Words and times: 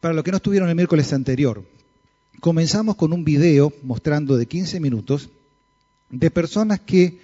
Para 0.00 0.14
los 0.14 0.24
que 0.24 0.30
no 0.30 0.38
estuvieron 0.38 0.70
el 0.70 0.74
miércoles 0.74 1.12
anterior, 1.12 1.62
comenzamos 2.40 2.96
con 2.96 3.12
un 3.12 3.22
video 3.22 3.70
mostrando 3.82 4.38
de 4.38 4.46
15 4.46 4.80
minutos 4.80 5.28
de 6.08 6.30
personas 6.30 6.80
que, 6.80 7.18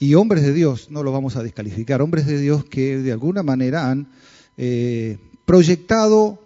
y 0.00 0.14
hombres 0.14 0.42
de 0.42 0.52
Dios, 0.52 0.90
no 0.90 1.04
los 1.04 1.12
vamos 1.12 1.36
a 1.36 1.44
descalificar, 1.44 2.02
hombres 2.02 2.26
de 2.26 2.40
Dios 2.40 2.64
que 2.64 2.98
de 2.98 3.12
alguna 3.12 3.44
manera 3.44 3.88
han 3.88 4.08
eh, 4.56 5.16
proyectado 5.44 6.40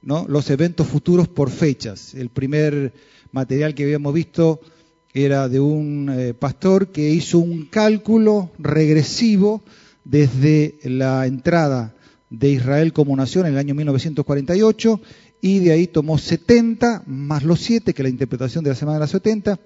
¿no? 0.00 0.24
los 0.26 0.48
eventos 0.48 0.86
futuros 0.86 1.28
por 1.28 1.50
fechas. 1.50 2.14
El 2.14 2.30
primer 2.30 2.94
material 3.30 3.74
que 3.74 3.82
habíamos 3.82 4.14
visto 4.14 4.62
era 5.12 5.50
de 5.50 5.60
un 5.60 6.08
eh, 6.10 6.32
pastor 6.32 6.92
que 6.92 7.10
hizo 7.10 7.40
un 7.40 7.66
cálculo 7.66 8.52
regresivo 8.58 9.62
desde 10.02 10.78
la 10.84 11.26
entrada 11.26 11.94
de 12.30 12.50
Israel 12.50 12.92
como 12.92 13.16
nación 13.16 13.46
en 13.46 13.52
el 13.52 13.58
año 13.58 13.74
1948 13.74 15.00
y 15.40 15.58
de 15.58 15.72
ahí 15.72 15.86
tomó 15.86 16.16
70 16.18 17.02
más 17.06 17.42
los 17.42 17.60
7, 17.60 17.92
que 17.92 18.02
es 18.02 18.04
la 18.04 18.08
interpretación 18.08 18.64
de 18.64 18.70
la 18.70 18.76
semana 18.76 18.96
de 18.96 19.00
las 19.00 19.10
70, 19.10 19.60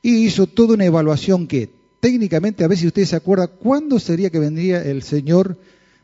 y 0.00 0.24
hizo 0.24 0.46
toda 0.46 0.74
una 0.74 0.86
evaluación 0.86 1.46
que 1.46 1.70
técnicamente, 2.00 2.64
a 2.64 2.68
ver 2.68 2.78
si 2.78 2.86
ustedes 2.86 3.10
se 3.10 3.16
acuerdan, 3.16 3.50
¿cuándo 3.60 3.98
sería 3.98 4.30
que 4.30 4.38
vendría 4.38 4.82
el 4.82 5.02
Señor 5.02 5.58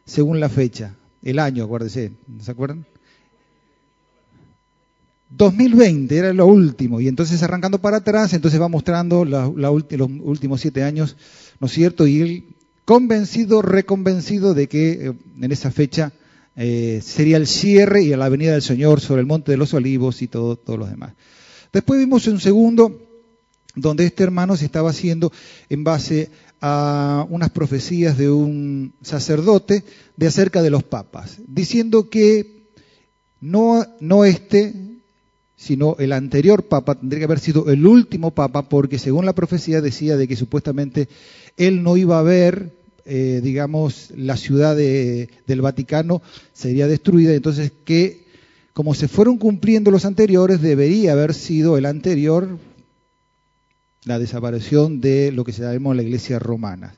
según 0.04 0.40
la 0.40 0.48
fecha? 0.48 0.96
El 1.22 1.38
año, 1.38 1.64
acuérdense, 1.64 2.12
¿se 2.40 2.50
acuerdan? 2.50 2.84
2020 5.30 6.16
era 6.16 6.32
lo 6.32 6.46
último, 6.46 7.00
y 7.00 7.08
entonces 7.08 7.42
arrancando 7.42 7.80
para 7.80 7.96
atrás, 7.98 8.34
entonces 8.34 8.60
va 8.60 8.68
mostrando 8.68 9.24
los 9.24 10.10
últimos 10.22 10.60
siete 10.60 10.82
años, 10.82 11.16
¿no 11.60 11.66
es 11.66 11.72
cierto? 11.72 12.06
Y 12.06 12.20
él 12.20 12.44
convencido, 12.84 13.62
reconvencido 13.62 14.54
de 14.54 14.68
que 14.68 14.92
eh, 14.92 15.12
en 15.40 15.52
esa 15.52 15.70
fecha 15.70 16.12
eh, 16.56 17.00
sería 17.02 17.36
el 17.36 17.46
cierre 17.46 18.02
y 18.02 18.14
la 18.14 18.28
venida 18.28 18.52
del 18.52 18.62
Señor 18.62 19.00
sobre 19.00 19.20
el 19.20 19.26
monte 19.26 19.52
de 19.52 19.58
los 19.58 19.74
olivos 19.74 20.22
y 20.22 20.28
todo, 20.28 20.56
todos 20.56 20.78
los 20.78 20.90
demás. 20.90 21.14
Después 21.72 21.98
vimos 21.98 22.26
un 22.28 22.40
segundo 22.40 23.00
donde 23.74 24.06
este 24.06 24.22
hermano 24.22 24.56
se 24.56 24.66
estaba 24.66 24.90
haciendo 24.90 25.32
en 25.68 25.82
base 25.82 26.30
a 26.60 27.26
unas 27.28 27.50
profecías 27.50 28.16
de 28.16 28.30
un 28.30 28.94
sacerdote 29.02 29.82
de 30.16 30.26
acerca 30.26 30.62
de 30.62 30.70
los 30.70 30.84
papas, 30.84 31.38
diciendo 31.46 32.08
que 32.08 32.68
no, 33.40 33.84
no 34.00 34.24
este, 34.24 34.72
sino 35.64 35.96
el 35.98 36.12
anterior 36.12 36.64
papa 36.64 36.94
tendría 36.94 37.20
que 37.20 37.24
haber 37.24 37.40
sido 37.40 37.70
el 37.70 37.86
último 37.86 38.32
papa, 38.32 38.68
porque 38.68 38.98
según 38.98 39.24
la 39.24 39.34
profecía 39.34 39.80
decía 39.80 40.18
de 40.18 40.28
que 40.28 40.36
supuestamente 40.36 41.08
él 41.56 41.82
no 41.82 41.96
iba 41.96 42.18
a 42.18 42.22
ver 42.22 42.72
eh, 43.06 43.40
digamos, 43.42 44.12
la 44.16 44.36
ciudad 44.38 44.74
del 44.74 45.60
Vaticano 45.60 46.22
sería 46.54 46.86
destruida, 46.86 47.34
entonces 47.34 47.70
que 47.84 48.24
como 48.72 48.94
se 48.94 49.08
fueron 49.08 49.36
cumpliendo 49.36 49.90
los 49.90 50.04
anteriores, 50.06 50.62
debería 50.62 51.12
haber 51.12 51.34
sido 51.34 51.76
el 51.76 51.86
anterior 51.86 52.58
la 54.04 54.18
desaparición 54.18 55.00
de 55.00 55.32
lo 55.32 55.44
que 55.44 55.52
se 55.52 55.62
llama 55.62 55.94
la 55.94 56.02
iglesia 56.02 56.38
romana. 56.38 56.94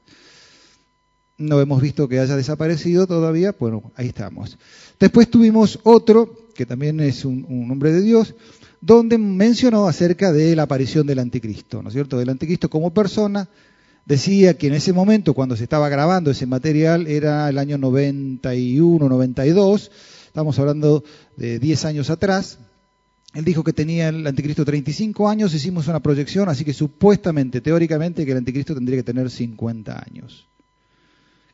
No 1.39 1.61
hemos 1.61 1.83
visto 1.83 2.09
que 2.09 2.19
haya 2.19 2.34
desaparecido 2.34 3.06
todavía, 3.06 3.55
bueno, 3.59 3.92
ahí 3.97 4.06
estamos. 4.06 4.59
Después 4.98 5.28
tuvimos 5.28 5.78
otro, 5.83 6.45
que 6.57 6.67
también 6.67 7.01
es 7.01 7.25
un, 7.25 7.47
un 7.49 7.71
hombre 7.71 7.93
de 7.93 8.01
Dios, 8.01 8.35
donde 8.81 9.19
mencionó 9.19 9.87
acerca 9.87 10.33
de 10.33 10.55
la 10.57 10.65
aparición 10.65 11.07
del 11.07 11.19
anticristo, 11.19 11.83
¿no 11.83 11.89
es 11.89 11.95
cierto? 11.95 12.19
Del 12.19 12.31
anticristo 12.31 12.71
como 12.71 12.93
persona, 12.93 13.49
decía 14.05 14.57
que 14.57 14.69
en 14.69 14.75
ese 14.75 14.93
momento, 14.93 15.34
cuando 15.34 15.57
se 15.57 15.65
estaba 15.65 15.89
grabando 15.89 16.31
ese 16.31 16.47
material, 16.47 17.07
era 17.07 17.49
el 17.49 17.59
año 17.59 17.77
91, 17.77 19.09
92, 19.09 19.91
estamos 20.27 20.59
hablando 20.59 21.05
de 21.37 21.59
10 21.59 21.84
años 21.84 22.11
atrás. 22.11 22.59
Él 23.34 23.45
dijo 23.45 23.65
que 23.65 23.73
tenía 23.73 24.09
el 24.09 24.27
anticristo 24.27 24.65
35 24.65 25.29
años, 25.29 25.53
hicimos 25.53 25.89
una 25.89 26.01
proyección, 26.01 26.49
así 26.49 26.65
que 26.65 26.73
supuestamente, 26.73 27.61
teóricamente, 27.61 28.25
que 28.25 28.33
el 28.33 28.39
anticristo 28.39 28.75
tendría 28.75 28.99
que 28.99 29.03
tener 29.03 29.31
50 29.31 30.05
años. 30.09 30.47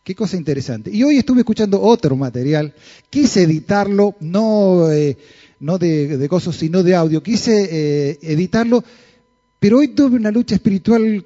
Qué 0.05 0.17
cosa 0.17 0.37
interesante. 0.37 0.91
Y 0.91 1.05
hoy 1.05 1.19
estuve 1.19 1.41
escuchando 1.41 1.81
otro 1.81 2.17
material, 2.17 2.75
quise 3.09 3.45
editarlo, 3.45 4.17
no, 4.19 4.91
eh, 4.91 5.17
no 5.61 5.79
de, 5.79 6.27
cosas, 6.29 6.57
sino 6.57 6.83
de 6.83 6.97
audio, 6.97 7.23
quise 7.23 7.69
eh, 7.71 8.19
editarlo, 8.23 8.83
pero 9.61 9.79
hoy 9.79 9.89
tuve 9.89 10.17
una 10.17 10.33
lucha 10.33 10.57
espiritual 10.57 11.25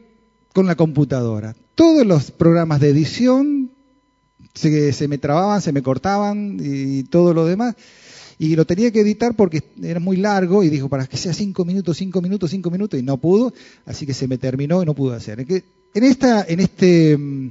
con 0.53 0.67
la 0.67 0.75
computadora. 0.75 1.57
Todos 1.75 2.07
los 2.07 2.31
programas 2.31 2.81
de 2.81 2.91
edición 2.91 3.71
se, 4.53 4.93
se, 4.93 5.09
me 5.09 5.17
trababan, 5.17 5.63
se 5.63 5.73
me 5.73 5.83
cortaban 5.83 6.59
y 6.61 7.05
todo 7.05 7.33
lo 7.33 7.47
demás. 7.47 7.77
Y 8.39 8.57
lo 8.57 8.67
tenía 8.67 8.91
que 8.91 9.01
editar 9.01 9.35
porque 9.35 9.63
era 9.83 10.01
muy 10.01 10.19
largo 10.19 10.63
y 10.63 10.69
dijo, 10.69 10.91
para 10.91 11.07
que 11.07 11.17
sea 11.17 11.33
cinco 11.33 11.65
minutos, 11.65 11.97
cinco 11.97 12.21
minutos, 12.21 12.51
cinco 12.51 12.71
minutos, 12.71 13.01
y 13.01 13.03
no 13.03 13.17
pudo, 13.17 13.55
así 13.87 14.05
que 14.05 14.13
se 14.13 14.29
me 14.29 14.37
terminó 14.37 14.83
y 14.83 14.87
no 14.87 14.93
pudo 14.93 15.15
hacer. 15.15 15.41
En, 15.41 16.05
esta, 16.05 16.45
en 16.47 16.61
este 16.61 17.17
mm, 17.17 17.51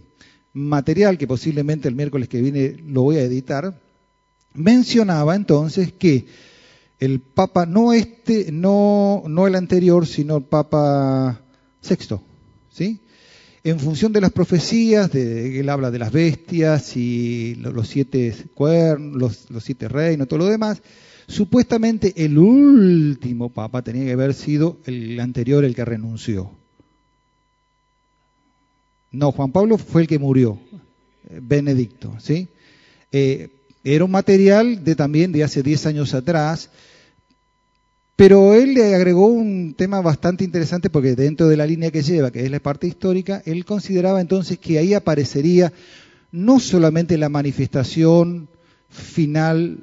material, 0.56 1.18
que 1.18 1.28
posiblemente 1.28 1.88
el 1.88 1.96
miércoles 1.96 2.30
que 2.30 2.42
viene 2.42 2.78
lo 2.88 3.04
voy 3.04 3.18
a 3.18 3.24
editar, 3.24 3.80
mencionaba 4.54 5.36
entonces 5.36 5.94
que 5.94 6.26
el 7.00 7.20
Papa, 7.20 7.66
no 7.66 7.94
este, 7.94 8.52
no, 8.52 9.24
no 9.28 9.48
el 9.48 9.56
anterior, 9.56 10.08
sino 10.08 10.38
el 10.38 10.44
Papa 10.44 11.42
Sexto, 11.82 12.24
¿sí? 12.72 13.02
En 13.66 13.80
función 13.80 14.14
de 14.14 14.22
las 14.22 14.32
profecías, 14.32 15.12
de, 15.12 15.60
él 15.60 15.70
habla 15.70 15.92
de 15.92 16.00
las 16.00 16.12
bestias 16.12 16.96
y 16.96 17.56
los, 17.56 17.88
siete 17.88 18.34
cuernos, 18.54 19.48
los, 19.50 19.64
siete 19.64 19.90
reinos, 19.90 20.28
todo 20.28 20.40
lo 20.40 20.46
demás, 20.46 20.82
supuestamente 21.28 22.14
el 22.16 22.38
último 22.38 23.50
papa 23.50 23.82
tenía 23.82 24.06
que 24.06 24.12
haber 24.12 24.36
sido 24.36 24.78
el 24.86 25.20
anterior, 25.20 25.66
el 25.66 25.76
que 25.76 25.84
renunció. 25.84 26.52
No, 29.16 29.32
Juan 29.32 29.52
Pablo 29.52 29.78
fue 29.78 30.02
el 30.02 30.08
que 30.08 30.20
murió, 30.20 30.60
eh, 31.30 31.40
Benedicto, 31.42 32.14
¿sí? 32.20 32.50
Eh, 33.12 33.50
era 33.84 34.04
un 34.04 34.12
material 34.12 34.84
de 34.84 34.96
también 34.96 35.32
de 35.32 35.44
hace 35.44 35.64
10 35.64 35.86
años 35.86 36.14
atrás, 36.14 36.70
pero 38.16 38.54
él 38.54 38.74
le 38.74 38.96
agregó 38.96 39.28
un 39.28 39.74
tema 39.78 40.02
bastante 40.02 40.44
interesante 40.44 40.90
porque 40.90 41.16
dentro 41.16 41.48
de 41.48 41.58
la 41.58 41.66
línea 41.66 41.92
que 41.92 42.02
lleva, 42.02 42.32
que 42.32 42.44
es 42.44 42.52
la 42.52 42.60
parte 42.60 42.88
histórica, 42.88 43.42
él 43.46 43.64
consideraba 43.64 44.22
entonces 44.22 44.58
que 44.58 44.80
ahí 44.80 44.94
aparecería 44.94 45.72
no 46.32 46.60
solamente 46.60 47.18
la 47.18 47.30
manifestación 47.30 48.50
final, 48.90 49.80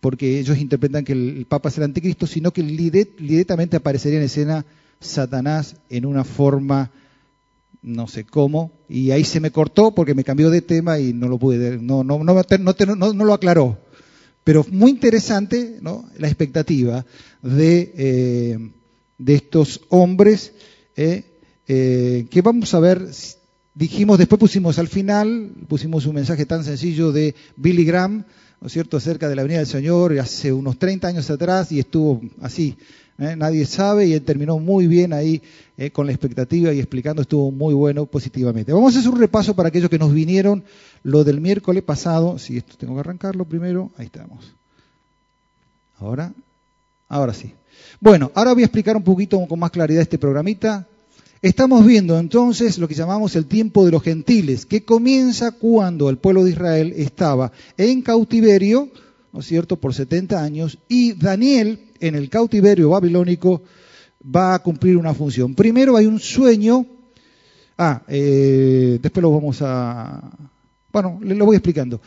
porque 0.00 0.38
ellos 0.38 0.58
interpretan 0.58 1.04
que 1.04 1.12
el 1.12 1.46
Papa 1.48 1.68
es 1.68 1.78
el 1.78 1.84
anticristo, 1.84 2.26
sino 2.26 2.52
que 2.52 2.62
directamente 2.62 3.76
aparecería 3.76 4.18
en 4.18 4.24
escena 4.24 4.64
Satanás 5.00 5.76
en 5.90 6.06
una 6.06 6.24
forma 6.24 6.90
no 7.84 8.08
sé 8.08 8.24
cómo, 8.24 8.72
y 8.88 9.10
ahí 9.10 9.24
se 9.24 9.40
me 9.40 9.50
cortó 9.50 9.94
porque 9.94 10.14
me 10.14 10.24
cambió 10.24 10.50
de 10.50 10.62
tema 10.62 10.98
y 10.98 11.12
no 11.12 11.28
lo 11.28 11.38
pude, 11.38 11.78
no, 11.78 12.02
no, 12.02 12.18
no, 12.24 13.12
no 13.12 13.24
lo 13.24 13.32
aclaró. 13.34 13.78
Pero 14.42 14.64
muy 14.70 14.90
interesante 14.90 15.78
¿no? 15.80 16.08
la 16.18 16.28
expectativa 16.28 17.04
de, 17.42 17.92
eh, 17.96 18.58
de 19.18 19.34
estos 19.34 19.82
hombres 19.88 20.52
eh, 20.96 21.24
eh, 21.66 22.26
que 22.30 22.42
vamos 22.42 22.72
a 22.74 22.80
ver, 22.80 23.06
dijimos, 23.74 24.18
después 24.18 24.38
pusimos 24.38 24.78
al 24.78 24.88
final, 24.88 25.52
pusimos 25.68 26.06
un 26.06 26.14
mensaje 26.14 26.46
tan 26.46 26.64
sencillo 26.64 27.12
de 27.12 27.34
Billy 27.56 27.84
Graham, 27.84 28.24
¿no 28.60 28.66
es 28.66 28.72
cierto?, 28.72 28.96
acerca 28.96 29.28
de 29.28 29.36
la 29.36 29.42
venida 29.42 29.58
del 29.58 29.66
Señor 29.66 30.18
hace 30.18 30.52
unos 30.52 30.78
30 30.78 31.08
años 31.08 31.30
atrás 31.30 31.72
y 31.72 31.80
estuvo 31.80 32.22
así, 32.40 32.76
nadie 33.16 33.66
sabe 33.66 34.06
y 34.06 34.12
él 34.12 34.22
terminó 34.22 34.58
muy 34.58 34.86
bien 34.86 35.12
ahí 35.12 35.42
con 35.92 36.06
la 36.06 36.12
expectativa 36.12 36.72
y 36.72 36.78
explicando, 36.78 37.22
estuvo 37.22 37.50
muy 37.50 37.74
bueno 37.74 38.06
positivamente. 38.06 38.72
Vamos 38.72 38.94
a 38.94 38.98
hacer 38.98 39.10
un 39.10 39.18
repaso 39.18 39.54
para 39.54 39.68
aquellos 39.68 39.90
que 39.90 39.98
nos 39.98 40.12
vinieron 40.12 40.64
lo 41.02 41.24
del 41.24 41.40
miércoles 41.40 41.82
pasado, 41.82 42.38
si 42.38 42.56
esto 42.56 42.74
tengo 42.78 42.94
que 42.94 43.00
arrancarlo 43.00 43.44
primero, 43.44 43.90
ahí 43.98 44.06
estamos. 44.06 44.54
Ahora, 45.98 46.32
ahora 47.08 47.34
sí. 47.34 47.52
Bueno, 48.00 48.30
ahora 48.34 48.52
voy 48.52 48.62
a 48.62 48.66
explicar 48.66 48.96
un 48.96 49.02
poquito 49.02 49.44
con 49.46 49.58
más 49.58 49.70
claridad 49.70 50.02
este 50.02 50.18
programita. 50.18 50.86
Estamos 51.42 51.84
viendo 51.84 52.18
entonces 52.18 52.78
lo 52.78 52.88
que 52.88 52.94
llamamos 52.94 53.36
el 53.36 53.46
tiempo 53.46 53.84
de 53.84 53.90
los 53.90 54.02
gentiles, 54.02 54.64
que 54.64 54.84
comienza 54.84 55.52
cuando 55.52 56.08
el 56.08 56.16
pueblo 56.16 56.42
de 56.42 56.52
Israel 56.52 56.94
estaba 56.96 57.52
en 57.76 58.00
cautiverio, 58.00 58.88
¿no 59.32 59.40
es 59.40 59.46
cierto?, 59.46 59.76
por 59.76 59.92
70 59.92 60.42
años, 60.42 60.78
y 60.88 61.12
Daniel 61.12 61.80
en 62.06 62.14
el 62.14 62.28
cautiverio 62.28 62.90
babilónico 62.90 63.62
va 64.24 64.54
a 64.54 64.58
cumplir 64.58 64.96
una 64.96 65.14
función. 65.14 65.54
Primero 65.54 65.96
hay 65.96 66.06
un 66.06 66.20
sueño, 66.20 66.86
ah, 67.78 68.02
eh, 68.08 68.98
después 69.00 69.22
lo 69.22 69.30
vamos 69.30 69.58
a, 69.62 70.30
bueno, 70.92 71.18
le 71.22 71.34
lo 71.34 71.46
voy 71.46 71.56
explicando. 71.56 72.00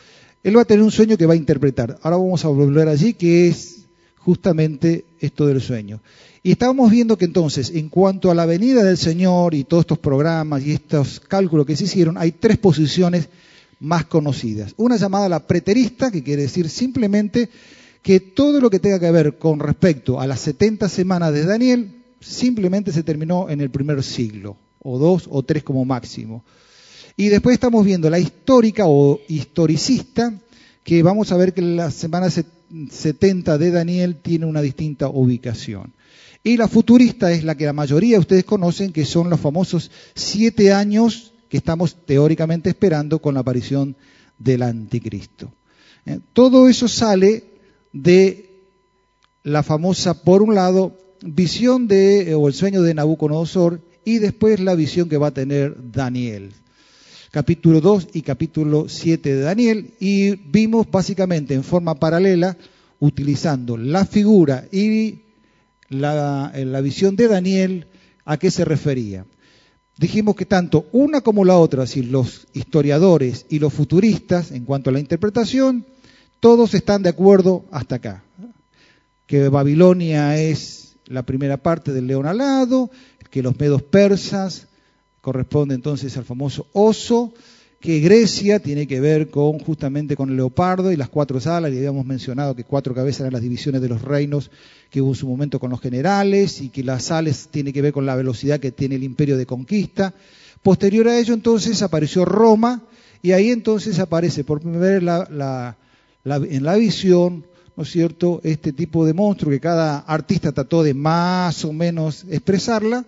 Él 0.44 0.56
va 0.56 0.62
a 0.62 0.66
tener 0.66 0.84
un 0.84 0.92
sueño 0.92 1.18
que 1.18 1.26
va 1.26 1.34
a 1.34 1.38
interpretar. 1.38 1.98
Ahora 2.02 2.18
vamos 2.18 2.46
a 2.46 2.48
volver 2.50 2.88
allí, 2.88 3.14
que 3.14 3.48
es 3.48 3.86
justamente 4.18 5.06
esto 5.20 5.48
del 5.48 5.62
sueño. 5.62 6.00
Y 6.44 6.52
estábamos 6.52 6.92
viendo 6.92 7.18
que 7.18 7.26
entonces, 7.26 7.72
en 7.72 7.90
cuanto 7.90 8.32
a 8.32 8.36
la 8.36 8.46
venida 8.46 8.84
del 8.84 8.98
Señor 8.98 9.54
y 9.54 9.64
todos 9.64 9.82
estos 9.82 10.00
programas 10.00 10.66
y 10.66 10.74
estos 10.74 11.20
cálculos 11.20 11.66
que 11.66 11.76
se 11.76 11.86
hicieron, 11.86 12.18
hay 12.18 12.32
tres 12.32 12.58
posiciones 12.58 13.28
más 13.80 14.06
conocidas. 14.06 14.74
Una 14.78 14.96
llamada 14.96 15.28
la 15.28 15.46
preterista, 15.46 16.12
que 16.12 16.24
quiere 16.24 16.44
decir 16.44 16.70
simplemente 16.70 17.50
que 18.08 18.22
todo 18.22 18.62
lo 18.62 18.70
que 18.70 18.80
tenga 18.80 19.02
que 19.02 19.12
ver 19.12 19.38
con 19.38 19.60
respecto 19.60 20.22
a 20.22 20.28
las 20.28 20.40
70 20.40 20.88
semanas 20.88 21.34
de 21.34 21.44
Daniel 21.44 21.92
simplemente 22.22 22.94
se 22.94 23.04
terminó 23.04 23.50
en 23.50 23.60
el 23.60 23.70
primer 23.70 24.02
siglo, 24.02 24.56
o 24.80 24.98
dos 24.98 25.28
o 25.30 25.44
tres 25.44 25.62
como 25.62 25.84
máximo. 25.84 26.46
Y 27.18 27.28
después 27.28 27.56
estamos 27.56 27.86
viendo 27.86 28.10
la 28.10 28.18
histórica 28.18 28.84
o 28.86 29.20
historicista, 29.28 30.34
que 30.86 31.04
vamos 31.04 31.34
a 31.34 31.36
ver 31.36 31.54
que 31.54 31.62
la 31.62 31.92
semana 31.92 32.30
70 32.30 33.58
de 33.58 33.72
Daniel 33.72 34.16
tiene 34.22 34.46
una 34.46 34.62
distinta 34.62 35.10
ubicación. 35.10 35.92
Y 36.46 36.56
la 36.56 36.70
futurista 36.70 37.34
es 37.34 37.44
la 37.44 37.56
que 37.56 37.66
la 37.66 37.74
mayoría 37.74 38.16
de 38.16 38.22
ustedes 38.22 38.46
conocen, 38.46 38.94
que 38.94 39.04
son 39.04 39.30
los 39.30 39.42
famosos 39.42 39.92
siete 40.16 40.72
años 40.72 41.34
que 41.50 41.58
estamos 41.58 41.98
teóricamente 42.06 42.70
esperando 42.70 43.20
con 43.20 43.34
la 43.34 43.42
aparición 43.42 43.98
del 44.40 44.62
anticristo. 44.62 45.52
Eh, 46.06 46.22
todo 46.32 46.70
eso 46.70 46.88
sale 46.88 47.57
de 47.94 48.48
la 49.44 49.64
famosa, 49.64 50.24
por 50.24 50.42
un 50.42 50.56
lado, 50.56 50.98
visión 51.22 51.88
de, 51.88 52.36
o 52.36 52.48
el 52.48 52.54
sueño 52.54 52.82
de 52.82 52.94
Nabucodonosor, 52.94 53.82
y 54.04 54.20
después 54.20 54.60
la 54.60 54.76
visión 54.76 55.10
que 55.10 55.18
va 55.18 55.28
a 55.28 55.34
tener 55.34 55.76
Daniel. 55.92 56.52
Capítulo 57.32 57.82
2 57.82 58.10
y 58.14 58.22
capítulo 58.22 58.88
7 58.88 59.36
de 59.36 59.42
Daniel, 59.42 59.94
y 60.00 60.36
vimos 60.36 60.90
básicamente 60.90 61.54
en 61.54 61.64
forma 61.64 61.96
paralela, 61.96 62.58
utilizando 63.00 63.78
la 63.78 64.06
figura 64.06 64.66
y 64.72 65.22
la, 65.90 66.52
la 66.56 66.82
visión 66.82 67.16
de 67.16 67.28
Daniel, 67.28 67.88
¿a 68.26 68.38
qué 68.38 68.52
se 68.52 68.66
refería? 68.66 69.26
Dijimos 69.98 70.36
que 70.36 70.46
tanto 70.46 70.88
una 70.92 71.22
como 71.22 71.44
la 71.44 71.58
otra, 71.58 71.82
decir, 71.82 72.06
los 72.06 72.48
historiadores 72.54 73.46
y 73.50 73.60
los 73.60 73.74
futuristas, 73.74 74.52
en 74.52 74.64
cuanto 74.66 74.90
a 74.90 74.94
la 74.94 75.00
interpretación, 75.00 75.86
todos 76.40 76.74
están 76.74 77.04
de 77.04 77.10
acuerdo 77.10 77.66
hasta 77.72 77.96
acá. 77.96 78.24
Que 79.26 79.50
Babilonia 79.50 80.38
es 80.38 80.96
la 81.08 81.24
primera 81.24 81.58
parte 81.58 81.92
del 81.92 82.08
león 82.08 82.26
alado, 82.26 82.90
que 83.30 83.42
los 83.42 83.60
medos 83.60 83.82
persas 83.82 84.68
corresponde 85.22 85.76
entonces 85.76 86.16
al 86.18 86.24
famoso 86.24 86.68
oso, 86.74 87.34
que 87.80 88.00
Grecia 88.00 88.60
tiene 88.60 88.88
que 88.88 89.00
ver 89.00 89.30
con 89.30 89.60
justamente 89.60 90.16
con 90.16 90.30
el 90.30 90.38
leopardo 90.38 90.92
y 90.92 90.96
las 90.96 91.10
cuatro 91.10 91.40
alas, 91.46 91.72
y 91.72 91.78
habíamos 91.78 92.06
mencionado 92.06 92.56
que 92.56 92.64
cuatro 92.64 92.96
cabezas 92.96 93.22
eran 93.22 93.34
las 93.34 93.42
divisiones 93.42 93.82
de 93.82 93.90
los 93.90 94.02
reinos 94.02 94.50
que 94.90 95.02
hubo 95.02 95.12
en 95.12 95.16
su 95.16 95.28
momento 95.28 95.60
con 95.60 95.70
los 95.70 95.82
generales, 95.82 96.62
y 96.62 96.70
que 96.70 96.84
las 96.84 97.12
alas 97.12 97.50
tiene 97.52 97.74
que 97.74 97.82
ver 97.82 97.94
con 97.94 98.06
la 98.06 98.16
velocidad 98.16 98.60
que 98.60 98.72
tiene 98.72 98.96
el 98.96 99.04
imperio 99.04 99.38
de 99.38 99.46
conquista. 99.46 100.14
Posterior 100.64 101.08
a 101.08 101.20
ello 101.20 101.34
entonces 101.34 101.82
apareció 101.82 102.26
Roma, 102.26 102.84
y 103.22 103.34
ahí 103.34 103.52
entonces 103.52 104.00
aparece 104.00 104.44
por 104.44 104.62
primera 104.62 104.86
vez 104.86 105.04
la 105.04 105.76
en 106.26 106.64
la 106.64 106.76
visión, 106.76 107.46
¿no 107.76 107.84
es 107.84 107.92
cierto?, 107.92 108.42
este 108.44 108.74
tipo 108.74 109.06
de 109.06 109.14
monstruo 109.14 109.52
que 109.52 109.60
cada 109.60 110.00
artista 110.00 110.52
trató 110.52 110.84
de 110.84 110.94
más 110.94 111.64
o 111.64 111.74
menos 111.74 112.26
expresarla, 112.30 113.06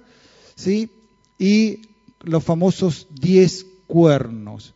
¿sí? 0.56 0.90
Y 1.38 1.82
los 2.24 2.44
famosos 2.44 3.08
diez 3.10 3.66
cuernos. 3.88 4.74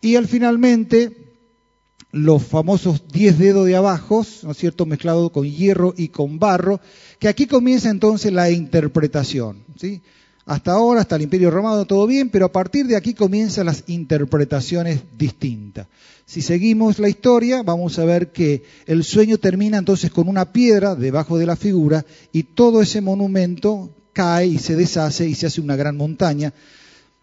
Y 0.00 0.16
al 0.16 0.26
finalmente, 0.26 1.34
los 2.12 2.42
famosos 2.42 3.08
diez 3.08 3.38
dedos 3.38 3.66
de 3.66 3.76
abajo, 3.76 4.24
¿no 4.42 4.52
es 4.52 4.56
cierto?, 4.56 4.86
mezclado 4.86 5.30
con 5.30 5.44
hierro 5.50 5.94
y 5.96 6.08
con 6.08 6.38
barro, 6.38 6.80
que 7.18 7.28
aquí 7.28 7.46
comienza 7.46 7.90
entonces 7.90 8.32
la 8.32 8.50
interpretación, 8.50 9.64
¿sí? 9.76 10.02
Hasta 10.46 10.72
ahora, 10.72 11.00
hasta 11.00 11.16
el 11.16 11.22
Imperio 11.22 11.50
Romano, 11.50 11.86
todo 11.86 12.06
bien, 12.06 12.28
pero 12.28 12.44
a 12.44 12.52
partir 12.52 12.86
de 12.86 12.96
aquí 12.96 13.14
comienzan 13.14 13.64
las 13.64 13.84
interpretaciones 13.86 15.00
distintas. 15.16 15.86
Si 16.26 16.42
seguimos 16.42 16.98
la 16.98 17.08
historia, 17.08 17.62
vamos 17.62 17.98
a 17.98 18.04
ver 18.04 18.30
que 18.30 18.62
el 18.86 19.04
sueño 19.04 19.38
termina 19.38 19.78
entonces 19.78 20.10
con 20.10 20.28
una 20.28 20.52
piedra 20.52 20.94
debajo 20.94 21.38
de 21.38 21.46
la 21.46 21.56
figura 21.56 22.04
y 22.30 22.42
todo 22.42 22.82
ese 22.82 23.00
monumento 23.00 23.90
cae 24.12 24.46
y 24.46 24.58
se 24.58 24.76
deshace 24.76 25.26
y 25.26 25.34
se 25.34 25.46
hace 25.46 25.62
una 25.62 25.76
gran 25.76 25.96
montaña, 25.96 26.52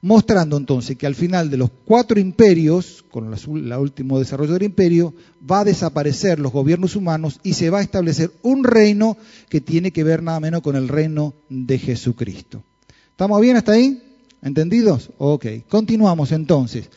mostrando 0.02 0.58
entonces 0.58 0.98
que 0.98 1.06
al 1.06 1.16
final 1.16 1.52
de 1.52 1.58
los 1.58 1.70
cuatro 1.86 2.20
imperios, 2.20 3.06
con 3.12 3.32
el 3.32 3.74
último 3.74 4.18
desarrollo 4.18 4.54
del 4.54 4.64
imperio, 4.64 5.14
va 5.50 5.60
a 5.60 5.66
desaparecer 5.66 6.40
los 6.40 6.52
gobiernos 6.52 6.96
humanos 6.96 7.40
y 7.44 7.54
se 7.54 7.70
va 7.70 7.80
a 7.80 7.84
establecer 7.84 8.32
un 8.42 8.64
reino 8.64 9.16
que 9.48 9.62
tiene 9.62 9.92
que 9.92 10.04
ver 10.04 10.24
nada 10.24 10.40
menos 10.40 10.62
con 10.62 10.76
el 10.76 10.88
reino 10.88 11.36
de 11.50 11.78
Jesucristo. 11.78 12.64
¿Estamos 13.12 13.40
bien 13.42 13.58
hasta 13.58 13.74
ahí? 13.74 14.02
¿Entendidos? 14.42 15.12
Ok, 15.18 15.46
continuamos 15.70 16.32
entonces. 16.32 16.90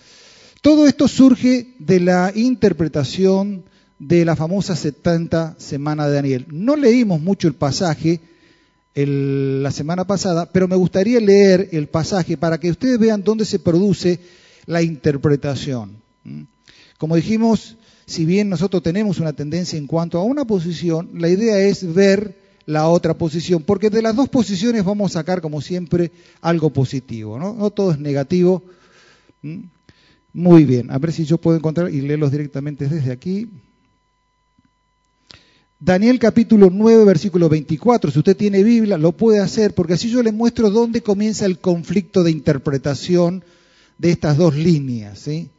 Todo 0.62 0.87
esto 0.87 1.08
surge 1.08 1.75
de 1.78 2.00
la 2.00 2.32
interpretación 2.34 3.64
de 3.99 4.25
la 4.25 4.34
famosa 4.34 4.75
70 4.76 5.56
semana 5.58 6.08
de 6.08 6.14
Daniel. 6.14 6.46
No 6.50 6.76
leímos 6.76 7.20
mucho 7.20 7.49
el 7.49 7.55
pasaje 7.55 8.20
la 8.94 9.70
semana 9.70 10.06
pasada, 10.06 10.50
pero 10.50 10.69
me 10.69 10.76
gustaría 10.76 11.20
leer 11.20 11.69
el 11.72 11.88
pasaje 11.88 12.37
para 12.37 12.58
que 12.58 12.70
ustedes 12.70 12.99
vean 12.99 13.25
dónde 13.25 13.44
se 13.44 13.58
produce 13.58 14.20
la 14.67 14.82
interpretación. 14.82 15.96
¿Mm? 16.22 16.43
Como 16.96 17.17
dijimos, 17.17 17.76
si 18.06 18.25
bien 18.25 18.49
nosotros 18.49 18.82
tenemos 18.82 19.19
una 19.19 19.32
tendencia 19.32 19.78
en 19.78 19.87
cuanto 19.87 20.19
a 20.19 20.25
una 20.25 20.44
posición, 20.44 21.10
la 21.14 21.28
idea 21.28 21.58
es 21.58 21.93
ver 21.93 22.44
la 22.66 22.88
otra 22.88 23.14
posición, 23.14 23.62
porque 23.62 23.90
de 23.90 24.02
las 24.02 24.16
dos 24.16 24.28
posiciones 24.28 24.84
vamos 24.84 25.11
a 25.11 25.20
sacar, 25.20 25.40
como 25.40 25.61
siempre, 25.61 26.11
algo 26.40 26.70
positivo, 26.70 27.38
¿no? 27.38 27.55
No 27.55 27.70
todo 27.70 27.93
es 27.93 27.99
negativo. 27.99 28.62
Muy 30.32 30.64
bien, 30.64 30.90
a 30.90 30.99
ver 30.99 31.12
si 31.12 31.25
yo 31.25 31.38
puedo 31.38 31.56
encontrar 31.56 31.93
y 31.93 32.00
leerlos 32.00 32.31
directamente 32.31 32.88
desde 32.88 33.12
aquí. 33.12 33.49
Daniel 35.78 36.19
capítulo 36.19 36.70
9, 36.72 37.05
versículo 37.05 37.49
24. 37.50 38.11
Si 38.11 38.19
usted 38.19 38.37
tiene 38.37 38.62
Biblia, 38.62 38.96
lo 38.96 39.12
puede 39.12 39.40
hacer, 39.40 39.75
porque 39.75 39.93
así 39.93 40.08
yo 40.08 40.22
le 40.22 40.32
muestro 40.32 40.70
dónde 40.70 41.02
comienza 41.02 41.44
el 41.44 41.58
conflicto 41.58 42.25
de 42.25 42.31
interpretación 42.31 43.44
de 43.99 44.10
estas 44.10 44.38
dos 44.38 44.56
líneas. 44.56 45.19
¿sí? 45.19 45.50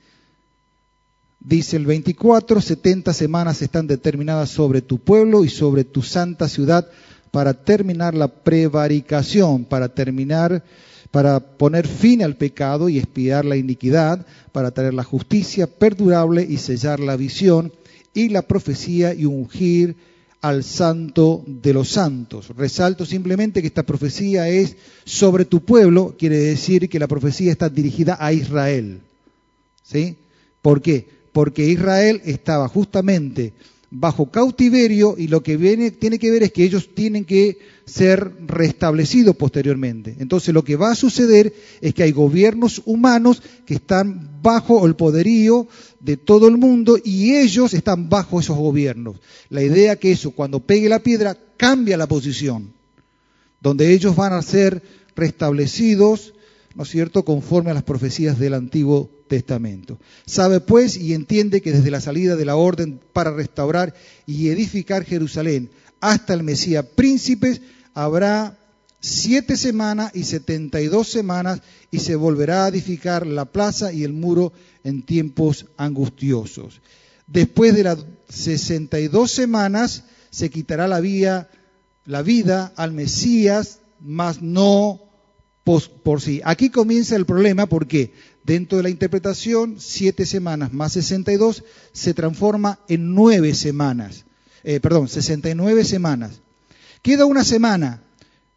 Dice 1.48 1.78
el 1.78 1.86
24, 1.86 2.60
70 2.60 3.14
semanas 3.14 3.62
están 3.62 3.86
determinadas 3.86 4.50
sobre 4.50 4.82
tu 4.82 4.98
pueblo 4.98 5.46
y 5.46 5.50
sobre 5.50 5.84
tu 5.84 6.02
santa 6.02 6.50
ciudad 6.50 6.90
para 7.30 7.54
terminar 7.54 8.16
la 8.16 8.30
prevaricación, 8.30 9.64
para 9.66 9.90
terminar, 9.90 10.64
para 11.12 11.40
poner 11.40 11.88
fin 11.88 12.24
al 12.24 12.36
pecado 12.36 12.90
y 12.90 12.98
espiar 12.98 13.46
la 13.46 13.58
iniquidad, 13.58 14.26
para 14.52 14.72
traer 14.72 14.96
la 14.96 15.04
justicia 15.04 15.68
perdurable 15.68 16.42
y 16.50 16.58
sellar 16.58 17.00
la 17.00 17.16
visión 17.16 17.72
y 18.16 18.30
la 18.30 18.42
profecía 18.42 19.14
y 19.14 19.26
ungir 19.26 19.96
al 20.42 20.64
santo 20.64 21.44
de 21.46 21.74
los 21.74 21.90
santos. 21.90 22.50
Resalto 22.58 23.06
simplemente 23.06 23.62
que 23.62 23.68
esta 23.68 23.84
profecía 23.84 24.50
es 24.50 24.78
sobre 25.04 25.46
tu 25.46 25.64
pueblo, 25.64 26.16
quiere 26.18 26.38
decir 26.38 26.90
que 26.90 26.98
la 26.98 27.08
profecía 27.08 27.52
está 27.52 27.70
dirigida 27.70 28.18
a 28.20 28.34
Israel. 28.34 29.02
¿Sí? 29.84 30.16
¿Por 30.64 30.82
qué? 30.82 31.14
Porque 31.36 31.68
Israel 31.68 32.22
estaba 32.24 32.70
justamente 32.70 33.52
bajo 33.92 34.32
cautiverio 34.32 35.16
y 35.18 35.28
lo 35.28 35.44
que 35.44 35.58
viene, 35.58 35.92
tiene 35.92 36.18
que 36.18 36.32
ver 36.32 36.44
es 36.44 36.54
que 36.54 36.64
ellos 36.64 36.96
tienen 36.96 37.26
que 37.26 37.58
ser 37.84 38.32
restablecidos 38.48 39.36
posteriormente. 39.36 40.16
Entonces 40.20 40.54
lo 40.54 40.64
que 40.64 40.78
va 40.78 40.92
a 40.92 40.96
suceder 40.96 41.54
es 41.82 41.94
que 41.94 42.04
hay 42.04 42.14
gobiernos 42.14 42.82
humanos 42.86 43.44
que 43.66 43.74
están 43.74 44.40
bajo 44.42 44.86
el 44.88 44.96
poderío 44.96 45.68
de 46.00 46.16
todo 46.16 46.48
el 46.48 46.56
mundo 46.56 46.98
y 47.04 47.36
ellos 47.36 47.74
están 47.74 48.08
bajo 48.08 48.40
esos 48.40 48.56
gobiernos. 48.56 49.18
La 49.50 49.62
idea 49.62 49.98
que 49.98 50.14
eso, 50.14 50.32
cuando 50.32 50.62
pegue 50.62 50.88
la 50.88 51.04
piedra, 51.04 51.38
cambia 51.58 51.98
la 51.98 52.08
posición, 52.08 52.72
donde 53.60 53.92
ellos 53.92 54.16
van 54.16 54.32
a 54.32 54.42
ser 54.42 54.82
restablecidos, 55.18 56.34
¿no 56.76 56.84
es 56.84 56.90
cierto?, 56.90 57.24
conforme 57.24 57.72
a 57.72 57.74
las 57.74 57.84
profecías 57.84 58.38
del 58.38 58.54
Antiguo 58.54 59.10
Testamento. 59.28 59.98
Sabe 60.26 60.60
pues 60.60 60.98
y 60.98 61.14
entiende 61.14 61.62
que 61.62 61.72
desde 61.72 61.90
la 61.90 62.02
salida 62.02 62.36
de 62.36 62.46
la 62.46 62.58
orden 62.58 63.00
para 63.14 63.32
restaurar 63.32 63.96
y 64.28 64.50
edificar 64.50 65.06
Jerusalén 65.06 65.70
hasta 66.02 66.34
el 66.34 66.44
Mesías 66.44 66.86
príncipes 66.96 67.62
habrá 67.94 68.60
siete 69.00 69.56
semanas 69.56 70.12
y 70.14 70.24
setenta 70.24 70.82
y 70.82 70.88
dos 70.88 71.08
semanas 71.08 71.62
y 71.92 72.00
se 72.00 72.16
volverá 72.16 72.66
a 72.66 72.68
edificar 72.68 73.26
la 73.26 73.46
plaza 73.46 73.94
y 73.94 74.04
el 74.04 74.14
muro 74.14 74.52
en 74.84 75.04
tiempos 75.04 75.68
angustiosos. 75.78 76.82
Después 77.28 77.74
de 77.74 77.84
las 77.84 78.06
sesenta 78.28 79.00
y 79.00 79.08
dos 79.08 79.32
semanas 79.32 80.04
se 80.30 80.50
quitará 80.50 80.88
la, 80.88 81.00
vía, 81.00 81.50
la 82.06 82.22
vida 82.22 82.74
al 82.76 82.92
Mesías, 82.92 83.80
mas 84.02 84.42
no 84.42 85.05
por 85.66 86.22
sí. 86.22 86.42
Aquí 86.46 86.70
comienza 86.70 87.16
el 87.16 87.26
problema 87.26 87.66
porque 87.66 88.14
dentro 88.44 88.78
de 88.78 88.84
la 88.84 88.92
interpretación, 88.92 89.78
siete 89.80 90.28
semanas 90.28 90.72
más 90.72 90.94
62 90.94 91.64
se 91.92 92.14
transforma 92.14 92.80
en 92.88 93.16
nueve 93.16 93.56
semanas. 93.56 94.26
Eh, 94.64 94.80
perdón, 94.80 95.08
69 95.08 95.84
semanas. 95.84 96.40
Queda 97.02 97.26
una 97.26 97.44
semana, 97.44 98.04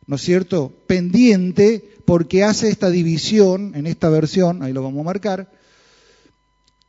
¿no 0.06 0.16
es 0.16 0.22
cierto?, 0.22 0.72
pendiente 0.86 1.96
porque 2.04 2.44
hace 2.44 2.68
esta 2.68 2.90
división 2.90 3.72
en 3.74 3.86
esta 3.86 4.10
versión, 4.10 4.62
ahí 4.62 4.72
lo 4.74 4.82
vamos 4.82 5.00
a 5.00 5.04
marcar, 5.04 5.50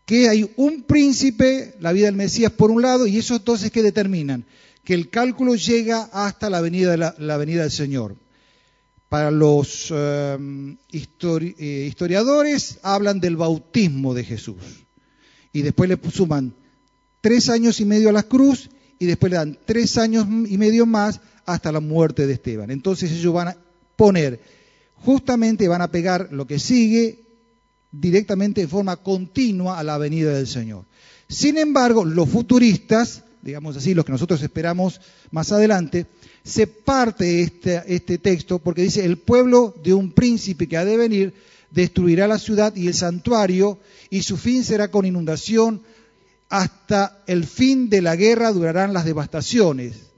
que 0.06 0.28
hay 0.28 0.52
un 0.58 0.84
príncipe, 0.84 1.76
la 1.80 1.94
vida 1.94 2.08
del 2.08 2.16
Mesías 2.16 2.52
por 2.52 2.72
un 2.72 2.82
lado, 2.82 3.08
y 3.08 3.18
eso 3.18 3.36
entonces 3.36 3.72
que 3.72 3.84
determinan 3.84 4.46
que 4.84 4.94
el 4.94 5.10
cálculo 5.10 5.56
llega 5.56 6.10
hasta 6.12 6.50
la 6.50 6.62
venida, 6.62 7.16
la 7.18 7.38
venida 7.38 7.62
del 7.62 7.72
Señor. 7.72 8.16
Para 9.10 9.32
los 9.32 9.92
em, 9.92 10.78
eh, 10.92 11.86
historiadores 11.88 12.80
hablan 12.84 13.20
del 13.20 13.36
bautismo 13.36 14.14
de 14.14 14.24
Jesús. 14.24 14.58
Y 15.52 15.64
después 15.64 15.90
le 15.90 16.00
suman 16.12 16.54
tres 17.22 17.50
años 17.50 17.80
y 17.80 17.86
medio 17.86 18.10
a 18.10 18.14
la 18.14 18.24
cruz 18.24 18.70
y 19.00 19.08
después 19.08 19.32
le 19.32 19.38
dan 19.38 19.58
tres 19.66 19.98
años 19.98 20.28
y 20.28 20.58
medio 20.58 20.86
más 20.86 21.22
hasta 21.46 21.72
la 21.72 21.80
muerte 21.80 22.28
de 22.28 22.34
Esteban. 22.34 22.70
Entonces 22.70 23.12
ellos 23.12 23.34
van 23.34 23.50
a 23.50 23.58
poner, 23.96 24.40
justamente 24.98 25.68
van 25.68 25.82
a 25.82 25.92
pegar 25.92 26.30
lo 26.32 26.46
que 26.46 26.60
sigue 26.60 27.24
directamente 27.92 28.62
de 28.62 28.68
forma 28.68 28.98
continua 28.98 29.80
a 29.80 29.84
la 29.84 29.98
venida 29.98 30.34
del 30.34 30.48
Señor. 30.48 30.86
Sin 31.28 31.58
embargo, 31.58 32.06
los 32.06 32.30
futuristas, 32.30 33.24
digamos 33.42 33.76
así, 33.78 33.94
los 33.94 34.06
que 34.06 34.12
nosotros 34.12 34.42
esperamos 34.44 35.02
más 35.32 35.52
adelante, 35.52 36.06
se 36.44 36.68
parte 36.68 37.42
este, 37.42 37.84
este 37.88 38.18
texto 38.18 38.60
porque 38.60 38.84
dice, 38.84 39.06
el 39.06 39.18
pueblo 39.18 39.76
de 39.84 39.94
un 39.94 40.12
príncipe 40.12 40.68
que 40.68 40.78
ha 40.78 40.86
de 40.86 40.98
venir 40.98 41.34
destruirá 41.72 42.28
la 42.28 42.40
ciudad 42.40 42.76
y 42.76 42.88
el 42.88 42.94
santuario 42.94 43.80
y 44.10 44.24
su 44.24 44.38
fin 44.38 44.64
será 44.64 44.90
con 44.90 45.06
inundación. 45.06 45.82
Hasta 46.50 47.22
el 47.28 47.46
fin 47.46 47.90
de 47.90 48.02
la 48.02 48.16
guerra 48.16 48.52
durarán 48.52 48.92
las 48.92 49.06
devastaciones. 49.06 50.10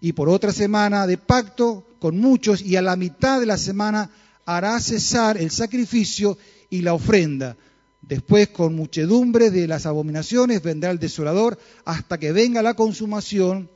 Y 0.00 0.12
por 0.12 0.28
otra 0.28 0.52
semana 0.52 1.06
de 1.06 1.16
pacto 1.16 1.86
con 1.98 2.18
muchos 2.18 2.60
y 2.60 2.76
a 2.76 2.82
la 2.82 2.96
mitad 2.96 3.40
de 3.40 3.46
la 3.46 3.56
semana 3.56 4.10
hará 4.44 4.78
cesar 4.80 5.38
el 5.38 5.50
sacrificio 5.50 6.36
y 6.68 6.82
la 6.82 6.92
ofrenda. 6.94 7.56
Después, 8.02 8.48
con 8.48 8.74
muchedumbre 8.74 9.50
de 9.50 9.68
las 9.68 9.86
abominaciones, 9.86 10.62
vendrá 10.62 10.90
el 10.90 10.98
desolador 10.98 11.58
hasta 11.84 12.18
que 12.18 12.32
venga 12.32 12.60
la 12.60 12.74
consumación 12.74 13.70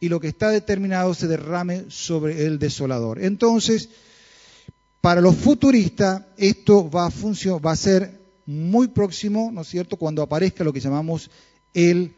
y 0.00 0.08
lo 0.08 0.18
que 0.18 0.28
está 0.28 0.50
determinado 0.50 1.12
se 1.14 1.28
derrame 1.28 1.84
sobre 1.88 2.46
el 2.46 2.58
desolador. 2.58 3.22
Entonces, 3.22 3.90
para 5.00 5.20
los 5.20 5.36
futuristas, 5.36 6.22
esto 6.38 6.90
va 6.90 7.06
a, 7.06 7.76
ser 7.76 8.20
muy 8.46 8.88
próximo, 8.88 9.50
¿no 9.52 9.60
es 9.60 9.68
cierto?, 9.68 9.96
cuando 9.96 10.22
aparezca 10.22 10.64
lo 10.64 10.72
que 10.72 10.80
llamamos 10.80 11.30
el 11.74 12.14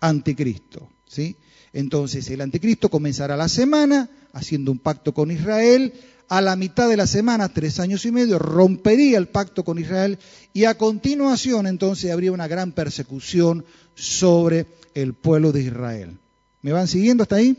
anticristo, 0.00 0.88
¿sí? 1.06 1.36
Entonces, 1.72 2.28
el 2.30 2.40
anticristo 2.40 2.88
comenzará 2.88 3.36
la 3.36 3.48
semana 3.48 4.10
haciendo 4.32 4.72
un 4.72 4.78
pacto 4.78 5.12
con 5.14 5.30
Israel, 5.30 5.92
a 6.28 6.40
la 6.40 6.56
mitad 6.56 6.88
de 6.88 6.96
la 6.96 7.06
semana, 7.06 7.48
tres 7.48 7.80
años 7.80 8.04
y 8.06 8.12
medio, 8.12 8.38
rompería 8.38 9.18
el 9.18 9.28
pacto 9.28 9.64
con 9.64 9.78
Israel 9.78 10.18
y 10.52 10.64
a 10.64 10.78
continuación 10.78 11.66
entonces 11.66 12.12
habría 12.12 12.32
una 12.32 12.46
gran 12.46 12.70
persecución 12.70 13.64
sobre 13.96 14.66
el 14.94 15.14
pueblo 15.14 15.50
de 15.50 15.62
Israel. 15.62 16.18
¿Me 16.62 16.72
van 16.72 16.88
siguiendo 16.88 17.22
hasta 17.22 17.36
ahí? 17.36 17.56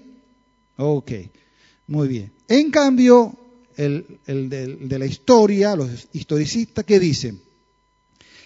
Ok, 0.77 1.11
muy 1.87 2.07
bien. 2.07 2.31
En 2.47 2.71
cambio, 2.71 3.35
el, 3.77 4.05
de, 4.27 4.99
la 4.99 5.05
historia, 5.05 5.75
los 5.75 6.07
historicistas, 6.13 6.85
¿qué 6.85 6.99
dicen? 6.99 7.39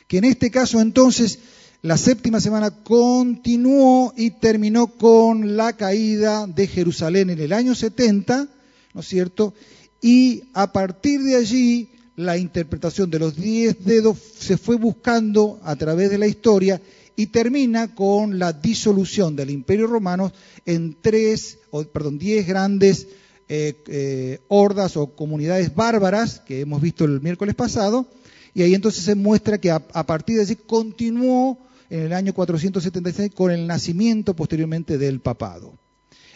Que 0.08 0.18
en 0.18 0.26
este 0.26 0.52
caso 0.52 0.80
entonces 0.80 1.40
la 1.82 1.98
séptima 1.98 2.40
semana 2.40 2.84
continuó 2.84 4.14
y 4.16 4.32
terminó 4.32 4.88
con 4.88 5.58
la 5.58 5.74
caída 5.74 6.48
de 6.48 6.68
Jerusalén 6.68 7.30
en 7.30 7.40
el 7.40 7.54
año 7.54 7.76
70, 7.76 8.48
¿no 8.94 9.02
es 9.02 9.08
cierto? 9.08 9.54
Y 10.02 10.44
a 10.54 10.72
partir 10.72 11.22
de 11.22 11.36
allí 11.36 11.90
la 12.16 12.38
interpretación 12.38 13.10
de 13.10 13.20
los 13.20 13.36
diez 13.36 13.84
dedos 13.84 14.18
se 14.40 14.58
fue 14.58 14.78
buscando 14.78 15.60
a 15.64 15.76
través 15.76 16.10
de 16.10 16.18
la 16.18 16.28
historia 16.28 16.82
y 17.16 17.28
termina 17.28 17.96
con 17.96 18.40
la 18.40 18.54
disolución 18.54 19.36
del 19.36 19.50
Imperio 19.50 19.88
Romano 19.88 20.32
en 20.66 20.98
tres, 21.02 21.60
perdón, 21.94 22.18
diez 22.18 22.46
grandes 22.46 23.08
eh, 23.48 23.82
eh, 23.88 24.42
hordas 24.48 24.98
o 24.98 25.16
comunidades 25.16 25.74
bárbaras 25.76 26.40
que 26.40 26.62
hemos 26.62 26.82
visto 26.82 27.06
el 27.06 27.22
miércoles 27.22 27.56
pasado, 27.56 28.08
y 28.54 28.64
ahí 28.64 28.74
entonces 28.74 29.04
se 29.04 29.16
muestra 29.16 29.60
que 29.60 29.70
a, 29.70 29.80
partir 29.80 30.38
de 30.38 30.44
allí 30.44 30.56
continuó 30.56 31.58
en 31.90 32.02
el 32.02 32.14
año 32.14 32.34
476 32.34 33.32
con 33.36 33.52
el 33.52 33.68
nacimiento 33.68 34.34
posteriormente 34.34 34.98
del 34.98 35.20
papado. 35.20 35.74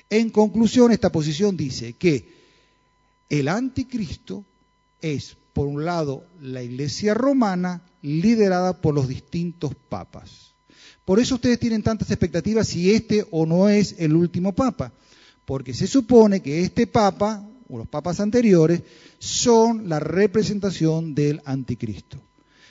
En 0.10 0.30
conclusión, 0.30 0.92
esta 0.92 1.12
posición 1.12 1.56
dice 1.56 1.94
que 1.94 2.28
el 3.30 3.48
anticristo 3.48 4.44
es, 5.02 5.38
por 5.54 5.68
un 5.68 5.86
lado, 5.86 6.24
la 6.42 6.62
iglesia 6.62 7.14
romana 7.14 7.82
liderada 8.02 8.82
por 8.82 8.94
los 8.94 9.08
distintos 9.08 9.74
papas. 9.88 10.49
Por 11.10 11.20
eso 11.20 11.34
ustedes 11.34 11.58
tienen 11.58 11.82
tantas 11.82 12.12
expectativas 12.12 12.68
si 12.68 12.94
este 12.94 13.25
o 13.32 13.48
no 13.48 13.68
es 13.68 13.96
el 13.98 14.16
último 14.16 14.54
papa, 14.54 14.94
porque 15.44 15.74
se 15.74 15.88
supone 15.88 16.39
que 16.39 16.62
este 16.62 16.86
papa 16.86 17.50
o 17.68 17.80
los 17.80 17.88
papas 17.88 18.20
anteriores 18.20 18.84
son 19.18 19.89
la 19.89 20.00
representación 20.00 21.16
del 21.16 21.42
anticristo. 21.46 22.22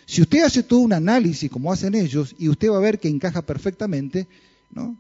Si 0.07 0.23
usted 0.23 0.45
hace 0.45 0.63
todo 0.63 0.79
un 0.79 0.93
análisis 0.93 1.51
como 1.51 1.73
hacen 1.73 1.97
ellos, 1.97 2.37
y 2.39 2.49
usted 2.49 2.71
va 2.71 2.77
a 2.77 2.81
ver 2.81 3.01
que 3.01 3.09
encaja 3.09 3.43
perfectamente 3.43 4.29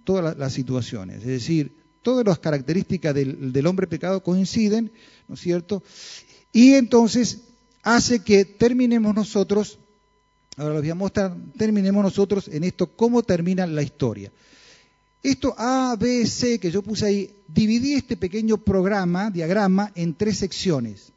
todas 0.03 0.37
las, 0.37 0.53
situaciones, 0.53 1.19
es 1.19 1.27
decir, 1.27 1.71
todas 2.03 2.27
las 2.27 2.41
características 2.41 3.15
del 3.15 3.67
hombre 3.69 3.87
pecado 3.87 4.21
coinciden, 4.21 4.91
¿no 5.29 5.37
es 5.37 5.41
cierto? 5.41 5.85
Y 6.53 6.73
entonces 6.73 7.43
hace 7.85 8.19
que 8.19 8.45
terminemos 8.45 9.15
nosotros 9.15 9.79
Ahora 10.59 10.75
les 10.75 10.83
voy 10.83 10.91
a 10.91 10.95
mostrar, 10.97 11.37
terminemos 11.57 12.03
nosotros 12.03 12.49
en 12.49 12.65
esto, 12.65 12.89
cómo 12.89 13.23
termina 13.23 13.65
la 13.65 13.81
historia. 13.81 14.33
Esto 15.23 15.55
A, 15.57 15.97
B, 15.99 16.27
C 16.27 16.59
que 16.59 16.73
yo 16.73 16.83
puse 16.83 17.07
ahí, 17.07 17.31
dividí 17.47 17.95
este 17.95 18.17
pequeño 18.17 18.59
programa, 18.59 19.31
diagrama, 19.31 19.93
en 19.95 20.15
tres 20.15 20.39
secciones, 20.39 21.13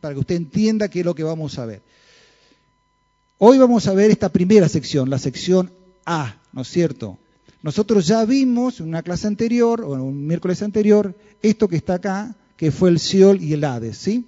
para 0.00 0.14
que 0.14 0.20
usted 0.20 0.36
entienda 0.36 0.88
qué 0.88 1.00
es 1.00 1.04
lo 1.04 1.14
que 1.14 1.22
vamos 1.22 1.58
a 1.58 1.66
ver. 1.66 1.82
Hoy 3.36 3.58
vamos 3.58 3.86
a 3.86 3.92
ver 3.92 4.10
esta 4.10 4.30
primera 4.30 4.68
sección, 4.70 5.10
la 5.10 5.18
sección 5.18 5.70
A, 6.06 6.36
¿no 6.54 6.62
es 6.62 6.68
cierto? 6.68 7.18
Nosotros 7.62 8.06
ya 8.06 8.24
vimos 8.24 8.80
en 8.80 8.88
una 8.88 9.02
clase 9.02 9.26
anterior, 9.26 9.82
o 9.82 9.94
en 9.94 10.00
un 10.00 10.26
miércoles 10.26 10.62
anterior, 10.62 11.14
esto 11.42 11.68
que 11.68 11.76
está 11.76 11.94
acá, 11.94 12.34
que 12.56 12.70
fue 12.70 12.88
el 12.88 12.98
Seol 12.98 13.42
y 13.42 13.52
el 13.52 13.64
Hades, 13.64 13.98
¿sí? 13.98 14.24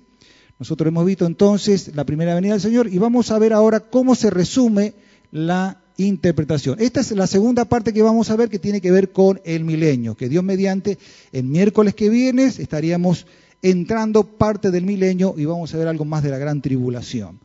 Nosotros 0.59 0.89
hemos 0.89 1.05
visto 1.05 1.27
entonces 1.27 1.95
la 1.95 2.05
primera 2.05 2.35
venida 2.35 2.53
del 2.53 2.61
Señor 2.61 2.89
y 2.93 2.99
vamos 2.99 3.31
a 3.31 3.39
ver 3.39 3.53
ahora 3.53 3.81
cómo 3.81 4.15
se 4.15 4.31
resume 4.31 4.95
la 5.31 5.83
interpretación. 5.99 6.81
Esta 6.81 7.01
es 7.01 7.11
la 7.13 7.27
segunda 7.27 7.67
parte 7.67 7.93
que 7.93 8.03
vamos 8.03 8.31
a 8.31 8.37
ver 8.37 8.49
que 8.49 8.59
tiene 8.59 8.81
que 8.81 8.91
ver 8.91 9.13
con 9.13 9.41
el 9.45 9.65
milenio, 9.65 10.15
que 10.15 10.29
Dios 10.29 10.45
mediante 10.45 10.99
el 11.33 11.45
miércoles 11.45 11.95
que 11.95 12.09
viene 12.09 12.45
estaríamos 12.45 13.27
entrando 13.63 14.25
parte 14.25 14.71
del 14.71 14.85
milenio 14.85 15.35
y 15.37 15.45
vamos 15.45 15.75
a 15.75 15.79
ver 15.79 15.89
algo 15.89 16.05
más 16.05 16.23
de 16.23 16.31
la 16.31 16.39
gran 16.39 16.63
tribulación. 16.63 17.39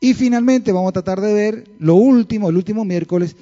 Y 0.00 0.14
finalmente 0.14 0.72
vamos 0.72 0.90
a 0.90 0.92
tratar 0.92 1.20
de 1.20 1.32
ver 1.32 1.70
lo 1.78 1.94
último, 1.94 2.50
el 2.50 2.56
último 2.56 2.84
miércoles, 2.84 3.36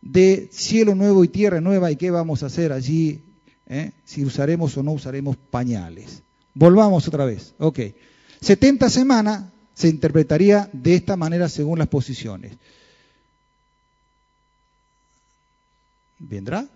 de 0.00 0.48
cielo 0.52 0.94
nuevo 0.94 1.24
y 1.24 1.28
tierra 1.28 1.60
nueva 1.60 1.90
y 1.90 1.96
qué 1.96 2.10
vamos 2.10 2.42
a 2.42 2.46
hacer 2.46 2.72
allí, 2.72 3.20
¿eh? 3.66 3.90
si 4.04 4.24
usaremos 4.24 4.76
o 4.76 4.82
no 4.82 4.92
usaremos 4.92 5.36
pañales. 5.36 6.22
Volvamos 6.54 7.06
otra 7.08 7.24
vez. 7.24 7.54
Ok. 7.58 7.80
70 8.40 8.90
semanas 8.90 9.44
se 9.74 9.88
interpretaría 9.88 10.68
de 10.72 10.94
esta 10.94 11.16
manera 11.16 11.48
según 11.48 11.78
las 11.78 11.88
posiciones. 11.88 12.52
¿Vendrá? 16.18 16.66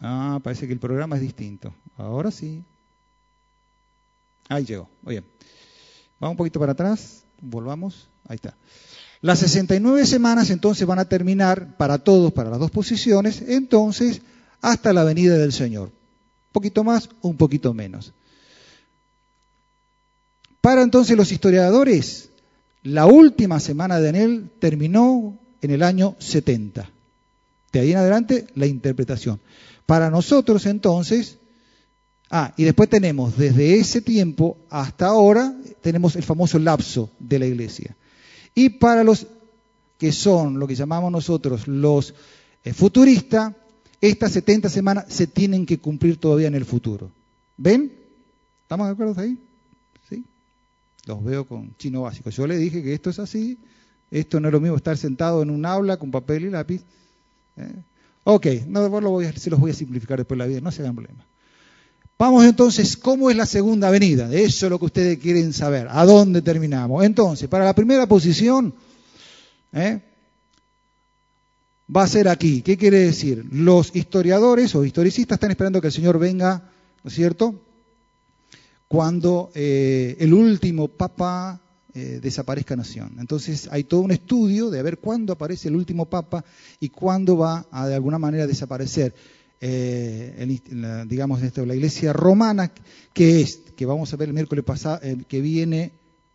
Ah, 0.00 0.40
parece 0.42 0.66
que 0.66 0.72
el 0.72 0.78
programa 0.78 1.16
es 1.16 1.22
distinto. 1.22 1.74
Ahora 1.96 2.30
sí. 2.30 2.62
Ahí 4.48 4.64
llegó. 4.64 4.88
Oye, 5.04 5.22
vamos 6.18 6.32
un 6.32 6.36
poquito 6.38 6.60
para 6.60 6.72
atrás. 6.72 7.22
Volvamos. 7.40 8.08
Ahí 8.28 8.36
está. 8.36 8.54
Las 9.20 9.38
69 9.38 10.04
semanas 10.04 10.50
entonces 10.50 10.86
van 10.86 10.98
a 10.98 11.06
terminar 11.06 11.76
para 11.78 11.98
todos, 11.98 12.32
para 12.32 12.50
las 12.50 12.58
dos 12.58 12.70
posiciones, 12.70 13.40
entonces 13.40 14.20
hasta 14.60 14.92
la 14.92 15.04
venida 15.04 15.38
del 15.38 15.52
Señor. 15.52 15.88
Un 15.88 16.52
poquito 16.52 16.84
más, 16.84 17.08
un 17.22 17.36
poquito 17.36 17.72
menos. 17.72 18.12
Para 20.64 20.80
entonces 20.80 21.14
los 21.14 21.30
historiadores, 21.30 22.30
la 22.84 23.04
última 23.04 23.60
semana 23.60 24.00
de 24.00 24.06
Daniel 24.06 24.50
terminó 24.60 25.38
en 25.60 25.70
el 25.70 25.82
año 25.82 26.16
70. 26.18 26.88
De 27.70 27.80
ahí 27.80 27.92
en 27.92 27.98
adelante, 27.98 28.46
la 28.54 28.64
interpretación. 28.64 29.38
Para 29.84 30.08
nosotros 30.08 30.64
entonces, 30.64 31.36
ah, 32.30 32.54
y 32.56 32.64
después 32.64 32.88
tenemos 32.88 33.36
desde 33.36 33.78
ese 33.78 34.00
tiempo 34.00 34.56
hasta 34.70 35.08
ahora, 35.08 35.54
tenemos 35.82 36.16
el 36.16 36.22
famoso 36.22 36.58
lapso 36.58 37.10
de 37.18 37.40
la 37.40 37.46
iglesia. 37.46 37.94
Y 38.54 38.70
para 38.70 39.04
los 39.04 39.26
que 39.98 40.12
son 40.12 40.58
lo 40.58 40.66
que 40.66 40.76
llamamos 40.76 41.12
nosotros 41.12 41.68
los 41.68 42.14
eh, 42.64 42.72
futuristas, 42.72 43.52
estas 44.00 44.32
70 44.32 44.70
semanas 44.70 45.04
se 45.08 45.26
tienen 45.26 45.66
que 45.66 45.76
cumplir 45.76 46.16
todavía 46.16 46.48
en 46.48 46.54
el 46.54 46.64
futuro. 46.64 47.10
¿Ven? 47.58 47.92
¿Estamos 48.62 48.86
de 48.86 48.92
acuerdo 48.94 49.20
ahí? 49.20 49.36
Los 51.06 51.22
veo 51.22 51.44
con 51.44 51.76
chino 51.76 52.02
básico. 52.02 52.30
Yo 52.30 52.46
le 52.46 52.56
dije 52.56 52.82
que 52.82 52.94
esto 52.94 53.10
es 53.10 53.18
así, 53.18 53.58
Esto 54.10 54.40
no 54.40 54.48
es 54.48 54.52
lo 54.52 54.60
mismo 54.60 54.76
estar 54.76 54.96
sentado 54.96 55.42
en 55.42 55.50
un 55.50 55.66
aula 55.66 55.96
con 55.96 56.10
papel 56.10 56.44
y 56.44 56.50
lápiz. 56.50 56.82
¿eh? 57.56 57.82
Ok, 58.24 58.46
no, 58.68 58.88
lo 59.00 59.20
a, 59.20 59.32
se 59.32 59.50
los 59.50 59.60
voy 59.60 59.70
a 59.70 59.74
simplificar 59.74 60.18
después 60.18 60.38
de 60.38 60.44
la 60.44 60.48
vida, 60.48 60.60
no 60.60 60.70
se 60.70 60.82
hagan 60.82 60.94
problema. 60.94 61.24
Vamos 62.18 62.44
entonces, 62.44 62.96
¿cómo 62.96 63.28
es 63.28 63.36
la 63.36 63.44
segunda 63.44 63.90
venida? 63.90 64.32
Eso 64.32 64.66
es 64.66 64.70
lo 64.70 64.78
que 64.78 64.84
ustedes 64.84 65.18
quieren 65.18 65.52
saber. 65.52 65.88
¿A 65.90 66.06
dónde 66.06 66.42
terminamos? 66.42 67.04
Entonces, 67.04 67.48
para 67.48 67.64
la 67.64 67.74
primera 67.74 68.06
posición, 68.06 68.72
¿eh? 69.72 70.00
va 71.94 72.04
a 72.04 72.06
ser 72.06 72.28
aquí. 72.28 72.62
¿Qué 72.62 72.76
quiere 72.76 72.98
decir? 73.00 73.44
Los 73.50 73.94
historiadores 73.94 74.74
o 74.74 74.84
historicistas 74.84 75.36
están 75.36 75.50
esperando 75.50 75.80
que 75.80 75.88
el 75.88 75.92
Señor 75.92 76.18
venga, 76.18 76.70
¿no 77.02 77.08
es 77.08 77.14
cierto? 77.14 77.60
Cuando 78.94 79.50
eh, 79.56 80.14
el 80.20 80.32
último 80.32 80.86
papa 80.86 81.60
eh, 81.92 82.20
desaparezca 82.22 82.76
nación. 82.76 83.16
Entonces 83.18 83.68
hay 83.72 83.82
todo 83.82 84.02
un 84.02 84.12
estudio 84.12 84.70
de 84.70 84.80
ver 84.84 84.98
cuándo 84.98 85.32
aparece 85.32 85.66
el 85.66 85.74
último 85.74 86.04
papa 86.04 86.44
y 86.78 86.90
cuándo 86.90 87.36
va 87.36 87.66
a 87.72 87.88
de 87.88 87.96
alguna 87.96 88.20
manera 88.20 88.46
desaparecer. 88.46 89.12
Eh, 89.60 90.60
la, 90.70 91.04
digamos 91.06 91.40
la 91.40 91.74
iglesia 91.74 92.12
romana, 92.12 92.70
que 93.12 93.40
es, 93.40 93.62
que 93.76 93.84
vamos 93.84 94.12
a 94.12 94.16
ver 94.16 94.28
el 94.28 94.34
miércoles 94.34 94.64
pasado, 94.64 95.00
que 95.26 95.40
viene 95.40 95.90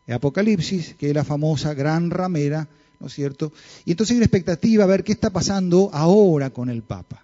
Apocalipsis, 0.09 0.95
que 0.95 1.07
es 1.11 1.15
la 1.15 1.23
famosa 1.23 1.73
gran 1.73 2.11
ramera, 2.11 2.67
¿no 2.99 3.07
es 3.07 3.13
cierto? 3.13 3.53
Y 3.85 3.91
entonces 3.91 4.11
hay 4.11 4.17
una 4.17 4.25
expectativa 4.25 4.83
a 4.83 4.87
ver 4.87 5.05
qué 5.05 5.13
está 5.13 5.29
pasando 5.29 5.91
ahora 5.93 6.49
con 6.49 6.69
el 6.69 6.81
Papa. 6.81 7.23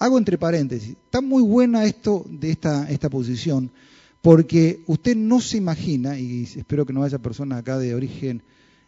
Hago 0.00 0.18
entre 0.18 0.38
paréntesis, 0.38 0.96
está 1.04 1.20
muy 1.20 1.44
buena 1.44 1.84
esto 1.84 2.26
de 2.28 2.50
esta, 2.50 2.90
esta 2.90 3.08
posición, 3.08 3.70
porque 4.22 4.82
usted 4.86 5.16
no 5.16 5.40
se 5.40 5.58
imagina, 5.58 6.18
y 6.18 6.44
espero 6.44 6.86
que 6.86 6.92
no 6.92 7.02
haya 7.02 7.18
persona 7.18 7.58
acá 7.58 7.78
de 7.78 7.94
origen 7.94 8.42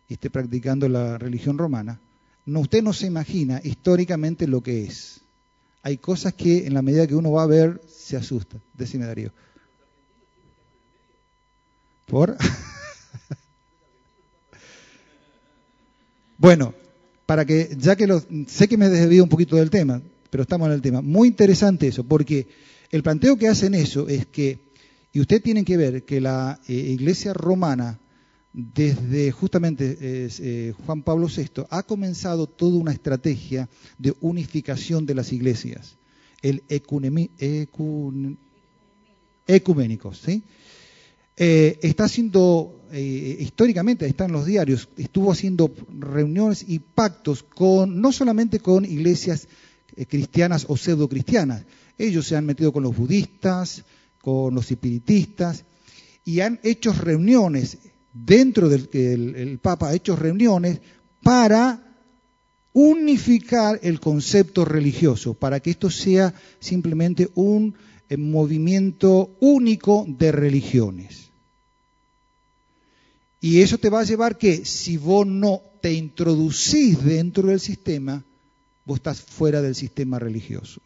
esté 0.09 0.31
practicando 0.31 0.89
la 0.89 1.19
religión 1.19 1.59
romana, 1.59 2.01
no, 2.47 2.61
usted 2.61 2.83
no 2.83 2.93
se 2.93 3.07
imagina 3.07 3.61
históricamente 3.63 4.47
lo 4.47 4.63
que 4.63 4.85
es. 4.85 5.21
Hay 5.83 5.99
cosas 5.99 6.35
que 6.35 6.67
en 6.67 6.75
la 6.75 6.83
medida 6.83 7.07
que 7.07 7.15
uno 7.15 7.33
va 7.33 7.43
a 7.43 7.47
ver 7.47 7.81
se 7.89 8.17
asusta. 8.17 8.59
Decime 8.75 9.07
Darío. 9.07 9.33
¿Por? 12.07 12.37
Bueno, 16.37 16.75
para 17.25 17.45
que, 17.45 17.75
ya 17.79 17.97
que 17.97 18.07
lo, 18.07 18.23
sé 18.49 18.69
que 18.69 18.77
me 18.77 18.87
he 18.87 18.91
desviado 18.91 19.25
un 19.25 19.31
poquito 19.31 19.57
del 19.57 19.71
tema, 19.71 20.03
pero 20.29 20.43
estamos 20.43 20.67
en 20.67 20.75
el 20.75 20.83
tema. 20.83 21.01
Muy 21.01 21.29
interesante 21.29 21.89
eso, 21.89 22.05
porque 22.05 22.49
el 22.91 23.03
planteo 23.03 23.39
que 23.39 23.49
hacen 23.49 23.75
eso 23.75 24.09
es 24.09 24.27
que, 24.27 24.59
y 25.15 25.21
usted 25.21 25.43
tiene 25.43 25.65
que 25.65 25.79
ver 25.79 26.05
que 26.05 26.21
la 26.21 26.61
eh, 26.69 26.75
iglesia 26.75 27.33
romana, 27.33 27.99
desde 28.53 29.33
justamente 29.33 29.97
eh, 30.01 30.75
Juan 30.85 31.03
Pablo 31.03 31.29
VI, 31.35 31.65
ha 31.71 31.83
comenzado 31.85 32.47
toda 32.47 32.77
una 32.79 32.93
estrategia 32.93 33.71
de 33.97 34.15
unificación 34.21 35.07
de 35.07 35.15
las 35.15 35.33
iglesias, 35.33 35.97
el 36.43 36.63
ecuménicos, 39.47 40.19
¿sí? 40.19 40.43
Eh, 41.37 41.81
está 41.83 42.05
haciendo, 42.05 42.81
eh, 42.93 43.39
históricamente 43.41 44.07
está 44.07 44.27
en 44.27 44.33
los 44.33 44.47
diarios, 44.47 44.89
estuvo 44.97 45.33
haciendo 45.33 45.75
reuniones 45.99 46.65
y 46.69 46.79
pactos 46.79 47.43
con, 47.43 48.01
no 48.01 48.13
solamente 48.13 48.61
con 48.61 48.85
iglesias 48.85 49.49
eh, 49.97 50.07
cristianas 50.07 50.65
o 50.69 50.77
pseudo 50.77 51.09
cristianas, 51.09 51.65
ellos 51.99 52.29
se 52.29 52.37
han 52.37 52.47
metido 52.47 52.73
con 52.73 52.85
los 52.85 52.97
budistas, 52.97 53.83
con 54.25 54.55
los 54.55 54.71
espiritistas, 54.71 55.65
y 56.25 56.41
han 56.41 56.59
hecho 56.63 56.93
reuniones, 56.93 57.77
dentro 58.13 58.69
del 58.69 58.89
que 58.89 59.13
el 59.13 59.59
Papa 59.59 59.89
ha 59.89 59.95
hecho 59.95 60.17
reuniones 60.17 60.81
para 61.23 61.85
unificar 62.73 63.79
el 63.83 64.01
concepto 64.01 64.65
religioso, 64.65 65.35
para 65.35 65.61
que 65.61 65.71
esto 65.71 65.91
sea 65.91 66.35
simplemente 66.59 67.29
un 67.35 67.75
movimiento 68.17 69.37
único 69.41 70.07
de 70.09 70.33
religiones. 70.33 71.25
Y 73.41 73.61
eso 73.61 73.77
te 73.79 73.91
va 73.91 74.01
a 74.01 74.05
llevar 74.05 74.39
que 74.39 74.65
si 74.65 74.97
vos 74.97 75.27
no 75.27 75.61
te 75.83 75.93
introducís 75.93 77.05
dentro 77.05 77.49
del 77.49 77.61
sistema, 77.61 78.25
vos 78.87 78.97
estás 78.97 79.21
fuera 79.21 79.61
del 79.61 79.75
sistema 79.75 80.19
religioso. 80.19 80.81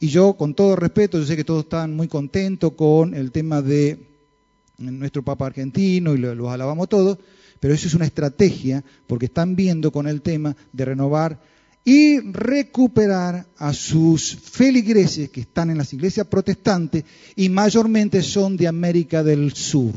Y 0.00 0.08
yo, 0.08 0.32
con 0.32 0.54
todo 0.54 0.76
respeto, 0.76 1.18
yo 1.18 1.26
sé 1.26 1.36
que 1.36 1.44
todos 1.44 1.64
están 1.64 1.94
muy 1.94 2.08
contentos 2.08 2.72
con 2.72 3.14
el 3.14 3.30
tema 3.30 3.60
de 3.60 3.98
nuestro 4.78 5.22
Papa 5.22 5.46
argentino 5.46 6.14
y 6.14 6.18
los 6.18 6.50
alabamos 6.50 6.88
todos, 6.88 7.18
pero 7.60 7.74
eso 7.74 7.86
es 7.86 7.92
una 7.92 8.06
estrategia 8.06 8.82
porque 9.06 9.26
están 9.26 9.54
viendo 9.54 9.92
con 9.92 10.08
el 10.08 10.22
tema 10.22 10.56
de 10.72 10.84
renovar 10.86 11.38
y 11.84 12.20
recuperar 12.20 13.46
a 13.58 13.74
sus 13.74 14.34
feligreses 14.36 15.28
que 15.28 15.42
están 15.42 15.68
en 15.68 15.76
las 15.76 15.92
iglesias 15.92 16.26
protestantes 16.26 17.04
y 17.36 17.50
mayormente 17.50 18.22
son 18.22 18.56
de 18.56 18.68
América 18.68 19.22
del 19.22 19.52
Sur. 19.52 19.92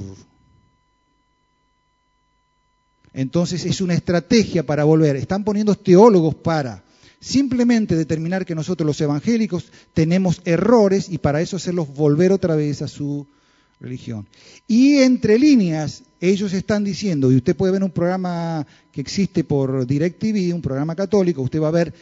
Entonces 3.14 3.64
es 3.64 3.80
una 3.80 3.94
estrategia 3.94 4.66
para 4.66 4.84
volver. 4.84 5.16
Están 5.16 5.46
poniendo 5.46 5.76
teólogos 5.76 6.36
para 6.36 6.84
simplemente 7.24 7.96
determinar 7.96 8.46
que 8.46 8.54
nosotros 8.54 8.86
los 8.86 9.00
evangélicos 9.00 9.72
tenemos 9.94 10.42
errores 10.44 11.08
y 11.10 11.20
para 11.20 11.42
eso 11.42 11.56
hacerlos 11.56 11.88
volver 11.88 12.34
otra 12.34 12.56
vez 12.56 12.82
a 12.82 12.88
su 12.88 13.26
religión. 13.80 14.28
Y 14.68 14.98
entre 14.98 15.40
líneas, 15.40 16.04
ellos 16.20 16.52
están 16.54 16.84
diciendo, 16.84 17.32
y 17.32 17.38
usted 17.38 17.56
puede 17.56 17.72
ver 17.72 17.84
un 17.84 17.92
programa 17.92 18.68
que 18.92 19.02
existe 19.02 19.44
por 19.44 19.88
DirecTV, 19.88 20.54
un 20.54 20.62
programa 20.62 20.96
católico, 20.96 21.42
usted 21.42 21.62
va 21.62 21.70
a 21.70 21.72
ver 21.72 21.94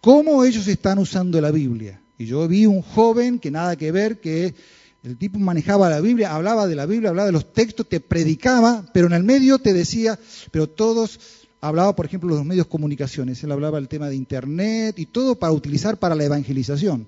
cómo 0.00 0.42
ellos 0.44 0.66
están 0.66 0.98
usando 0.98 1.40
la 1.40 1.50
Biblia. 1.50 2.00
Y 2.16 2.24
yo 2.24 2.48
vi 2.48 2.64
un 2.64 2.80
joven 2.80 3.38
que 3.38 3.50
nada 3.50 3.76
que 3.76 3.92
ver, 3.92 4.20
que 4.20 4.54
el 5.02 5.18
tipo 5.18 5.38
manejaba 5.38 5.90
la 5.90 6.00
Biblia, 6.00 6.34
hablaba 6.34 6.66
de 6.66 6.76
la 6.76 6.86
Biblia, 6.86 7.10
hablaba 7.10 7.26
de 7.26 7.32
los 7.32 7.52
textos, 7.52 7.88
te 7.88 8.00
predicaba, 8.00 8.86
pero 8.94 9.06
en 9.06 9.12
el 9.12 9.22
medio 9.22 9.58
te 9.58 9.74
decía, 9.74 10.18
pero 10.50 10.68
todos 10.68 11.18
hablaba, 11.62 11.96
por 11.96 12.04
ejemplo, 12.04 12.28
de 12.30 12.40
los 12.40 12.44
medios 12.44 12.66
de 12.66 12.70
comunicaciones. 12.70 13.42
Él 13.42 13.52
hablaba 13.52 13.78
del 13.78 13.88
tema 13.88 14.08
de 14.08 14.16
Internet 14.16 14.98
y 14.98 15.06
todo 15.06 15.36
para 15.36 15.52
utilizar 15.52 15.96
para 15.96 16.14
la 16.14 16.24
evangelización. 16.24 17.06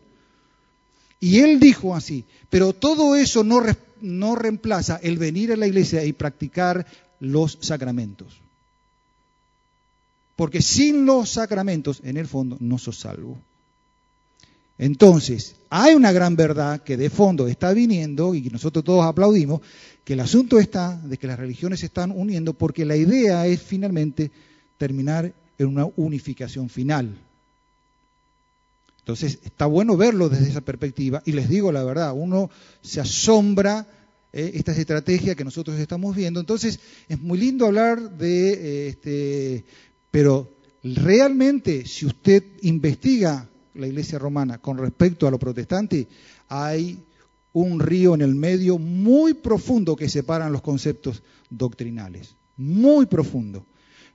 Y 1.21 1.41
él 1.41 1.61
dijo 1.61 1.95
así, 1.95 2.25
pero 2.49 2.73
todo 2.73 3.17
eso 3.17 3.45
no, 3.45 3.63
no 4.01 4.35
reemplaza 4.37 4.99
el 5.03 5.19
venir 5.19 5.53
a 5.53 5.57
la 5.57 5.67
iglesia 5.67 6.05
y 6.05 6.13
practicar 6.13 6.87
los 7.19 7.59
sacramentos. 7.61 8.41
Porque 10.37 10.63
sin 10.63 11.05
los 11.05 11.31
sacramentos, 11.31 12.01
en 12.05 12.17
el 12.17 12.27
fondo, 12.27 12.57
no 12.61 12.79
sos 12.79 12.99
salvo. 12.99 13.39
Entonces, 14.85 15.57
hay 15.71 15.95
una 15.95 16.13
gran 16.13 16.37
verdad 16.37 16.83
que 16.83 16.99
de 16.99 17.09
fondo 17.09 17.49
está 17.49 17.73
viniendo 17.73 18.35
y 18.35 18.43
que 18.43 18.51
nosotros 18.51 18.85
todos 18.85 19.07
aplaudimos, 19.07 19.63
que 20.05 20.13
el 20.13 20.21
asunto 20.21 20.59
está 20.59 21.01
de 21.03 21.17
que 21.17 21.27
las 21.27 21.39
religiones 21.39 21.81
se 21.81 21.87
están 21.87 22.11
uniendo 22.11 22.53
porque 22.53 22.85
la 22.85 22.95
idea 22.95 23.47
es 23.47 23.63
finalmente 23.63 24.31
terminar 24.77 25.33
en 25.57 25.69
una 25.69 25.87
unificación 25.97 26.69
final. 26.69 27.17
Entonces, 28.99 29.39
está 29.43 29.65
bueno 29.65 29.97
verlo 29.97 30.29
desde 30.29 30.51
esa 30.51 30.61
perspectiva 30.61 31.23
y 31.25 31.33
les 31.33 31.49
digo 31.49 31.73
la 31.73 31.83
verdad, 31.83 32.13
uno 32.15 32.51
se 32.83 33.01
asombra 33.01 33.87
eh, 34.35 34.51
esta 34.53 34.73
estrategia 34.73 35.35
que 35.35 35.45
nosotros 35.45 35.79
estamos 35.79 36.15
viendo. 36.15 36.41
Entonces, 36.41 36.79
es 37.09 37.19
muy 37.23 37.39
lindo 37.39 37.65
hablar 37.65 38.19
de, 38.19 38.53
eh, 38.53 38.89
este, 38.89 39.65
pero 40.11 40.51
realmente 40.83 41.87
si 41.87 42.05
usted 42.05 42.45
investiga 42.61 43.49
la 43.75 43.87
iglesia 43.87 44.19
romana 44.19 44.59
con 44.59 44.79
respecto 44.79 45.27
a 45.27 45.31
lo 45.31 45.39
protestante, 45.39 46.07
hay 46.49 46.99
un 47.53 47.81
río 47.81 48.15
en 48.15 48.23
el 48.23 48.35
medio 48.35 48.79
muy 48.79 49.35
profundo 49.35 49.97
que 49.97 50.09
separan 50.09 50.53
los 50.53 50.63
conceptos 50.63 51.23
doctrinales. 51.51 52.35
Muy 52.57 53.07
profundo. 53.07 53.65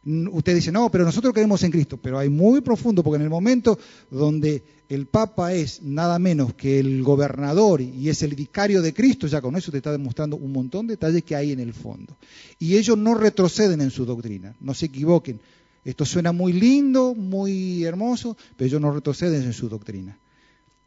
Usted 0.05 0.55
dice, 0.55 0.71
no, 0.71 0.89
pero 0.89 1.03
nosotros 1.03 1.33
creemos 1.33 1.61
en 1.63 1.71
Cristo, 1.71 1.97
pero 1.97 2.17
hay 2.17 2.29
muy 2.29 2.61
profundo, 2.61 3.03
porque 3.03 3.17
en 3.17 3.23
el 3.23 3.29
momento 3.29 3.77
donde 4.09 4.63
el 4.87 5.07
Papa 5.07 5.53
es 5.53 5.81
nada 5.83 6.17
menos 6.19 6.53
que 6.53 6.79
el 6.79 7.03
gobernador 7.03 7.81
y 7.81 8.09
es 8.09 8.23
el 8.23 8.33
vicario 8.33 8.81
de 8.81 8.93
Cristo, 8.93 9.27
ya 9.27 9.41
con 9.41 9.55
eso 9.55 9.71
te 9.71 9.77
está 9.77 9.91
demostrando 9.91 10.37
un 10.37 10.51
montón 10.51 10.87
de 10.87 10.93
detalles 10.93 11.23
que 11.23 11.35
hay 11.35 11.51
en 11.51 11.59
el 11.59 11.73
fondo. 11.73 12.17
Y 12.59 12.77
ellos 12.77 12.97
no 12.97 13.13
retroceden 13.13 13.81
en 13.81 13.91
su 13.91 14.05
doctrina, 14.05 14.55
no 14.61 14.73
se 14.73 14.87
equivoquen. 14.87 15.41
Esto 15.85 16.05
suena 16.05 16.31
muy 16.31 16.53
lindo, 16.53 17.15
muy 17.15 17.83
hermoso, 17.83 18.35
pero 18.57 18.67
ellos 18.67 18.81
no 18.81 18.91
retroceden 18.91 19.43
en 19.43 19.53
su 19.53 19.69
doctrina. 19.69 20.17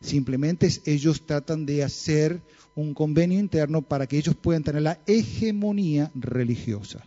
Simplemente 0.00 0.68
ellos 0.84 1.26
tratan 1.26 1.64
de 1.64 1.84
hacer 1.84 2.42
un 2.74 2.94
convenio 2.94 3.38
interno 3.38 3.82
para 3.82 4.06
que 4.06 4.18
ellos 4.18 4.34
puedan 4.34 4.62
tener 4.62 4.82
la 4.82 4.98
hegemonía 5.06 6.10
religiosa. 6.14 7.04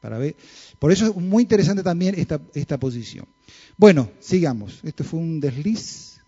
Para 0.00 0.18
ver. 0.18 0.36
Por 0.78 0.92
eso 0.92 1.06
es 1.06 1.16
muy 1.16 1.42
interesante 1.42 1.82
también 1.82 2.14
esta, 2.16 2.40
esta 2.54 2.78
posición. 2.78 3.26
Bueno, 3.76 4.10
sigamos. 4.20 4.80
Esto 4.84 5.02
fue 5.02 5.18
un 5.18 5.40
desliz. 5.40 6.20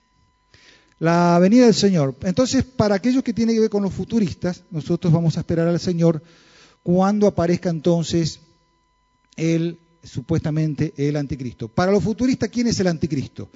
La 0.98 1.38
venida 1.38 1.66
del 1.66 1.74
Señor. 1.74 2.16
Entonces, 2.22 2.64
para 2.64 2.96
aquellos 2.96 3.22
que 3.22 3.32
tienen 3.32 3.54
que 3.54 3.60
ver 3.60 3.70
con 3.70 3.82
los 3.82 3.94
futuristas, 3.94 4.64
nosotros 4.70 5.12
vamos 5.12 5.36
a 5.36 5.40
esperar 5.40 5.68
al 5.68 5.78
Señor 5.78 6.22
cuando 6.82 7.26
aparezca 7.26 7.70
entonces 7.70 8.40
el 9.38 9.78
supuestamente 10.02 10.92
el 10.96 11.16
anticristo. 11.16 11.68
Para 11.68 11.92
los 11.92 12.02
futuristas, 12.02 12.48
¿quién 12.50 12.66
es 12.66 12.80
el 12.80 12.88
anticristo? 12.88 13.48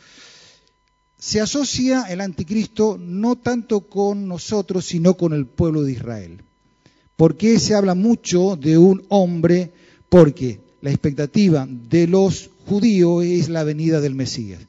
Se 1.18 1.40
asocia 1.40 2.06
el 2.08 2.20
anticristo 2.20 2.98
no 2.98 3.36
tanto 3.36 3.82
con 3.82 4.26
nosotros, 4.26 4.86
sino 4.86 5.14
con 5.14 5.32
el 5.32 5.46
pueblo 5.46 5.82
de 5.82 5.92
Israel. 5.92 6.40
¿Por 7.16 7.36
qué 7.36 7.58
se 7.58 7.74
habla 7.74 7.94
mucho 7.94 8.56
de 8.56 8.78
un 8.78 9.04
hombre? 9.08 9.72
Porque 10.08 10.60
la 10.80 10.90
expectativa 10.90 11.66
de 11.68 12.06
los 12.06 12.50
judíos 12.66 13.24
es 13.24 13.48
la 13.48 13.64
venida 13.64 14.00
del 14.00 14.14
Mesías. 14.14 14.60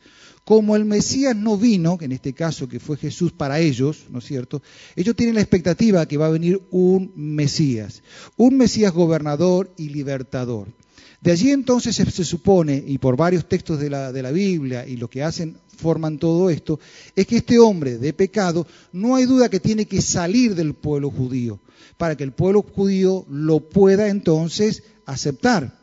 Como 0.45 0.75
el 0.75 0.83
Mesías 0.83 1.35
no 1.35 1.57
vino, 1.57 1.97
en 2.01 2.11
este 2.11 2.33
caso 2.33 2.67
que 2.67 2.81
fue 2.81 2.97
Jesús 2.97 3.31
para 3.31 3.59
ellos, 3.59 4.05
¿no 4.09 4.19
es 4.19 4.25
cierto? 4.25 4.61
Ellos 4.95 5.15
tienen 5.15 5.35
la 5.35 5.41
expectativa 5.41 6.05
que 6.05 6.17
va 6.17 6.27
a 6.27 6.31
venir 6.31 6.61
un 6.69 7.13
Mesías, 7.15 8.03
un 8.35 8.57
Mesías 8.57 8.93
gobernador 8.93 9.73
y 9.77 9.89
libertador. 9.89 10.67
De 11.23 11.31
allí 11.31 11.51
entonces 11.51 11.95
se, 11.95 12.25
supone, 12.25 12.83
y 12.85 12.97
por 12.97 13.15
varios 13.15 13.47
textos 13.47 13.79
de 13.79 13.89
la, 13.89 14.11
de 14.11 14.21
la 14.21 14.31
Biblia 14.31 14.85
y 14.85 14.97
lo 14.97 15.09
que 15.09 15.23
hacen, 15.23 15.55
forman 15.77 16.17
todo 16.17 16.49
esto, 16.49 16.81
es 17.15 17.25
que 17.25 17.37
este 17.37 17.59
hombre 17.59 17.97
de 17.97 18.11
pecado 18.11 18.67
no 18.91 19.15
hay 19.15 19.23
duda 19.23 19.47
que 19.47 19.61
tiene 19.61 19.85
que 19.85 20.01
salir 20.01 20.53
del 20.53 20.73
pueblo 20.73 21.09
judío, 21.09 21.61
para 21.95 22.17
que 22.17 22.25
el 22.25 22.33
pueblo 22.33 22.61
judío 22.61 23.25
lo 23.29 23.61
pueda 23.61 24.09
entonces 24.09 24.83
aceptar. 25.05 25.79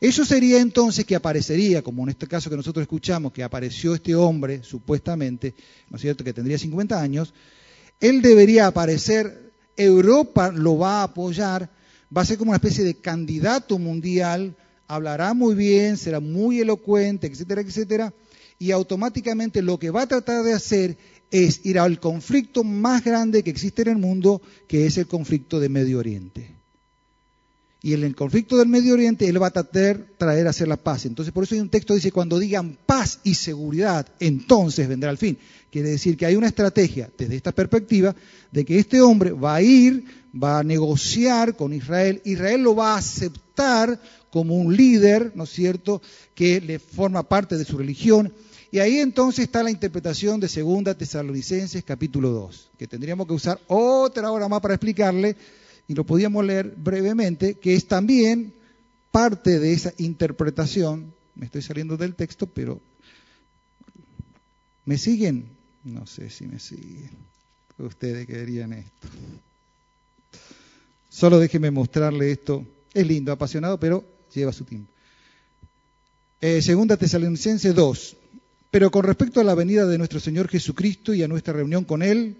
Eso 0.00 0.24
sería 0.24 0.58
entonces 0.58 1.04
que 1.04 1.14
aparecería, 1.14 1.80
como 1.82 2.02
en 2.02 2.08
este 2.08 2.26
caso 2.26 2.50
que 2.50 2.56
nosotros 2.56 2.82
escuchamos, 2.82 3.32
que 3.32 3.44
apareció 3.44 3.94
este 3.94 4.16
hombre, 4.16 4.64
supuestamente, 4.64 5.54
¿no 5.90 5.96
es 5.96 6.02
cierto?, 6.02 6.24
que 6.24 6.32
tendría 6.32 6.58
50 6.58 7.00
años, 7.00 7.32
él 8.00 8.20
debería 8.20 8.66
aparecer, 8.66 9.52
Europa 9.76 10.50
lo 10.50 10.76
va 10.76 11.02
a 11.02 11.04
apoyar, 11.04 11.70
va 12.14 12.22
a 12.22 12.24
ser 12.24 12.36
como 12.36 12.50
una 12.50 12.56
especie 12.56 12.82
de 12.82 12.94
candidato 12.96 13.78
mundial 13.78 14.56
hablará 14.94 15.32
muy 15.32 15.54
bien, 15.54 15.96
será 15.96 16.20
muy 16.20 16.60
elocuente, 16.60 17.26
etcétera, 17.26 17.62
etcétera, 17.62 18.12
y 18.58 18.72
automáticamente 18.72 19.62
lo 19.62 19.78
que 19.78 19.90
va 19.90 20.02
a 20.02 20.06
tratar 20.06 20.44
de 20.44 20.52
hacer 20.52 20.98
es 21.30 21.64
ir 21.64 21.78
al 21.78 21.98
conflicto 21.98 22.62
más 22.62 23.02
grande 23.02 23.42
que 23.42 23.48
existe 23.48 23.82
en 23.82 23.88
el 23.88 23.96
mundo, 23.96 24.42
que 24.68 24.84
es 24.84 24.98
el 24.98 25.06
conflicto 25.06 25.60
de 25.60 25.70
Medio 25.70 25.98
Oriente. 25.98 26.50
Y 27.82 27.94
en 27.94 28.04
el 28.04 28.14
conflicto 28.14 28.58
del 28.58 28.68
Medio 28.68 28.92
Oriente 28.92 29.26
él 29.26 29.42
va 29.42 29.46
a 29.46 29.50
tratar 29.50 30.04
traer 30.18 30.46
a 30.46 30.50
hacer 30.50 30.68
la 30.68 30.76
paz. 30.76 31.06
Entonces, 31.06 31.32
por 31.32 31.44
eso 31.44 31.54
hay 31.54 31.62
un 31.62 31.70
texto 31.70 31.94
que 31.94 31.96
dice, 31.96 32.12
cuando 32.12 32.38
digan 32.38 32.76
paz 32.86 33.18
y 33.24 33.34
seguridad, 33.34 34.06
entonces 34.20 34.86
vendrá 34.86 35.10
el 35.10 35.18
fin. 35.18 35.38
Quiere 35.70 35.88
decir 35.88 36.18
que 36.18 36.26
hay 36.26 36.36
una 36.36 36.48
estrategia 36.48 37.10
desde 37.16 37.34
esta 37.34 37.50
perspectiva 37.50 38.14
de 38.52 38.64
que 38.66 38.78
este 38.78 39.00
hombre 39.00 39.32
va 39.32 39.54
a 39.56 39.62
ir, 39.62 40.04
va 40.40 40.58
a 40.58 40.62
negociar 40.62 41.56
con 41.56 41.72
Israel, 41.72 42.20
Israel 42.24 42.62
lo 42.62 42.76
va 42.76 42.94
a 42.94 42.98
aceptar 42.98 43.98
como 44.32 44.56
un 44.56 44.74
líder, 44.74 45.32
¿no 45.34 45.44
es 45.44 45.50
cierto?, 45.50 46.00
que 46.34 46.58
le 46.62 46.78
forma 46.78 47.22
parte 47.22 47.58
de 47.58 47.66
su 47.66 47.76
religión. 47.76 48.32
Y 48.70 48.78
ahí 48.78 48.96
entonces 48.98 49.44
está 49.44 49.62
la 49.62 49.70
interpretación 49.70 50.40
de 50.40 50.48
Segunda 50.48 50.96
Tesalonicenses 50.96 51.84
capítulo 51.84 52.30
2, 52.30 52.70
que 52.78 52.88
tendríamos 52.88 53.26
que 53.26 53.34
usar 53.34 53.60
otra 53.66 54.30
hora 54.30 54.48
más 54.48 54.62
para 54.62 54.72
explicarle, 54.72 55.36
y 55.86 55.94
lo 55.94 56.04
podíamos 56.04 56.46
leer 56.46 56.72
brevemente, 56.74 57.54
que 57.54 57.74
es 57.74 57.86
también 57.86 58.54
parte 59.10 59.58
de 59.58 59.74
esa 59.74 59.92
interpretación. 59.98 61.12
Me 61.34 61.44
estoy 61.44 61.60
saliendo 61.60 61.98
del 61.98 62.14
texto, 62.14 62.46
pero 62.46 62.80
¿me 64.86 64.96
siguen? 64.96 65.44
No 65.84 66.06
sé 66.06 66.30
si 66.30 66.46
me 66.46 66.58
siguen. 66.58 67.10
Ustedes 67.76 68.26
querían 68.26 68.72
esto. 68.72 69.08
Solo 71.10 71.38
déjeme 71.38 71.70
mostrarle 71.70 72.32
esto. 72.32 72.64
Es 72.94 73.06
lindo, 73.06 73.32
apasionado, 73.32 73.78
pero 73.78 74.11
lleva 74.40 74.52
su 74.52 74.64
tiempo. 74.64 74.90
Eh, 76.40 76.60
segunda 76.60 76.96
Tesalonicense 76.96 77.72
2. 77.72 78.16
Pero 78.72 78.90
con 78.90 79.04
respecto 79.04 79.40
a 79.40 79.44
la 79.44 79.54
venida 79.54 79.86
de 79.86 79.98
nuestro 79.98 80.18
Señor 80.18 80.48
Jesucristo 80.48 81.12
y 81.12 81.22
a 81.22 81.28
nuestra 81.28 81.52
reunión 81.52 81.84
con 81.84 82.02
Él, 82.02 82.36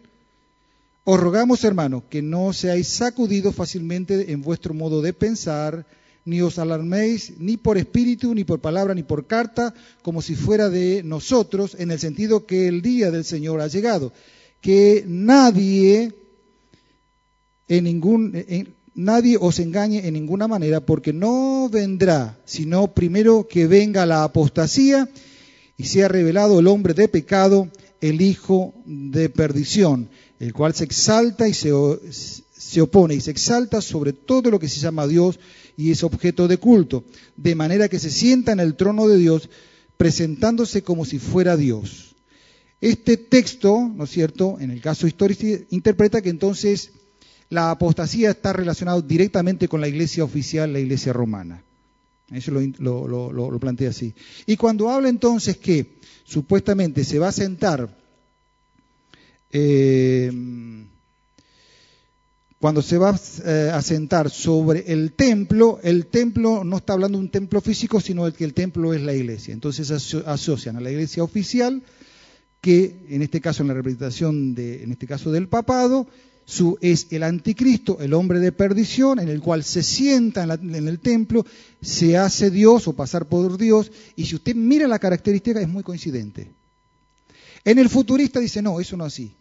os 1.05 1.21
rogamos, 1.21 1.63
hermanos, 1.65 2.05
que 2.09 2.23
no 2.23 2.53
seáis 2.53 2.89
sacudidos 2.89 3.55
fácilmente 3.55 4.33
en 4.33 4.41
vuestro 4.41 4.73
modo 4.73 5.03
de 5.03 5.13
pensar, 5.13 5.85
ni 6.25 6.41
os 6.41 6.59
alarméis 6.59 7.35
ni 7.39 7.57
por 7.57 7.77
espíritu, 7.77 8.35
ni 8.35 8.45
por 8.45 8.61
palabra, 8.61 8.95
ni 8.95 9.03
por 9.03 9.27
carta, 9.27 9.75
como 10.03 10.23
si 10.23 10.35
fuera 10.35 10.71
de 10.71 11.03
nosotros, 11.03 11.77
en 11.79 11.91
el 11.91 11.99
sentido 11.99 12.47
que 12.47 12.69
el 12.69 12.81
día 12.83 13.11
del 13.11 13.25
Señor 13.25 13.61
ha 13.61 13.67
llegado. 13.67 14.13
Que 14.61 15.05
nadie 15.07 16.15
en 17.69 17.85
ningún, 17.85 18.35
nadie 18.95 19.39
os 19.41 19.59
engañe 19.59 20.07
en 20.07 20.15
ninguna 20.15 20.49
manera, 20.49 20.81
porque 20.81 21.13
no 21.13 21.69
vendrá, 21.71 22.39
sino 22.45 22.93
primero 22.93 23.47
que 23.49 23.67
venga 23.67 24.07
la 24.07 24.25
apostasía 24.25 25.09
y 25.77 25.85
sea 25.85 26.09
revelado 26.09 26.61
el 26.61 26.67
hombre 26.67 26.95
de 26.95 27.09
pecado, 27.09 27.69
el 28.01 28.21
hijo 28.21 28.75
de 28.85 29.29
perdición, 29.29 30.09
el 30.39 30.53
cual 30.53 30.75
se 30.75 30.85
exalta 30.85 31.49
y 31.49 31.55
se, 31.55 31.73
se 32.57 32.81
opone 32.81 33.15
y 33.15 33.21
se 33.21 33.31
exalta 33.31 33.81
sobre 33.81 34.13
todo 34.13 34.51
lo 34.51 34.59
que 34.59 34.69
se 34.69 34.81
llama 34.81 35.07
Dios 35.07 35.39
y 35.77 35.91
es 35.91 36.03
objeto 36.03 36.49
de 36.49 36.59
culto, 36.59 37.05
de 37.37 37.55
manera 37.55 37.89
que 37.89 37.99
se 37.99 38.11
sienta 38.11 38.53
en 38.53 38.61
el 38.61 38.75
trono 38.75 39.09
de 39.09 39.17
Dios, 39.17 39.49
presentándose 39.97 40.83
como 40.83 41.05
si 41.05 41.19
fuera 41.19 41.57
Dios. 41.57 42.15
Este 42.81 43.17
texto, 43.17 43.91
¿no 43.95 44.05
es 44.05 44.11
cierto?, 44.11 44.59
en 44.59 44.73
el 44.73 44.81
caso 44.81 45.07
histórico, 45.07 45.47
interpreta 45.71 46.21
que 46.21 46.31
entonces 46.31 46.91
la 47.53 47.71
apostasía 47.71 48.31
está 48.31 48.55
relacionada 48.55 49.03
directamente 49.03 49.69
con 49.69 49.83
la 49.83 49.87
iglesia 49.87 50.25
oficial, 50.25 50.73
la 50.73 50.81
iglesia 50.81 51.13
romana. 51.13 51.63
Eso 52.31 52.51
lo, 52.51 53.59
plantea 53.61 53.91
así. 53.91 54.15
Y 54.47 54.57
cuando 54.57 54.89
habla 54.89 55.11
entonces 55.11 55.59
que 55.59 55.99
supuestamente 56.25 57.05
se 57.05 57.19
va 57.19 57.29
a 57.29 57.33
sentar, 57.33 57.95
eh, 59.51 60.33
cuando 62.59 62.81
se 62.81 62.97
va 62.97 63.21
eh, 63.45 63.71
a 63.71 63.83
sentar 63.83 64.31
sobre 64.31 64.91
el 64.91 65.13
templo, 65.13 65.79
el 65.83 66.07
templo 66.07 66.65
no 66.65 66.79
está 66.79 66.95
hablando 66.95 67.19
de 67.19 67.25
un 67.25 67.31
templo 67.31 67.61
físico, 67.61 68.01
sino 68.01 68.25
de 68.25 68.33
que 68.33 68.45
el 68.45 68.55
templo 68.55 68.95
es 68.95 69.03
la 69.03 69.13
iglesia. 69.13 69.53
Entonces 69.53 69.91
asocian 69.91 70.77
a 70.77 70.81
la 70.81 70.91
iglesia 70.91 71.23
oficial, 71.23 71.83
que 72.63 73.05
en 73.11 73.21
este 73.21 73.43
caso 73.43 73.63
en 73.63 73.69
la 73.69 73.75
representación 73.75 74.55
de, 74.55 74.85
en 74.85 74.93
este 74.93 75.07
caso 75.07 75.31
del 75.31 75.49
papado, 75.49 76.07
su, 76.45 76.77
es 76.81 77.07
el 77.11 77.23
anticristo, 77.23 77.99
el 78.01 78.15
hombre 78.15 78.41
de 78.41 78.53
perdición, 78.53 79.19
en 79.21 79.29
el 79.29 79.41
cual 79.41 79.65
se 79.65 79.83
sienta 79.83 80.43
en, 80.43 80.89
el 80.89 80.99
templo, 80.99 81.47
se 81.81 82.17
hace 82.17 82.51
Dios 82.51 82.89
o 82.89 82.93
pasar 82.93 83.27
por 83.27 83.57
Dios, 83.59 83.91
y 84.17 84.27
si 84.27 84.35
usted 84.35 84.55
mira 84.55 84.89
la 84.89 84.99
característica 84.99 85.61
es 85.61 85.69
muy 85.69 85.83
coincidente. 85.83 86.49
En 87.65 87.79
el 87.79 87.89
futurista 87.89 88.41
dice, 88.41 88.61
no, 88.61 88.81
eso 88.81 88.97
no 88.97 89.07
es 89.07 89.13
así. 89.13 89.33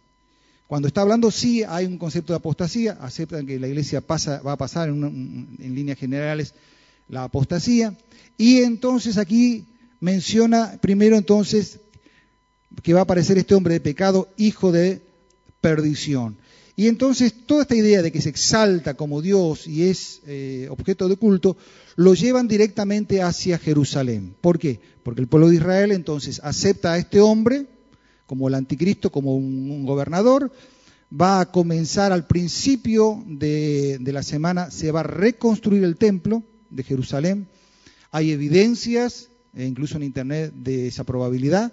Cuando 0.66 0.88
está 0.88 1.02
hablando, 1.02 1.30
sí 1.30 1.62
hay 1.64 1.84
un 1.86 1.98
concepto 1.98 2.32
de 2.32 2.38
apostasía, 2.38 2.92
aceptan 3.00 3.46
que 3.46 3.58
la 3.58 3.68
iglesia 3.68 4.00
pasa, 4.00 4.40
va 4.40 4.52
a 4.52 4.56
pasar 4.56 4.88
en, 4.88 5.56
en 5.58 5.74
líneas 5.74 5.98
generales 5.98 6.54
la 7.08 7.24
apostasía, 7.24 7.94
y 8.38 8.58
entonces 8.58 9.18
aquí 9.18 9.66
menciona 10.00 10.78
primero 10.80 11.16
entonces 11.16 11.78
que 12.82 12.94
va 12.94 13.00
a 13.00 13.02
aparecer 13.02 13.36
este 13.36 13.54
hombre 13.54 13.74
de 13.74 13.80
pecado, 13.80 14.28
hijo 14.36 14.72
de 14.72 15.02
perdición. 15.60 16.36
Y 16.74 16.88
entonces 16.88 17.34
toda 17.46 17.62
esta 17.62 17.74
idea 17.74 18.02
de 18.02 18.10
que 18.10 18.22
se 18.22 18.30
exalta 18.30 18.94
como 18.94 19.20
Dios 19.20 19.66
y 19.66 19.84
es 19.84 20.22
eh, 20.26 20.68
objeto 20.70 21.08
de 21.08 21.16
culto, 21.16 21.56
lo 21.96 22.14
llevan 22.14 22.48
directamente 22.48 23.20
hacia 23.20 23.58
Jerusalén. 23.58 24.34
¿Por 24.40 24.58
qué? 24.58 24.80
Porque 25.02 25.20
el 25.20 25.28
pueblo 25.28 25.48
de 25.48 25.56
Israel 25.56 25.92
entonces 25.92 26.40
acepta 26.42 26.92
a 26.92 26.98
este 26.98 27.20
hombre 27.20 27.66
como 28.26 28.48
el 28.48 28.54
anticristo, 28.54 29.12
como 29.12 29.36
un, 29.36 29.84
gobernador, 29.84 30.50
va 31.12 31.40
a 31.40 31.52
comenzar 31.52 32.12
al 32.12 32.26
principio 32.26 33.22
de, 33.26 33.98
de, 34.00 34.12
la 34.12 34.22
semana, 34.22 34.70
se 34.70 34.90
va 34.90 35.00
a 35.00 35.02
reconstruir 35.02 35.84
el 35.84 35.96
templo 35.96 36.42
de 36.70 36.82
Jerusalén. 36.82 37.48
Hay 38.10 38.30
evidencias, 38.30 39.28
e 39.54 39.66
incluso 39.66 39.96
en 39.96 40.04
Internet, 40.04 40.54
de 40.54 40.86
esa 40.86 41.04
probabilidad. 41.04 41.72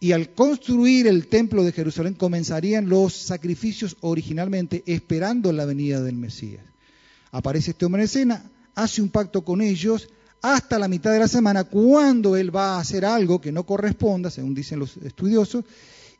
Y 0.00 0.12
al 0.12 0.30
construir 0.30 1.06
el 1.06 1.26
templo 1.26 1.64
de 1.64 1.72
Jerusalén 1.72 2.14
comenzarían 2.14 2.88
los 2.88 3.14
sacrificios 3.14 3.96
originalmente 4.00 4.84
esperando 4.86 5.52
la 5.52 5.64
venida 5.64 6.00
del 6.00 6.14
Mesías. 6.14 6.64
Aparece 7.32 7.72
este 7.72 7.84
hombre 7.84 8.02
en 8.02 8.06
escena, 8.06 8.50
hace 8.74 9.02
un 9.02 9.08
pacto 9.08 9.44
con 9.44 9.60
ellos 9.60 10.08
hasta 10.40 10.78
la 10.78 10.86
mitad 10.86 11.12
de 11.12 11.18
la 11.18 11.28
semana, 11.28 11.64
cuando 11.64 12.36
él 12.36 12.54
va 12.54 12.76
a 12.76 12.80
hacer 12.80 13.04
algo 13.04 13.40
que 13.40 13.50
no 13.50 13.64
corresponda, 13.64 14.30
según 14.30 14.54
dicen 14.54 14.78
los 14.78 14.96
estudiosos, 14.98 15.64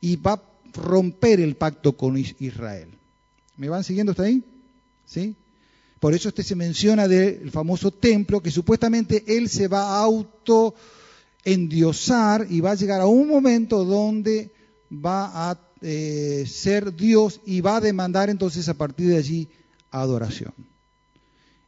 y 0.01 0.17
va 0.17 0.33
a 0.33 0.43
romper 0.75 1.41
el 1.41 1.55
pacto 1.55 1.97
con 1.97 2.17
Israel. 2.17 2.89
¿Me 3.57 3.69
van 3.69 3.85
siguiendo 3.85 4.13
hasta 4.13 4.25
ahí? 4.25 4.43
¿Sí? 5.07 5.35
Por 6.01 6.15
eso 6.15 6.29
este 6.29 6.43
se 6.43 6.55
menciona 6.55 7.09
del 7.09 7.51
famoso 7.51 7.91
templo 7.91 8.41
que 8.41 8.51
supuestamente 8.51 9.25
él 9.27 9.49
se 9.49 9.67
va 9.67 9.83
a 9.83 10.03
auto 10.03 10.75
endiosar 11.45 12.47
y 12.51 12.61
va 12.61 12.73
a 12.73 12.77
llegar 12.77 13.01
a 13.01 13.07
un 13.07 13.29
momento 13.29 13.85
donde 13.85 14.51
va 14.93 15.51
a 15.51 15.61
eh, 15.81 16.45
ser 16.47 16.95
Dios 16.95 17.41
y 17.47 17.61
va 17.61 17.77
a 17.77 17.81
demandar 17.81 18.31
entonces 18.31 18.69
a 18.69 18.75
partir 18.75 19.09
de 19.09 19.17
allí 19.17 19.49
adoración. 19.91 20.53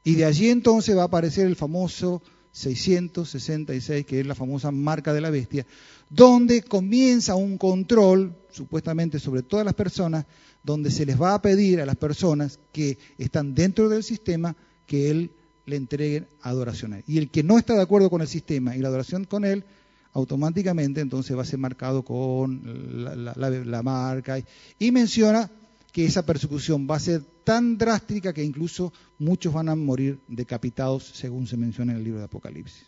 Y 0.03 0.15
de 0.15 0.25
allí 0.25 0.49
entonces 0.49 0.97
va 0.97 1.03
a 1.03 1.07
aparecer 1.07 1.47
el 1.47 1.57
famoso 1.57 2.23
666, 2.53 4.07
que 4.07 4.21
es 4.21 4.27
la 4.27 4.35
famosa 4.35 4.71
marca 4.71 5.13
de 5.13 5.21
la 5.21 5.31
bestia, 5.31 5.67
donde 6.09 6.63
comienza 6.63 7.37
un 7.37 7.59
control, 7.59 8.35
supuestamente 8.51 9.19
sobre 9.19 9.43
todas 9.43 9.65
las 9.65 9.75
personas, 9.75 10.27
donde 10.63 10.91
se 10.91 11.07
les 11.07 11.21
va 11.21 11.35
a 11.35 11.43
pedir 11.43 11.81
a 11.81 11.87
las 11.87 11.97
personas 11.97 12.59
que 12.73 12.99
están 13.19 13.55
dentro 13.55 13.89
del 13.89 14.03
sistema 14.03 14.57
que 14.87 15.11
él 15.11 15.31
le 15.71 15.77
entreguen 15.77 16.27
adoración 16.43 16.93
a 16.93 16.99
él. 16.99 17.05
Y 17.07 17.19
el 17.19 17.31
que 17.31 17.43
no 17.43 17.59
está 17.59 17.75
de 17.75 17.83
acuerdo 17.83 18.11
con 18.11 18.21
el 18.21 18.29
sistema 18.29 18.77
y 18.77 18.81
la 18.81 18.89
adoración 18.89 19.25
con 19.25 19.45
él, 19.45 19.65
automáticamente 20.13 21.01
entonces 21.01 21.37
va 21.37 21.43
a 21.43 21.47
ser 21.47 21.59
marcado 21.59 22.03
con 22.03 22.61
la, 23.05 23.83
marca 23.83 24.43
y 24.79 24.91
menciona 24.91 25.51
que 25.93 26.05
esa 26.05 26.27
persecución 26.27 26.89
va 26.91 26.97
a 26.97 27.01
ser 27.01 27.23
tan 27.45 27.79
drástica 27.79 28.33
que 28.33 28.45
incluso 28.45 28.93
muchos 29.19 29.53
van 29.53 29.69
a 29.69 29.75
morir 29.75 30.19
decapitados, 30.29 31.05
según 31.15 31.47
se 31.47 31.57
menciona 31.57 31.93
en 31.93 31.99
el 31.99 32.05
libro 32.05 32.19
de 32.19 32.27
Apocalipsis. 32.27 32.85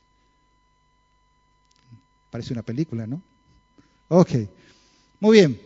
Parece 2.30 2.52
una 2.52 2.62
película, 2.62 3.06
¿no? 3.06 3.22
Ok, 4.08 4.30
muy 5.20 5.38
bien. 5.38 5.60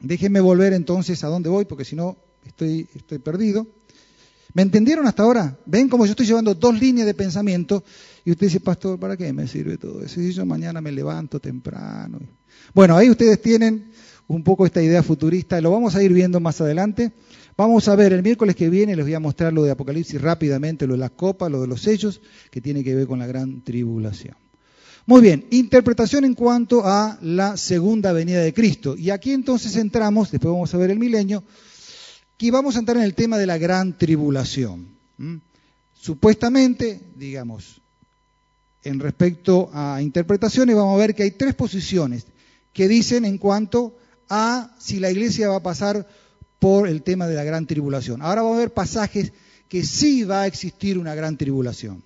Déjenme 0.00 0.40
volver 0.40 0.72
entonces 0.72 1.22
a 1.24 1.28
dónde 1.28 1.48
voy, 1.48 1.64
porque 1.64 1.84
si 1.84 1.96
no 1.96 2.16
estoy, 2.46 2.88
estoy 2.94 3.18
perdido. 3.18 3.66
¿Me 4.58 4.62
entendieron 4.62 5.06
hasta 5.06 5.22
ahora? 5.22 5.56
¿Ven 5.66 5.88
cómo 5.88 6.04
yo 6.04 6.10
estoy 6.10 6.26
llevando 6.26 6.52
dos 6.52 6.80
líneas 6.80 7.06
de 7.06 7.14
pensamiento? 7.14 7.84
Y 8.24 8.32
usted 8.32 8.48
dice, 8.48 8.58
pastor, 8.58 8.98
¿para 8.98 9.16
qué 9.16 9.32
me 9.32 9.46
sirve 9.46 9.78
todo 9.78 10.02
eso? 10.02 10.20
Yo 10.20 10.44
mañana 10.44 10.80
me 10.80 10.90
levanto 10.90 11.38
temprano. 11.38 12.18
Bueno, 12.74 12.96
ahí 12.96 13.08
ustedes 13.08 13.40
tienen 13.40 13.92
un 14.26 14.42
poco 14.42 14.66
esta 14.66 14.82
idea 14.82 15.04
futurista, 15.04 15.60
lo 15.60 15.70
vamos 15.70 15.94
a 15.94 16.02
ir 16.02 16.12
viendo 16.12 16.40
más 16.40 16.60
adelante. 16.60 17.12
Vamos 17.56 17.86
a 17.86 17.94
ver 17.94 18.12
el 18.12 18.24
miércoles 18.24 18.56
que 18.56 18.68
viene, 18.68 18.96
les 18.96 19.04
voy 19.04 19.14
a 19.14 19.20
mostrar 19.20 19.52
lo 19.52 19.62
de 19.62 19.70
Apocalipsis 19.70 20.20
rápidamente, 20.20 20.88
lo 20.88 20.94
de 20.94 20.98
las 20.98 21.12
copas, 21.12 21.52
lo 21.52 21.60
de 21.60 21.68
los 21.68 21.82
sellos, 21.82 22.20
que 22.50 22.60
tiene 22.60 22.82
que 22.82 22.96
ver 22.96 23.06
con 23.06 23.20
la 23.20 23.28
gran 23.28 23.62
tribulación. 23.62 24.34
Muy 25.06 25.20
bien, 25.20 25.46
interpretación 25.50 26.24
en 26.24 26.34
cuanto 26.34 26.84
a 26.84 27.16
la 27.22 27.56
segunda 27.56 28.12
venida 28.12 28.40
de 28.40 28.52
Cristo. 28.52 28.96
Y 28.96 29.10
aquí 29.10 29.30
entonces 29.30 29.76
entramos, 29.76 30.32
después 30.32 30.52
vamos 30.52 30.74
a 30.74 30.78
ver 30.78 30.90
el 30.90 30.98
milenio, 30.98 31.44
que 32.38 32.50
vamos 32.52 32.76
a 32.76 32.78
entrar 32.78 32.96
en 32.96 33.02
el 33.02 33.14
tema 33.14 33.36
de 33.36 33.46
la 33.46 33.58
gran 33.58 33.98
tribulación. 33.98 34.86
Supuestamente, 36.00 37.00
digamos, 37.16 37.80
en 38.84 39.00
respecto 39.00 39.68
a 39.74 40.00
interpretaciones, 40.00 40.76
vamos 40.76 40.94
a 40.94 40.98
ver 40.98 41.14
que 41.14 41.24
hay 41.24 41.32
tres 41.32 41.54
posiciones 41.54 42.24
que 42.72 42.86
dicen 42.86 43.24
en 43.24 43.38
cuanto 43.38 43.98
a 44.30 44.70
si 44.78 45.00
la 45.00 45.10
iglesia 45.10 45.48
va 45.48 45.56
a 45.56 45.62
pasar 45.62 46.06
por 46.60 46.86
el 46.86 47.02
tema 47.02 47.26
de 47.26 47.34
la 47.34 47.42
gran 47.42 47.66
tribulación. 47.66 48.22
Ahora 48.22 48.42
vamos 48.42 48.58
a 48.58 48.60
ver 48.60 48.72
pasajes 48.72 49.32
que 49.68 49.84
sí 49.84 50.22
va 50.22 50.42
a 50.42 50.46
existir 50.46 50.96
una 50.96 51.16
gran 51.16 51.36
tribulación. 51.36 52.02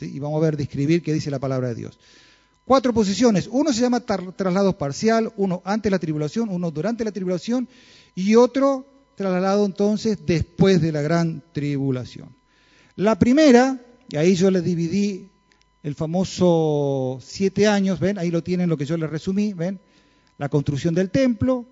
Y 0.00 0.18
vamos 0.18 0.36
a 0.36 0.44
ver, 0.44 0.58
describir 0.58 1.02
qué 1.02 1.14
dice 1.14 1.30
la 1.30 1.38
palabra 1.38 1.68
de 1.68 1.76
Dios. 1.76 1.98
Cuatro 2.66 2.92
posiciones. 2.92 3.48
Uno 3.50 3.72
se 3.72 3.80
llama 3.80 4.00
traslado 4.00 4.76
parcial, 4.76 5.32
uno 5.36 5.62
antes 5.64 5.90
la 5.90 5.98
tribulación, 5.98 6.50
uno 6.50 6.70
durante 6.70 7.04
la 7.04 7.12
tribulación 7.12 7.66
y 8.14 8.34
otro 8.34 8.84
trasladado 9.16 9.66
entonces 9.66 10.18
después 10.24 10.80
de 10.80 10.92
la 10.92 11.02
gran 11.02 11.42
tribulación. 11.52 12.28
La 12.94 13.18
primera, 13.18 13.80
y 14.08 14.16
ahí 14.16 14.34
yo 14.34 14.50
le 14.50 14.60
dividí 14.62 15.28
el 15.82 15.94
famoso 15.94 17.18
siete 17.22 17.66
años, 17.66 17.98
ven, 17.98 18.18
ahí 18.18 18.30
lo 18.30 18.42
tienen 18.42 18.68
lo 18.68 18.76
que 18.76 18.86
yo 18.86 18.96
les 18.96 19.10
resumí, 19.10 19.52
ven, 19.52 19.80
la 20.38 20.48
construcción 20.48 20.94
del 20.94 21.10
templo, 21.10 21.64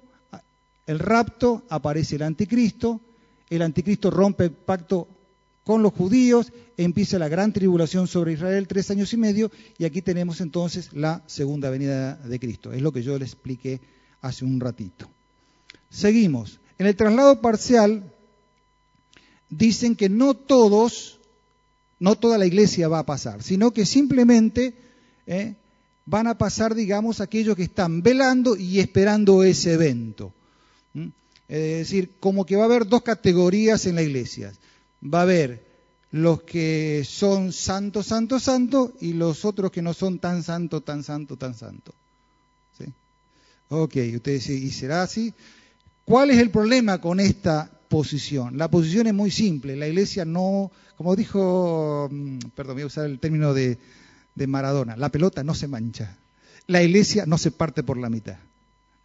el 0.87 0.99
rapto, 0.99 1.63
aparece 1.69 2.17
el 2.17 2.23
anticristo, 2.23 3.01
el 3.51 3.63
anticristo 3.63 4.11
rompe 4.11 4.45
el 4.45 4.51
pacto 4.51 5.09
con 5.65 5.83
los 5.83 5.93
judíos, 5.93 6.53
empieza 6.77 7.19
la 7.19 7.29
gran 7.29 7.53
tribulación 7.53 8.07
sobre 8.07 8.35
Israel, 8.35 8.69
tres 8.69 8.91
años 8.91 9.13
y 9.13 9.17
medio, 9.17 9.51
y 9.79 9.85
aquí 9.85 10.03
tenemos 10.03 10.41
entonces 10.41 10.93
la 10.93 11.23
segunda 11.27 11.71
venida 11.71 12.17
de 12.17 12.39
Cristo. 12.39 12.73
Es 12.73 12.83
lo 12.83 12.93
que 12.93 13.03
yo 13.03 13.19
les 13.19 13.33
expliqué 13.33 13.81
hace 14.21 14.45
un 14.45 14.61
ratito. 14.61 15.09
Seguimos. 15.91 16.61
En 16.79 16.87
el 16.87 16.97
traslado 16.97 17.41
parcial 17.41 18.13
dicen 19.49 19.97
que 19.97 20.09
no 20.09 20.35
todos, 20.35 21.19
no 21.99 22.17
toda 22.17 22.39
la 22.39 22.47
iglesia 22.47 22.89
va 22.89 23.01
a 23.01 23.07
pasar, 23.07 23.43
sino 23.43 23.73
que 23.73 23.87
simplemente 23.87 24.75
eh, 25.27 25.55
van 26.07 26.27
a 26.27 26.37
pasar, 26.37 26.75
digamos, 26.75 27.21
aquellos 27.21 27.57
que 27.57 27.65
están 27.65 28.03
velando 28.03 28.57
y 28.57 28.81
esperando 28.81 29.45
ese 29.45 29.75
evento. 29.75 30.33
Es 31.47 31.91
decir, 31.91 32.13
como 32.21 32.47
que 32.47 32.57
va 32.57 32.63
a 32.63 32.67
haber 32.67 32.87
dos 32.87 33.03
categorías 33.03 33.87
en 33.87 33.97
la 33.97 34.03
iglesia. 34.03 34.53
Va 35.03 35.21
a 35.21 35.23
haber 35.23 35.63
los 36.11 36.43
que 36.43 37.05
son 37.07 37.53
santo, 37.53 38.03
santo, 38.03 38.41
santo 38.41 38.95
y 39.01 39.13
los 39.13 39.45
otros 39.45 39.71
que 39.71 39.83
no 39.83 39.93
son 39.93 40.19
tan 40.19 40.43
santo, 40.43 40.81
tan 40.81 41.03
santo, 41.03 41.37
tan 41.37 41.55
santo. 41.55 41.93
Ok, 43.69 43.97
ustedes 44.15 44.47
dicen, 44.47 44.67
¿y 44.67 44.71
será 44.71 45.03
así? 45.03 45.33
¿Cuál 46.05 46.31
es 46.31 46.39
el 46.39 46.51
problema 46.51 47.01
con 47.01 47.21
esta 47.21 47.71
posición? 47.89 48.59
La 48.59 48.69
posición 48.69 49.07
es 49.07 49.15
muy 49.15 49.31
simple. 49.31 49.77
La 49.77 49.89
iglesia 49.89 50.25
no, 50.25 50.71
como 50.97 51.17
dijo, 51.17 52.09
mm, 52.11 52.39
perdón, 52.55 52.77
voy 52.77 52.83
a 52.83 52.87
usar 52.87 53.07
el 53.07 53.19
término 53.19 53.55
de, 53.55 53.79
de 54.35 54.47
Maradona, 54.47 54.97
la 54.97 55.09
pelota 55.09 55.43
no 55.43 55.55
se 55.55 55.69
mancha. 55.69 56.17
La 56.67 56.83
iglesia 56.83 57.25
no 57.27 57.39
se 57.39 57.51
parte 57.51 57.83
por 57.83 57.99
la 57.99 58.11
mitad. 58.11 58.37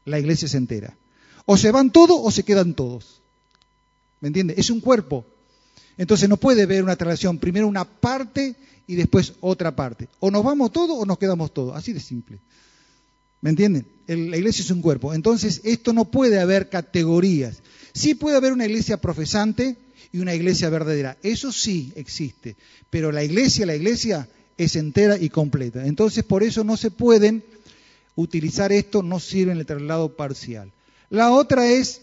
La 0.06 0.20
iglesia 0.20 0.48
se 0.48 0.58
entera. 0.58 0.94
O 1.46 1.58
se 1.58 1.72
van 1.72 1.92
todos 1.92 2.20
o 2.22 2.32
se 2.32 2.44
quedan 2.44 2.74
todos. 2.74 3.22
¿Me 4.22 4.28
entiende? 4.28 4.56
Es 4.58 4.70
un 4.70 4.82
cuerpo. 4.82 5.26
Entonces 5.98 6.30
no 6.30 6.38
puede 6.38 6.64
haber 6.64 6.84
una 6.84 6.96
traslación, 6.96 7.38
primero 7.38 7.68
una 7.68 7.86
parte 7.86 8.56
y 8.88 8.96
después 8.96 9.34
otra 9.42 9.76
parte. 9.76 10.08
O 10.20 10.32
nos 10.32 10.44
vamos 10.44 10.72
todos 10.72 10.98
o 10.98 11.06
nos 11.06 11.18
quedamos 11.18 11.54
todos. 11.54 11.76
Así 11.76 11.94
de 11.94 12.00
simple. 12.00 12.40
¿Me 13.42 13.52
entienden? 13.52 13.86
la 14.08 14.38
iglesia 14.38 14.64
es 14.64 14.72
un 14.72 14.82
cuerpo. 14.82 15.14
Entonces 15.14 15.62
esto 15.64 15.94
no 15.94 16.06
puede 16.06 16.40
haber 16.40 16.70
categorías. 16.70 17.62
Sí 17.94 18.16
puede 18.16 18.38
haber 18.38 18.54
una 18.54 18.66
iglesia 18.66 18.98
profesante 18.98 19.78
y 20.12 20.20
una 20.20 20.34
iglesia 20.34 20.70
verdadera. 20.70 21.18
Eso 21.22 21.52
sí 21.52 21.94
existe. 21.96 22.56
Pero 22.90 23.12
la 23.12 23.24
iglesia, 23.24 23.66
la 23.66 23.76
iglesia 23.76 24.28
es 24.58 24.76
entera 24.76 25.18
y 25.18 25.30
completa. 25.30 25.86
Entonces, 25.86 26.24
por 26.24 26.44
eso 26.44 26.64
no 26.64 26.76
se 26.76 26.92
pueden 26.92 27.44
utilizar 28.16 28.72
esto, 28.72 29.02
no 29.04 29.20
sirve 29.20 29.54
en 29.54 29.60
el 29.60 29.66
traslado 29.66 30.16
parcial. 30.16 30.72
La 31.10 31.32
otra 31.32 31.68
es 31.68 32.02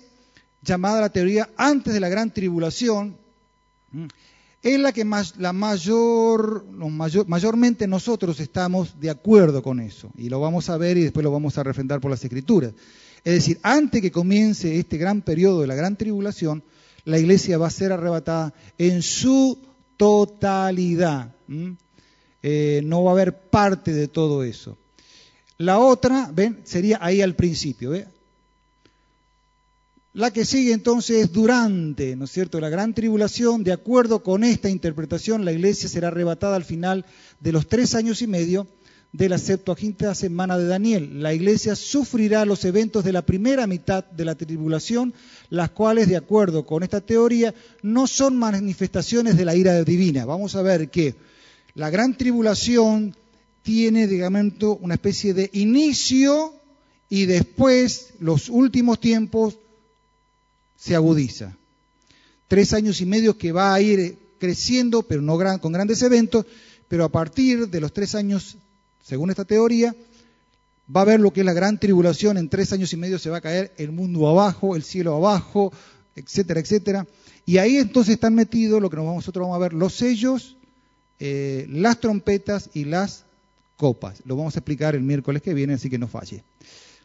llamada 0.62 1.00
la 1.00 1.12
teoría 1.12 1.50
antes 1.56 1.92
de 1.92 2.00
la 2.00 2.08
gran 2.08 2.32
tribulación, 2.32 3.16
es 4.74 4.80
la 4.80 4.92
que 4.92 5.04
más, 5.04 5.36
la 5.36 5.52
mayor, 5.52 6.64
mayormente 7.28 7.86
nosotros 7.86 8.40
estamos 8.40 8.98
de 8.98 9.10
acuerdo 9.10 9.62
con 9.62 9.78
eso, 9.78 10.10
y 10.16 10.28
lo 10.28 10.40
vamos 10.40 10.68
a 10.70 10.76
ver 10.76 10.96
y 10.96 11.02
después 11.02 11.22
lo 11.22 11.30
vamos 11.30 11.56
a 11.56 11.62
refrendar 11.62 12.00
por 12.00 12.10
las 12.10 12.24
escrituras. 12.24 12.72
Es 13.22 13.34
decir, 13.34 13.60
antes 13.62 14.02
que 14.02 14.10
comience 14.10 14.78
este 14.78 14.98
gran 14.98 15.22
periodo 15.22 15.60
de 15.60 15.68
la 15.68 15.76
gran 15.76 15.96
tribulación, 15.96 16.64
la 17.04 17.18
iglesia 17.18 17.58
va 17.58 17.68
a 17.68 17.70
ser 17.70 17.92
arrebatada 17.92 18.54
en 18.76 19.02
su 19.02 19.58
totalidad. 19.96 21.32
Eh, 22.42 22.80
no 22.84 23.04
va 23.04 23.12
a 23.12 23.14
haber 23.14 23.38
parte 23.38 23.92
de 23.92 24.08
todo 24.08 24.42
eso. 24.42 24.76
La 25.58 25.78
otra, 25.78 26.30
ven, 26.34 26.60
sería 26.64 26.98
ahí 27.00 27.22
al 27.22 27.36
principio. 27.36 27.92
La 30.16 30.30
que 30.30 30.46
sigue 30.46 30.72
entonces 30.72 31.24
es 31.24 31.30
durante, 31.30 32.16
¿no 32.16 32.24
es 32.24 32.30
cierto?, 32.30 32.58
la 32.58 32.70
gran 32.70 32.94
tribulación. 32.94 33.62
De 33.62 33.72
acuerdo 33.72 34.22
con 34.22 34.44
esta 34.44 34.70
interpretación, 34.70 35.44
la 35.44 35.52
iglesia 35.52 35.90
será 35.90 36.08
arrebatada 36.08 36.56
al 36.56 36.64
final 36.64 37.04
de 37.38 37.52
los 37.52 37.68
tres 37.68 37.94
años 37.94 38.22
y 38.22 38.26
medio 38.26 38.66
de 39.12 39.28
la 39.28 39.36
septuaginta 39.36 40.14
semana 40.14 40.56
de 40.56 40.68
Daniel. 40.68 41.22
La 41.22 41.34
iglesia 41.34 41.76
sufrirá 41.76 42.46
los 42.46 42.64
eventos 42.64 43.04
de 43.04 43.12
la 43.12 43.26
primera 43.26 43.66
mitad 43.66 44.06
de 44.06 44.24
la 44.24 44.34
tribulación, 44.34 45.12
las 45.50 45.68
cuales, 45.72 46.08
de 46.08 46.16
acuerdo 46.16 46.64
con 46.64 46.82
esta 46.82 47.02
teoría, 47.02 47.54
no 47.82 48.06
son 48.06 48.38
manifestaciones 48.38 49.36
de 49.36 49.44
la 49.44 49.54
ira 49.54 49.84
divina. 49.84 50.24
Vamos 50.24 50.56
a 50.56 50.62
ver 50.62 50.88
que 50.88 51.14
la 51.74 51.90
gran 51.90 52.16
tribulación 52.16 53.14
tiene, 53.60 54.06
digamos, 54.06 54.54
una 54.80 54.94
especie 54.94 55.34
de 55.34 55.50
inicio 55.52 56.54
y 57.10 57.26
después, 57.26 58.14
los 58.18 58.48
últimos 58.48 58.98
tiempos, 58.98 59.58
se 60.76 60.94
agudiza. 60.94 61.56
Tres 62.48 62.72
años 62.72 63.00
y 63.00 63.06
medio 63.06 63.36
que 63.36 63.52
va 63.52 63.74
a 63.74 63.80
ir 63.80 64.18
creciendo, 64.38 65.02
pero 65.02 65.22
no 65.22 65.38
con 65.60 65.72
grandes 65.72 66.02
eventos, 66.02 66.46
pero 66.88 67.04
a 67.04 67.08
partir 67.08 67.68
de 67.68 67.80
los 67.80 67.92
tres 67.92 68.14
años, 68.14 68.56
según 69.04 69.30
esta 69.30 69.44
teoría, 69.44 69.94
va 70.94 71.00
a 71.00 71.02
haber 71.02 71.20
lo 71.20 71.32
que 71.32 71.40
es 71.40 71.46
la 71.46 71.52
gran 71.52 71.78
tribulación, 71.78 72.38
en 72.38 72.48
tres 72.48 72.72
años 72.72 72.92
y 72.92 72.96
medio 72.96 73.18
se 73.18 73.30
va 73.30 73.38
a 73.38 73.40
caer 73.40 73.72
el 73.76 73.90
mundo 73.90 74.28
abajo, 74.28 74.76
el 74.76 74.84
cielo 74.84 75.16
abajo, 75.16 75.72
etcétera, 76.14 76.60
etcétera. 76.60 77.06
Y 77.44 77.58
ahí 77.58 77.78
entonces 77.78 78.14
están 78.14 78.34
metidos 78.34 78.80
lo 78.80 78.90
que 78.90 78.96
nosotros 78.96 79.42
vamos 79.42 79.56
a 79.56 79.60
ver, 79.60 79.72
los 79.72 79.94
sellos 79.94 80.56
eh, 81.18 81.66
las 81.70 81.98
trompetas 81.98 82.70
y 82.74 82.84
las 82.84 83.24
copas. 83.76 84.22
Lo 84.26 84.36
vamos 84.36 84.56
a 84.56 84.58
explicar 84.58 84.94
el 84.94 85.02
miércoles 85.02 85.42
que 85.42 85.54
viene, 85.54 85.74
así 85.74 85.88
que 85.88 85.98
no 85.98 86.08
falle. 86.08 86.42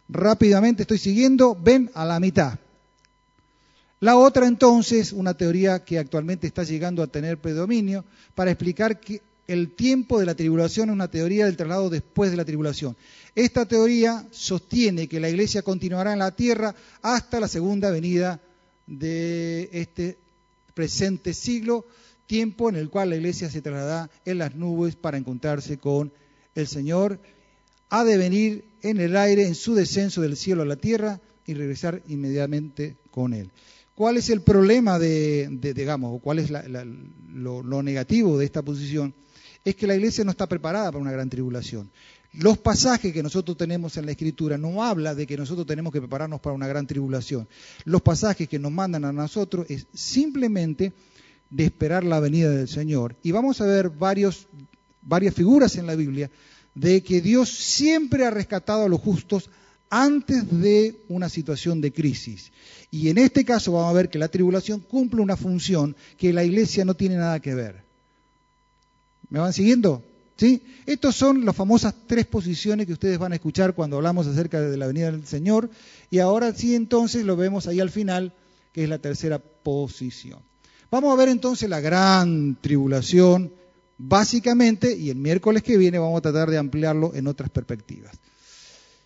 Rápidamente 0.09 0.83
estoy 0.83 0.97
siguiendo, 0.97 1.55
ven 1.55 1.89
a 1.93 2.03
la 2.03 2.19
mitad. 2.19 2.59
La 4.01 4.17
otra 4.17 4.47
entonces, 4.47 5.13
una 5.13 5.35
teoría 5.35 5.85
que 5.85 5.99
actualmente 5.99 6.47
está 6.47 6.63
llegando 6.63 7.03
a 7.03 7.07
tener 7.07 7.37
predominio, 7.37 8.03
para 8.33 8.49
explicar 8.49 8.99
que 8.99 9.21
el 9.47 9.75
tiempo 9.75 10.19
de 10.19 10.25
la 10.25 10.33
tribulación 10.33 10.89
es 10.89 10.93
una 10.93 11.11
teoría 11.11 11.45
del 11.45 11.55
traslado 11.55 11.87
después 11.87 12.31
de 12.31 12.37
la 12.37 12.43
tribulación. 12.43 12.97
Esta 13.35 13.67
teoría 13.67 14.25
sostiene 14.31 15.07
que 15.07 15.19
la 15.19 15.29
iglesia 15.29 15.61
continuará 15.61 16.13
en 16.13 16.19
la 16.19 16.35
tierra 16.35 16.73
hasta 17.03 17.39
la 17.39 17.47
segunda 17.47 17.91
venida 17.91 18.39
de 18.87 19.69
este 19.71 20.17
presente 20.73 21.35
siglo, 21.35 21.85
tiempo 22.25 22.69
en 22.69 22.77
el 22.77 22.89
cual 22.89 23.11
la 23.11 23.17
iglesia 23.17 23.51
se 23.51 23.61
trasladará 23.61 24.09
en 24.25 24.39
las 24.39 24.55
nubes 24.55 24.95
para 24.95 25.17
encontrarse 25.17 25.77
con 25.77 26.11
el 26.55 26.65
Señor. 26.65 27.19
Ha 27.89 28.03
de 28.03 28.17
venir 28.17 28.65
en 28.81 28.99
el 28.99 29.15
aire 29.15 29.45
en 29.45 29.53
su 29.53 29.75
descenso 29.75 30.21
del 30.21 30.37
cielo 30.37 30.63
a 30.63 30.65
la 30.65 30.77
tierra 30.77 31.19
y 31.45 31.53
regresar 31.53 32.01
inmediatamente 32.07 32.95
con 33.11 33.35
él. 33.35 33.51
¿Cuál 34.01 34.17
es 34.17 34.31
el 34.31 34.41
problema 34.41 34.97
de, 34.97 35.47
digamos, 35.75 36.15
o 36.15 36.17
cuál 36.17 36.39
es 36.39 36.49
lo 36.49 37.83
negativo 37.83 38.35
de 38.35 38.45
esta 38.45 38.63
posición? 38.63 39.13
Es 39.63 39.75
que 39.75 39.85
la 39.85 39.93
iglesia 39.93 40.23
no 40.23 40.31
está 40.31 40.47
preparada 40.47 40.91
para 40.91 41.03
una 41.03 41.11
gran 41.11 41.29
tribulación. 41.29 41.91
Los 42.33 42.57
pasajes 42.57 43.13
que 43.13 43.21
nosotros 43.21 43.55
tenemos 43.57 43.97
en 43.97 44.07
la 44.07 44.13
Escritura 44.13 44.57
no 44.57 44.83
habla 44.83 45.13
de 45.13 45.27
que 45.27 45.37
nosotros 45.37 45.67
tenemos 45.67 45.93
que 45.93 45.99
prepararnos 45.99 46.39
para 46.39 46.55
una 46.55 46.65
gran 46.65 46.87
tribulación. 46.87 47.47
Los 47.85 48.01
pasajes 48.01 48.49
que 48.49 48.57
nos 48.57 48.71
mandan 48.71 49.05
a 49.05 49.13
nosotros 49.13 49.67
es 49.69 49.85
simplemente 49.93 50.93
de 51.51 51.65
esperar 51.65 52.03
la 52.03 52.19
venida 52.19 52.49
del 52.49 52.69
Señor. 52.69 53.15
Y 53.21 53.29
vamos 53.29 53.61
a 53.61 53.67
ver 53.67 53.91
varias 53.91 54.47
figuras 55.35 55.75
en 55.75 55.85
la 55.85 55.93
Biblia 55.93 56.31
de 56.73 57.03
que 57.03 57.21
Dios 57.21 57.51
siempre 57.51 58.25
ha 58.25 58.31
rescatado 58.31 58.85
a 58.85 58.89
los 58.89 58.99
justos 58.99 59.51
antes 59.91 60.49
de 60.49 60.95
una 61.09 61.29
situación 61.29 61.81
de 61.81 61.91
crisis. 61.91 62.51
Y 62.89 63.09
en 63.09 63.19
este 63.19 63.45
caso 63.45 63.73
vamos 63.73 63.91
a 63.91 63.93
ver 63.93 64.09
que 64.09 64.17
la 64.17 64.29
tribulación 64.29 64.79
cumple 64.79 65.21
una 65.21 65.37
función 65.37 65.95
que 66.17 66.33
la 66.33 66.43
iglesia 66.43 66.85
no 66.85 66.95
tiene 66.95 67.17
nada 67.17 67.39
que 67.39 67.53
ver. 67.53 67.83
¿Me 69.29 69.39
van 69.39 69.53
siguiendo? 69.53 70.01
¿Sí? 70.37 70.63
Estas 70.85 71.15
son 71.15 71.45
las 71.45 71.55
famosas 71.55 71.93
tres 72.07 72.25
posiciones 72.25 72.87
que 72.87 72.93
ustedes 72.93 73.19
van 73.19 73.33
a 73.33 73.35
escuchar 73.35 73.75
cuando 73.75 73.97
hablamos 73.97 74.25
acerca 74.25 74.59
de 74.61 74.77
la 74.77 74.87
venida 74.87 75.11
del 75.11 75.27
Señor. 75.27 75.69
Y 76.09 76.19
ahora 76.19 76.53
sí, 76.53 76.73
entonces 76.73 77.25
lo 77.25 77.35
vemos 77.35 77.67
ahí 77.67 77.79
al 77.79 77.91
final, 77.91 78.33
que 78.73 78.83
es 78.83 78.89
la 78.89 78.97
tercera 78.97 79.39
posición. 79.39 80.39
Vamos 80.89 81.13
a 81.13 81.17
ver 81.17 81.29
entonces 81.29 81.69
la 81.69 81.79
gran 81.79 82.57
tribulación, 82.59 83.51
básicamente, 83.97 84.95
y 84.95 85.09
el 85.09 85.17
miércoles 85.17 85.63
que 85.63 85.77
viene 85.77 85.99
vamos 85.99 86.17
a 86.17 86.21
tratar 86.21 86.49
de 86.49 86.57
ampliarlo 86.57 87.13
en 87.13 87.27
otras 87.27 87.49
perspectivas. 87.49 88.17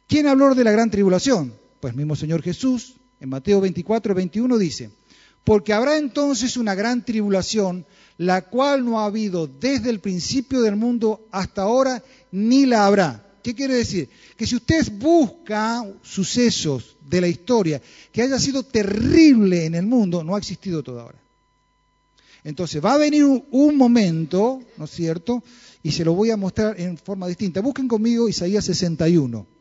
¿Quién 0.08 0.28
habló 0.28 0.54
de 0.54 0.64
la 0.64 0.72
gran 0.72 0.90
tribulación? 0.90 1.54
Pues 1.80 1.96
mismo 1.96 2.16
Señor 2.16 2.42
Jesús, 2.42 2.96
en 3.20 3.30
Mateo 3.30 3.62
24, 3.62 4.14
21 4.14 4.58
dice, 4.58 4.92
porque 5.44 5.74
habrá 5.74 5.98
entonces 5.98 6.58
una 6.58 6.76
gran 6.76 7.04
tribulación 7.06 7.86
la 8.18 8.44
cual 8.44 8.86
no 8.86 9.00
ha 9.00 9.06
habido 9.06 9.48
desde 9.48 9.90
el 9.90 10.00
principio 10.00 10.62
del 10.62 10.76
mundo 10.76 11.28
hasta 11.32 11.64
ahora, 11.64 12.04
ni 12.32 12.66
la 12.66 12.86
habrá. 12.86 13.22
¿Qué 13.44 13.54
quiere 13.54 13.76
decir? 13.76 14.10
Que 14.38 14.48
si 14.48 14.56
usted 14.56 14.92
busca 14.94 15.86
sucesos 16.02 16.98
de 17.08 17.22
la 17.22 17.28
historia 17.28 17.82
que 18.12 18.22
haya 18.22 18.40
sido 18.40 18.64
terrible 18.64 19.66
en 19.66 19.76
el 19.76 19.86
mundo, 19.86 20.24
no 20.24 20.36
ha 20.36 20.40
existido 20.40 20.82
toda 20.82 21.04
ahora. 21.04 21.20
Entonces 22.44 22.84
va 22.84 22.94
a 22.94 22.98
venir 22.98 23.24
un 23.24 23.76
momento, 23.76 24.62
¿no 24.78 24.86
es 24.86 24.92
cierto? 24.92 25.44
Y 25.84 25.92
se 25.92 26.06
lo 26.06 26.14
voy 26.14 26.32
a 26.32 26.38
mostrar 26.38 26.80
en 26.80 26.98
forma 26.98 27.28
distinta. 27.28 27.62
Busquen 27.62 27.88
conmigo 27.88 28.30
Isaías 28.30 28.66
61. 28.66 29.55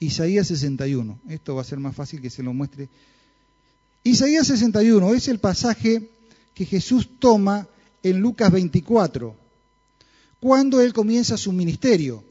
Isaías 0.00 0.46
61. 0.48 1.18
Esto 1.28 1.56
va 1.56 1.62
a 1.62 1.64
ser 1.64 1.78
más 1.78 1.94
fácil 1.94 2.20
que 2.20 2.30
se 2.30 2.42
lo 2.42 2.52
muestre. 2.52 2.88
Isaías 4.04 4.46
61 4.46 5.14
es 5.14 5.28
el 5.28 5.38
pasaje 5.38 6.08
que 6.54 6.64
Jesús 6.64 7.08
toma 7.18 7.68
en 8.02 8.20
Lucas 8.20 8.52
24, 8.52 9.34
cuando 10.40 10.80
él 10.80 10.92
comienza 10.92 11.36
su 11.36 11.52
ministerio. 11.52 12.22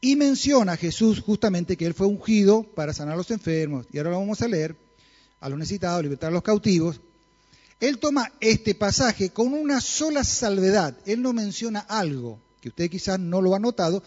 Y 0.00 0.16
menciona 0.16 0.72
a 0.72 0.76
Jesús 0.76 1.20
justamente 1.20 1.76
que 1.76 1.86
él 1.86 1.94
fue 1.94 2.06
ungido 2.06 2.62
para 2.62 2.92
sanar 2.92 3.14
a 3.14 3.16
los 3.16 3.30
enfermos. 3.30 3.86
Y 3.90 3.98
ahora 3.98 4.10
lo 4.10 4.18
vamos 4.18 4.42
a 4.42 4.48
leer, 4.48 4.76
a 5.40 5.48
los 5.48 5.58
necesitados, 5.58 6.02
libertar 6.02 6.28
a 6.28 6.34
los 6.34 6.42
cautivos. 6.42 7.00
Él 7.80 7.98
toma 7.98 8.30
este 8.40 8.74
pasaje 8.74 9.30
con 9.30 9.54
una 9.54 9.80
sola 9.80 10.22
salvedad. 10.22 10.94
Él 11.06 11.22
no 11.22 11.32
menciona 11.32 11.80
algo 11.80 12.38
que 12.64 12.70
usted 12.70 12.88
quizás 12.88 13.20
no 13.20 13.42
lo 13.42 13.54
ha 13.54 13.58
notado 13.58 14.02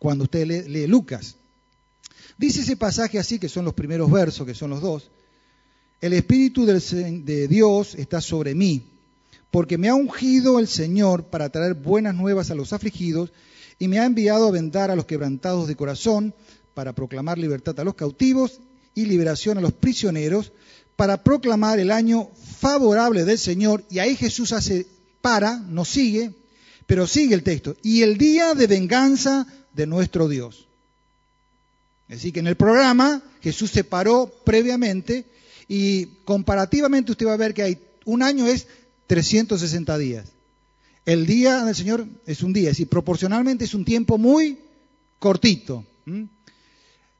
cuando 0.00 0.24
usted 0.24 0.66
lee, 0.66 0.88
Lucas. 0.88 1.36
Dice 2.36 2.62
ese 2.62 2.76
pasaje 2.76 3.20
así, 3.20 3.38
que 3.38 3.48
son 3.48 3.64
los 3.64 3.74
primeros 3.74 4.10
versos, 4.10 4.44
que 4.44 4.52
son 4.52 4.70
los 4.70 4.80
dos. 4.80 5.12
El 6.00 6.12
Espíritu 6.12 6.66
de 6.66 7.46
Dios 7.46 7.94
está 7.94 8.20
sobre 8.20 8.56
mí, 8.56 8.82
porque 9.52 9.78
me 9.78 9.88
ha 9.88 9.94
ungido 9.94 10.58
el 10.58 10.66
Señor 10.66 11.26
para 11.26 11.50
traer 11.50 11.74
buenas 11.74 12.16
nuevas 12.16 12.50
a 12.50 12.56
los 12.56 12.72
afligidos 12.72 13.30
y 13.78 13.86
me 13.86 14.00
ha 14.00 14.06
enviado 14.06 14.48
a 14.48 14.50
vendar 14.50 14.90
a 14.90 14.96
los 14.96 15.04
quebrantados 15.04 15.68
de 15.68 15.76
corazón, 15.76 16.34
para 16.74 16.96
proclamar 16.96 17.38
libertad 17.38 17.78
a 17.78 17.84
los 17.84 17.94
cautivos 17.94 18.58
y 18.96 19.04
liberación 19.04 19.56
a 19.56 19.60
los 19.60 19.72
prisioneros, 19.72 20.50
para 20.96 21.22
proclamar 21.22 21.78
el 21.78 21.92
año 21.92 22.28
favorable 22.58 23.24
del 23.24 23.38
Señor. 23.38 23.84
Y 23.88 24.00
ahí 24.00 24.16
Jesús 24.16 24.50
hace, 24.50 24.84
para, 25.20 25.58
no 25.58 25.84
sigue, 25.84 26.32
pero 26.86 27.06
sigue 27.06 27.34
el 27.34 27.42
texto, 27.42 27.76
y 27.82 28.02
el 28.02 28.18
día 28.18 28.54
de 28.54 28.66
venganza 28.66 29.46
de 29.72 29.86
nuestro 29.86 30.28
Dios. 30.28 30.66
Es 32.08 32.18
decir, 32.18 32.32
que 32.32 32.40
en 32.40 32.46
el 32.46 32.56
programa 32.56 33.22
Jesús 33.42 33.70
se 33.70 33.84
paró 33.84 34.32
previamente 34.44 35.24
y 35.68 36.06
comparativamente 36.24 37.12
usted 37.12 37.26
va 37.26 37.32
a 37.34 37.38
ver 37.38 37.54
que 37.54 37.62
hay 37.62 37.78
un 38.04 38.22
año 38.22 38.46
es 38.46 38.66
360 39.06 39.98
días. 39.98 40.28
El 41.06 41.26
día 41.26 41.64
del 41.64 41.74
Señor 41.74 42.06
es 42.26 42.42
un 42.42 42.52
día, 42.52 42.70
es 42.70 42.76
decir, 42.76 42.88
proporcionalmente 42.88 43.64
es 43.64 43.74
un 43.74 43.84
tiempo 43.84 44.18
muy 44.18 44.58
cortito. 45.18 45.84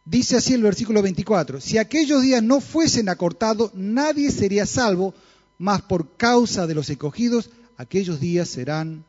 Dice 0.04 0.36
así 0.36 0.52
el 0.52 0.62
versículo 0.62 1.02
24, 1.02 1.60
si 1.60 1.78
aquellos 1.78 2.22
días 2.22 2.42
no 2.42 2.60
fuesen 2.60 3.08
acortados, 3.08 3.72
nadie 3.74 4.30
sería 4.30 4.66
salvo, 4.66 5.14
mas 5.56 5.82
por 5.82 6.16
causa 6.16 6.66
de 6.66 6.74
los 6.74 6.90
escogidos, 6.90 7.50
aquellos 7.78 8.20
días 8.20 8.48
serán 8.48 9.04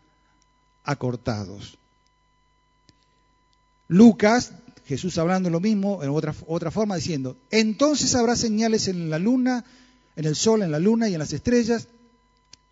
acortados. 0.86 1.78
Lucas 3.88 4.54
Jesús 4.88 5.18
hablando 5.18 5.50
lo 5.50 5.60
mismo 5.60 6.04
en 6.04 6.10
otra, 6.10 6.36
otra 6.48 6.70
forma, 6.70 6.96
diciendo, 6.96 7.38
entonces 7.50 8.14
habrá 8.14 8.36
señales 8.36 8.88
en 8.88 9.10
la 9.10 9.18
luna, 9.18 9.66
en 10.16 10.26
el 10.26 10.36
sol, 10.36 10.62
en 10.62 10.72
la 10.72 10.80
luna 10.80 11.10
y 11.10 11.14
en 11.14 11.20
las 11.20 11.34
estrellas, 11.34 11.88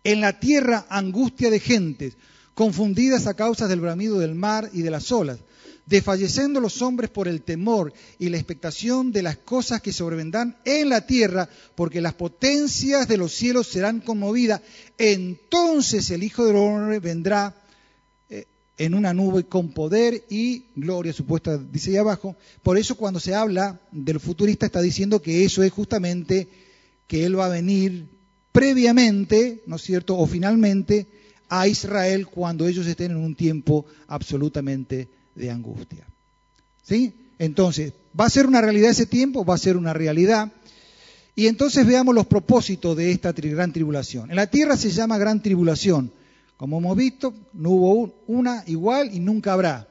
en 0.04 0.20
la 0.20 0.38
tierra 0.38 0.86
angustia 0.88 1.50
de 1.50 1.58
gentes, 1.58 2.16
confundidas 2.54 3.26
a 3.26 3.34
causa 3.34 3.66
del 3.66 3.80
bramido 3.80 4.20
del 4.20 4.36
mar 4.36 4.70
y 4.72 4.82
de 4.82 4.90
las 4.92 5.10
olas, 5.10 5.40
desfalleciendo 5.86 6.60
los 6.60 6.82
hombres 6.82 7.10
por 7.10 7.26
el 7.26 7.42
temor 7.42 7.92
y 8.20 8.28
la 8.28 8.36
expectación 8.36 9.10
de 9.10 9.22
las 9.22 9.36
cosas 9.38 9.82
que 9.82 9.92
sobrevendrán 9.92 10.56
en 10.64 10.90
la 10.90 11.06
tierra, 11.06 11.48
porque 11.74 12.00
las 12.00 12.14
potencias 12.14 13.08
de 13.08 13.16
los 13.16 13.32
cielos 13.32 13.66
serán 13.66 14.00
conmovidas. 14.00 14.60
Entonces 14.98 16.10
el 16.10 16.22
Hijo 16.22 16.46
del 16.46 16.56
Hombre 16.56 17.00
vendrá 17.00 17.56
en 18.76 18.94
una 18.94 19.14
nube 19.14 19.44
con 19.44 19.70
poder 19.70 20.24
y 20.28 20.64
gloria 20.74 21.12
supuesta, 21.12 21.58
dice 21.58 21.90
ahí 21.90 21.96
abajo. 21.96 22.36
Por 22.62 22.76
eso 22.76 22.96
cuando 22.96 23.20
se 23.20 23.34
habla 23.34 23.80
del 23.92 24.20
futurista 24.20 24.66
está 24.66 24.80
diciendo 24.80 25.22
que 25.22 25.44
eso 25.44 25.62
es 25.62 25.72
justamente 25.72 26.48
que 27.06 27.24
Él 27.24 27.38
va 27.38 27.46
a 27.46 27.50
venir 27.50 28.06
previamente, 28.52 29.62
¿no 29.66 29.76
es 29.76 29.82
cierto?, 29.82 30.16
o 30.16 30.26
finalmente 30.26 31.06
a 31.48 31.68
Israel 31.68 32.26
cuando 32.26 32.66
ellos 32.66 32.86
estén 32.86 33.12
en 33.12 33.18
un 33.18 33.34
tiempo 33.34 33.86
absolutamente 34.08 35.08
de 35.34 35.50
angustia. 35.50 36.04
¿Sí? 36.82 37.12
Entonces, 37.38 37.92
¿va 38.18 38.26
a 38.26 38.30
ser 38.30 38.46
una 38.46 38.60
realidad 38.60 38.90
ese 38.90 39.06
tiempo? 39.06 39.44
Va 39.44 39.54
a 39.54 39.58
ser 39.58 39.76
una 39.76 39.92
realidad. 39.92 40.52
Y 41.36 41.46
entonces 41.46 41.86
veamos 41.86 42.14
los 42.14 42.26
propósitos 42.26 42.96
de 42.96 43.10
esta 43.10 43.32
gran 43.32 43.72
tribulación. 43.72 44.30
En 44.30 44.36
la 44.36 44.46
tierra 44.46 44.76
se 44.76 44.90
llama 44.90 45.18
gran 45.18 45.42
tribulación 45.42 46.12
como 46.56 46.78
hemos 46.78 46.96
visto, 46.96 47.34
no 47.52 47.70
hubo 47.70 48.14
una 48.26 48.62
igual 48.66 49.14
y 49.14 49.20
nunca 49.20 49.52
habrá. 49.52 49.88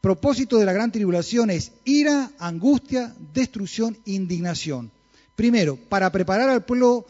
Propósito 0.00 0.58
de 0.58 0.66
la 0.66 0.72
gran 0.72 0.92
tribulación 0.92 1.50
es 1.50 1.72
ira, 1.84 2.30
angustia, 2.38 3.14
destrucción, 3.32 3.96
indignación. 4.04 4.90
Primero, 5.34 5.76
para 5.76 6.10
preparar 6.10 6.48
al 6.48 6.64
pueblo 6.64 7.06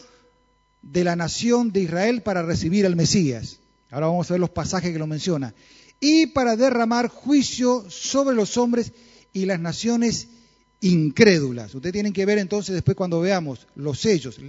de 0.82 1.04
la 1.04 1.16
nación 1.16 1.72
de 1.72 1.82
Israel 1.82 2.22
para 2.22 2.42
recibir 2.42 2.86
al 2.86 2.96
Mesías. 2.96 3.58
Ahora 3.90 4.06
vamos 4.06 4.30
a 4.30 4.34
ver 4.34 4.40
los 4.40 4.50
pasajes 4.50 4.92
que 4.92 4.98
lo 4.98 5.06
menciona. 5.06 5.54
Y 6.00 6.26
para 6.28 6.56
derramar 6.56 7.08
juicio 7.08 7.84
sobre 7.90 8.36
los 8.36 8.56
hombres 8.56 8.92
y 9.32 9.46
las 9.46 9.60
naciones 9.60 10.28
incrédulas. 10.80 11.74
Ustedes 11.74 11.92
tienen 11.92 12.12
que 12.12 12.26
ver 12.26 12.38
entonces 12.38 12.74
después 12.74 12.96
cuando 12.96 13.20
veamos 13.20 13.66
los 13.74 13.98
sellos, 13.98 14.40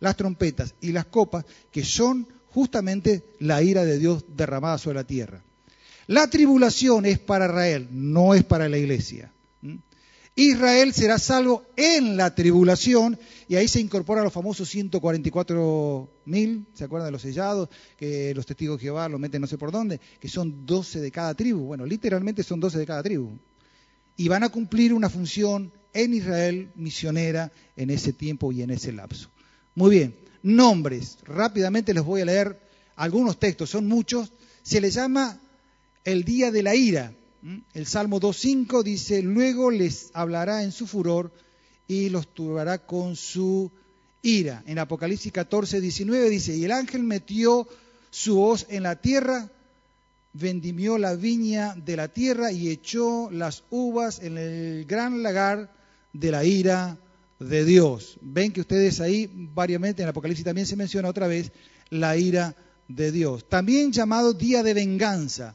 las 0.00 0.16
trompetas 0.16 0.74
y 0.80 0.92
las 0.92 1.06
copas, 1.06 1.44
que 1.70 1.84
son 1.84 2.26
justamente 2.52 3.24
la 3.38 3.62
ira 3.62 3.84
de 3.84 3.98
Dios 3.98 4.24
derramada 4.36 4.78
sobre 4.78 4.96
la 4.96 5.04
tierra. 5.04 5.42
La 6.06 6.28
tribulación 6.30 7.04
es 7.06 7.18
para 7.18 7.46
Israel, 7.46 7.88
no 7.90 8.34
es 8.34 8.44
para 8.44 8.68
la 8.68 8.78
iglesia. 8.78 9.30
Israel 10.38 10.92
será 10.92 11.18
salvo 11.18 11.64
en 11.76 12.16
la 12.16 12.32
tribulación 12.32 13.18
y 13.48 13.56
ahí 13.56 13.66
se 13.66 13.80
incorporan 13.80 14.22
los 14.22 14.32
famosos 14.32 14.68
144 14.68 16.08
mil, 16.26 16.64
¿se 16.74 16.84
acuerdan 16.84 17.08
de 17.08 17.12
los 17.12 17.22
sellados? 17.22 17.68
Que 17.96 18.32
los 18.34 18.46
testigos 18.46 18.78
de 18.78 18.84
Jehová 18.84 19.08
lo 19.08 19.18
meten 19.18 19.40
no 19.40 19.48
sé 19.48 19.58
por 19.58 19.72
dónde, 19.72 20.00
que 20.20 20.28
son 20.28 20.64
12 20.64 21.00
de 21.00 21.10
cada 21.10 21.34
tribu. 21.34 21.66
Bueno, 21.66 21.84
literalmente 21.84 22.44
son 22.44 22.60
12 22.60 22.78
de 22.78 22.86
cada 22.86 23.02
tribu. 23.02 23.32
Y 24.16 24.28
van 24.28 24.44
a 24.44 24.48
cumplir 24.48 24.94
una 24.94 25.10
función 25.10 25.72
en 25.92 26.14
Israel 26.14 26.70
misionera 26.76 27.50
en 27.76 27.90
ese 27.90 28.12
tiempo 28.12 28.52
y 28.52 28.62
en 28.62 28.70
ese 28.70 28.92
lapso. 28.92 29.30
Muy 29.74 29.90
bien, 29.90 30.14
nombres. 30.42 31.18
Rápidamente 31.24 31.94
les 31.94 32.04
voy 32.04 32.20
a 32.22 32.26
leer 32.26 32.58
algunos 32.96 33.38
textos, 33.38 33.70
son 33.70 33.86
muchos. 33.86 34.32
Se 34.62 34.80
le 34.80 34.90
llama 34.90 35.40
el 36.04 36.24
día 36.24 36.50
de 36.50 36.62
la 36.62 36.74
ira. 36.74 37.12
El 37.72 37.86
Salmo 37.86 38.20
2.5 38.20 38.82
dice, 38.82 39.22
luego 39.22 39.70
les 39.70 40.10
hablará 40.12 40.62
en 40.62 40.72
su 40.72 40.86
furor 40.86 41.32
y 41.86 42.08
los 42.08 42.26
turbará 42.34 42.78
con 42.78 43.16
su 43.16 43.70
ira. 44.22 44.62
En 44.66 44.78
Apocalipsis 44.78 45.32
14.19 45.32 46.28
dice, 46.28 46.56
y 46.56 46.64
el 46.64 46.72
ángel 46.72 47.04
metió 47.04 47.66
su 48.10 48.42
hoz 48.42 48.66
en 48.68 48.82
la 48.82 48.96
tierra, 48.96 49.48
vendimió 50.32 50.98
la 50.98 51.14
viña 51.14 51.74
de 51.74 51.96
la 51.96 52.08
tierra 52.08 52.52
y 52.52 52.68
echó 52.68 53.30
las 53.30 53.62
uvas 53.70 54.20
en 54.20 54.36
el 54.38 54.84
gran 54.84 55.22
lagar 55.22 55.70
de 56.12 56.30
la 56.30 56.44
ira 56.44 56.98
de 57.38 57.64
Dios. 57.64 58.18
Ven 58.20 58.52
que 58.52 58.60
ustedes 58.60 59.00
ahí, 59.00 59.30
variamente 59.32 60.02
en 60.02 60.08
Apocalipsis 60.08 60.44
también 60.44 60.66
se 60.66 60.76
menciona 60.76 61.08
otra 61.08 61.26
vez 61.26 61.52
la 61.90 62.16
ira 62.16 62.54
de 62.88 63.12
Dios. 63.12 63.48
También 63.48 63.92
llamado 63.92 64.32
día 64.32 64.62
de 64.62 64.74
venganza. 64.74 65.54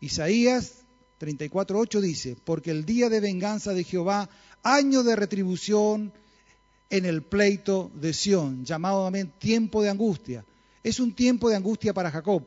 Isaías 0.00 0.84
34.8 1.20 2.00
dice, 2.00 2.36
porque 2.44 2.70
el 2.70 2.84
día 2.84 3.08
de 3.08 3.20
venganza 3.20 3.72
de 3.72 3.84
Jehová, 3.84 4.28
año 4.62 5.02
de 5.02 5.16
retribución 5.16 6.12
en 6.90 7.04
el 7.06 7.22
pleito 7.22 7.90
de 7.94 8.12
Sión, 8.12 8.64
llamado 8.64 9.04
también 9.04 9.32
tiempo 9.38 9.82
de 9.82 9.90
angustia. 9.90 10.44
Es 10.82 11.00
un 11.00 11.14
tiempo 11.14 11.48
de 11.48 11.56
angustia 11.56 11.94
para 11.94 12.10
Jacob, 12.10 12.44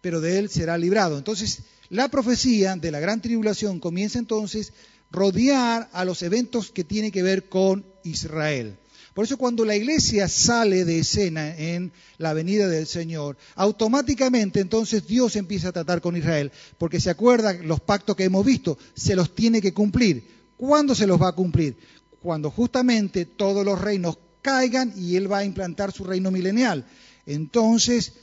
pero 0.00 0.20
de 0.20 0.38
él 0.38 0.48
será 0.48 0.78
librado. 0.78 1.18
Entonces, 1.18 1.64
la 1.88 2.08
profecía 2.08 2.76
de 2.76 2.90
la 2.90 3.00
gran 3.00 3.20
tribulación 3.20 3.80
comienza 3.80 4.18
entonces 4.18 4.72
rodear 5.10 5.90
a 5.92 6.04
los 6.04 6.22
eventos 6.22 6.70
que 6.70 6.84
tienen 6.84 7.10
que 7.10 7.22
ver 7.22 7.48
con 7.48 7.84
Israel. 8.04 8.76
Por 9.14 9.26
eso 9.26 9.36
cuando 9.36 9.64
la 9.64 9.76
iglesia 9.76 10.26
sale 10.26 10.86
de 10.86 11.00
escena 11.00 11.54
en 11.56 11.92
la 12.16 12.32
venida 12.32 12.66
del 12.68 12.86
Señor, 12.86 13.36
automáticamente 13.56 14.60
entonces 14.60 15.06
Dios 15.06 15.36
empieza 15.36 15.68
a 15.68 15.72
tratar 15.72 16.00
con 16.00 16.16
Israel, 16.16 16.50
porque 16.78 17.00
se 17.00 17.10
acuerdan 17.10 17.68
los 17.68 17.80
pactos 17.80 18.16
que 18.16 18.24
hemos 18.24 18.44
visto, 18.46 18.78
se 18.94 19.14
los 19.14 19.34
tiene 19.34 19.60
que 19.60 19.74
cumplir. 19.74 20.26
¿Cuándo 20.56 20.94
se 20.94 21.06
los 21.06 21.20
va 21.20 21.28
a 21.28 21.34
cumplir? 21.34 21.76
Cuando 22.22 22.50
justamente 22.50 23.26
todos 23.26 23.64
los 23.64 23.80
reinos 23.80 24.16
caigan 24.40 24.94
y 24.96 25.16
Él 25.16 25.30
va 25.30 25.38
a 25.38 25.44
implantar 25.44 25.92
su 25.92 26.04
reino 26.04 26.30
milenial. 26.30 26.86
Entonces, 27.26 28.14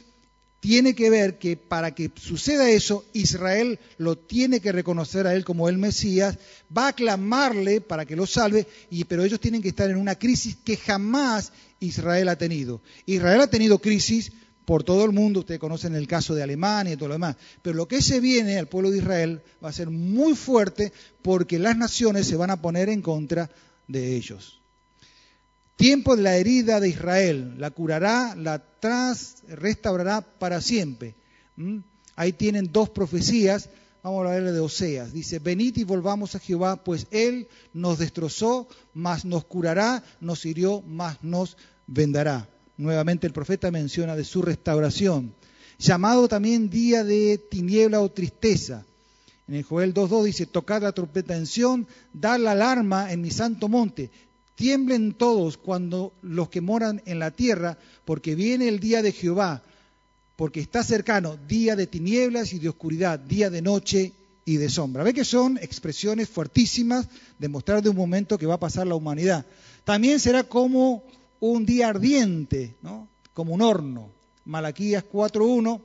tiene 0.59 0.93
que 0.93 1.09
ver 1.09 1.37
que 1.37 1.55
para 1.55 1.95
que 1.95 2.11
suceda 2.15 2.69
eso, 2.69 3.05
Israel 3.13 3.79
lo 3.97 4.17
tiene 4.17 4.59
que 4.59 4.71
reconocer 4.71 5.25
a 5.25 5.33
él 5.33 5.45
como 5.45 5.69
el 5.69 5.77
Mesías, 5.77 6.37
va 6.75 6.89
a 6.89 6.93
clamarle 6.93 7.81
para 7.81 8.05
que 8.05 8.15
lo 8.15 8.25
salve, 8.25 8.67
y, 8.89 9.05
pero 9.05 9.23
ellos 9.23 9.39
tienen 9.39 9.61
que 9.61 9.69
estar 9.69 9.89
en 9.89 9.97
una 9.97 10.15
crisis 10.15 10.57
que 10.63 10.77
jamás 10.77 11.53
Israel 11.79 12.29
ha 12.29 12.37
tenido. 12.37 12.81
Israel 13.05 13.41
ha 13.41 13.47
tenido 13.47 13.79
crisis 13.79 14.31
por 14.65 14.83
todo 14.83 15.05
el 15.05 15.13
mundo, 15.13 15.39
ustedes 15.39 15.59
conocen 15.59 15.95
el 15.95 16.07
caso 16.07 16.35
de 16.35 16.43
Alemania 16.43 16.93
y 16.93 16.97
todo 16.97 17.07
lo 17.07 17.15
demás, 17.15 17.37
pero 17.61 17.75
lo 17.75 17.87
que 17.87 18.01
se 18.01 18.19
viene 18.19 18.59
al 18.59 18.67
pueblo 18.67 18.91
de 18.91 18.99
Israel 18.99 19.41
va 19.63 19.69
a 19.69 19.73
ser 19.73 19.89
muy 19.89 20.35
fuerte 20.35 20.93
porque 21.21 21.57
las 21.57 21.75
naciones 21.75 22.27
se 22.27 22.35
van 22.35 22.51
a 22.51 22.61
poner 22.61 22.89
en 22.89 23.01
contra 23.01 23.49
de 23.87 24.15
ellos. 24.15 24.58
Tiempo 25.79 26.17
de 26.17 26.23
la 26.23 26.35
herida 26.35 26.81
de 26.81 26.89
Israel, 26.89 27.55
la 27.57 27.71
curará, 27.71 28.35
la 28.35 28.61
tras, 28.81 29.43
restaurará 29.47 30.19
para 30.19 30.59
siempre. 30.59 31.15
¿Mm? 31.55 31.77
Ahí 32.17 32.33
tienen 32.33 32.69
dos 32.69 32.89
profecías, 32.89 33.69
vamos 34.03 34.27
a 34.27 34.35
hablar 34.35 34.51
de 34.51 34.59
Oseas. 34.59 35.13
Dice, 35.13 35.39
venid 35.39 35.77
y 35.77 35.85
volvamos 35.85 36.35
a 36.35 36.39
Jehová, 36.39 36.83
pues 36.83 37.07
Él 37.11 37.47
nos 37.71 37.97
destrozó, 37.97 38.67
mas 38.93 39.23
nos 39.23 39.45
curará, 39.45 40.03
nos 40.19 40.43
hirió, 40.43 40.81
mas 40.85 41.23
nos 41.23 41.55
vendará. 41.87 42.49
Nuevamente 42.75 43.25
el 43.25 43.31
profeta 43.31 43.71
menciona 43.71 44.17
de 44.17 44.25
su 44.25 44.41
restauración. 44.41 45.33
Llamado 45.77 46.27
también 46.27 46.69
día 46.69 47.05
de 47.05 47.37
tiniebla 47.37 48.01
o 48.01 48.11
tristeza. 48.11 48.83
En 49.47 49.55
el 49.55 49.63
Joel 49.63 49.93
2.2 49.93 50.23
dice, 50.25 50.45
tocad 50.45 50.81
la 50.81 50.91
trompeta 50.91 51.37
en 51.37 51.45
Sión, 51.45 51.87
dar 52.11 52.37
la 52.37 52.51
alarma 52.51 53.13
en 53.13 53.21
mi 53.21 53.31
santo 53.31 53.69
monte, 53.69 54.11
Tiemblen 54.59 55.13
todos 55.13 55.55
cuando 55.55 56.11
los 56.21 56.49
que 56.49 56.59
moran 56.59 57.01
en 57.05 57.17
la 57.17 57.31
tierra, 57.31 57.77
porque 58.03 58.35
viene 58.35 58.67
el 58.67 58.81
día 58.81 59.01
de 59.01 59.13
Jehová, 59.13 59.63
porque 60.35 60.59
está 60.59 60.83
cercano, 60.83 61.37
día 61.47 61.77
de 61.77 61.87
tinieblas 61.87 62.51
y 62.51 62.59
de 62.59 62.67
oscuridad, 62.67 63.19
día 63.19 63.49
de 63.49 63.61
noche 63.61 64.11
y 64.43 64.57
de 64.57 64.67
sombra. 64.67 65.03
Ve 65.03 65.13
que 65.13 65.23
son 65.23 65.57
expresiones 65.59 66.27
fuertísimas 66.27 67.07
de 67.37 67.47
mostrar 67.47 67.81
de 67.81 67.87
un 67.87 67.95
momento 67.95 68.37
que 68.37 68.47
va 68.47 68.55
a 68.55 68.59
pasar 68.59 68.85
la 68.85 68.95
humanidad. 68.95 69.45
También 69.85 70.19
será 70.19 70.43
como 70.43 71.03
un 71.39 71.65
día 71.65 71.87
ardiente, 71.87 72.75
¿no? 72.81 73.07
como 73.33 73.53
un 73.53 73.61
horno. 73.61 74.11
Malaquías 74.43 75.05
4.1, 75.09 75.79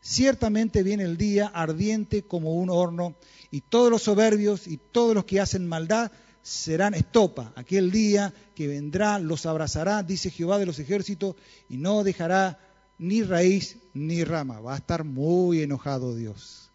ciertamente 0.00 0.82
viene 0.82 1.04
el 1.04 1.18
día 1.18 1.48
ardiente 1.48 2.22
como 2.22 2.54
un 2.54 2.70
horno, 2.70 3.16
y 3.50 3.60
todos 3.60 3.90
los 3.90 4.00
soberbios 4.00 4.66
y 4.66 4.78
todos 4.78 5.14
los 5.14 5.26
que 5.26 5.42
hacen 5.42 5.68
maldad 5.68 6.10
serán 6.44 6.92
estopa. 6.92 7.52
Aquel 7.56 7.90
día 7.90 8.32
que 8.54 8.68
vendrá 8.68 9.18
los 9.18 9.46
abrazará, 9.46 10.02
dice 10.02 10.30
Jehová 10.30 10.58
de 10.58 10.66
los 10.66 10.78
ejércitos, 10.78 11.34
y 11.68 11.78
no 11.78 12.04
dejará 12.04 12.60
ni 12.98 13.22
raíz 13.22 13.78
ni 13.94 14.22
rama. 14.22 14.60
Va 14.60 14.74
a 14.74 14.76
estar 14.76 15.02
muy 15.02 15.62
enojado 15.62 16.14
Dios. 16.14 16.68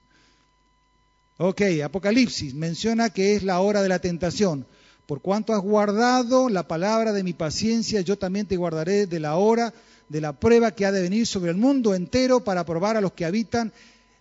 Ok, 1.38 1.62
Apocalipsis 1.86 2.54
menciona 2.56 3.12
que 3.12 3.36
es 3.36 3.44
la 3.44 3.60
hora 3.62 3.82
de 3.82 3.90
la 3.90 4.00
tentación. 4.00 4.66
Por 5.06 5.22
cuanto 5.22 5.54
has 5.54 5.62
guardado 5.62 6.50
la 6.50 6.68
palabra 6.68 7.14
de 7.14 7.24
mi 7.24 7.34
paciencia, 7.34 8.02
yo 8.02 8.18
también 8.18 8.48
te 8.48 8.58
guardaré 8.58 9.06
de 9.06 9.20
la 9.20 9.36
hora 9.36 9.74
de 10.10 10.20
la 10.20 10.34
prueba 10.34 10.72
que 10.72 10.86
ha 10.86 10.92
de 10.92 11.02
venir 11.02 11.28
sobre 11.28 11.52
el 11.52 11.58
mundo 11.58 11.94
entero 11.94 12.44
para 12.44 12.66
probar 12.66 12.98
a 12.98 13.02
los 13.02 13.14
que 13.14 13.26
habitan 13.26 13.72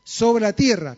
sobre 0.08 0.40
la 0.40 0.54
tierra. 0.54 0.96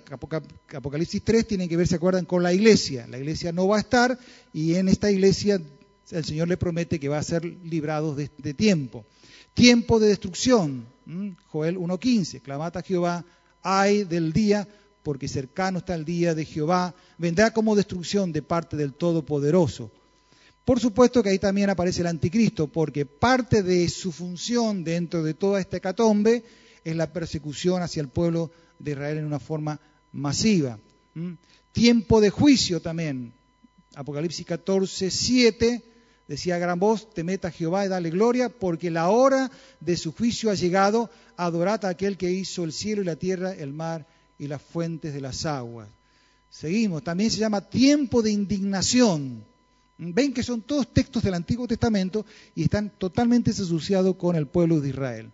Apocalipsis 0.73 1.25
3 1.25 1.45
tiene 1.45 1.69
que 1.69 1.77
ver, 1.77 1.89
se 1.89 1.97
acuerdan, 1.97 2.27
con 2.27 2.45
la 2.45 2.53
iglesia. 2.53 3.09
La 3.09 3.19
iglesia 3.19 3.51
no 3.51 3.67
va 3.67 3.79
a 3.79 3.81
estar 3.81 4.17
y 4.53 4.77
en 4.77 4.89
esta 4.89 5.11
iglesia 5.11 5.61
el 6.13 6.25
Señor 6.25 6.47
le 6.47 6.57
promete 6.57 7.01
que 7.01 7.09
va 7.09 7.19
a 7.19 7.23
ser 7.25 7.45
librado 7.45 8.15
de, 8.15 8.29
tiempo. 8.55 9.05
Tiempo 9.53 9.99
de 9.99 10.07
destrucción. 10.07 10.87
Joel 11.49 11.77
1.15. 11.77 12.41
Clamata 12.41 12.79
a 12.79 12.83
Jehová, 12.83 13.25
ay 13.63 14.05
del 14.05 14.33
día, 14.33 14.69
porque 15.03 15.27
cercano 15.27 15.79
está 15.79 15.97
el 15.97 16.05
día 16.05 16.37
de 16.37 16.45
Jehová. 16.45 16.95
Vendrá 17.19 17.53
como 17.53 17.75
destrucción 17.75 18.31
de 18.31 18.43
parte 18.43 18.77
del 18.77 18.95
Todopoderoso. 18.95 19.91
Por 20.65 20.79
supuesto 20.79 21.21
que 21.21 21.31
ahí 21.31 21.41
también 21.41 21.69
aparece 21.69 22.03
el 22.03 22.07
anticristo, 22.07 22.69
porque 22.69 23.07
parte 23.07 23.65
de 23.65 23.89
su 23.89 24.13
función 24.13 24.85
dentro 24.85 25.25
de 25.25 25.35
toda 25.35 25.59
esta 25.59 25.79
hecatombe 25.79 26.45
es 26.85 26.95
la 26.95 27.13
persecución 27.13 27.83
hacia 27.83 28.03
el 28.03 28.09
pueblo 28.09 28.53
de 28.81 28.93
Israel 28.93 29.19
en 29.19 29.27
una 29.27 29.39
forma 29.39 29.79
masiva. 30.13 30.79
Tiempo 31.73 32.21
de 32.21 32.31
juicio 32.31 32.81
también. 32.81 33.33
Apocalipsis 33.95 34.47
14, 34.47 35.11
7 35.11 35.85
decía 36.27 36.59
gran 36.59 36.79
voz, 36.79 37.13
temed 37.13 37.45
a 37.45 37.51
Jehová 37.51 37.85
y 37.85 37.89
dale 37.89 38.09
gloria, 38.09 38.49
porque 38.49 38.89
la 38.89 39.09
hora 39.09 39.51
de 39.81 39.97
su 39.97 40.13
juicio 40.13 40.51
ha 40.51 40.55
llegado, 40.55 41.11
adorad 41.37 41.85
a 41.85 41.89
aquel 41.89 42.17
que 42.17 42.31
hizo 42.31 42.63
el 42.63 42.73
cielo 42.73 43.03
y 43.03 43.05
la 43.05 43.17
tierra, 43.17 43.53
el 43.53 43.73
mar 43.73 44.07
y 44.39 44.47
las 44.47 44.63
fuentes 44.63 45.13
de 45.13 45.21
las 45.21 45.45
aguas. 45.45 45.89
Seguimos, 46.49 47.03
también 47.03 47.33
se 47.33 47.39
llama 47.39 47.69
tiempo 47.69 48.23
de 48.23 48.31
indignación. 48.31 49.45
Ven 49.99 50.33
que 50.33 50.45
son 50.45 50.63
todos 50.63 50.93
textos 50.93 51.23
del 51.25 51.35
Antiguo 51.35 51.67
Testamento 51.67 52.25
y 52.55 52.63
están 52.63 52.91
totalmente 52.97 53.51
asociados 53.51 54.15
con 54.15 54.37
el 54.37 54.47
pueblo 54.47 54.81
de 54.81 54.91
Israel. 54.91 55.31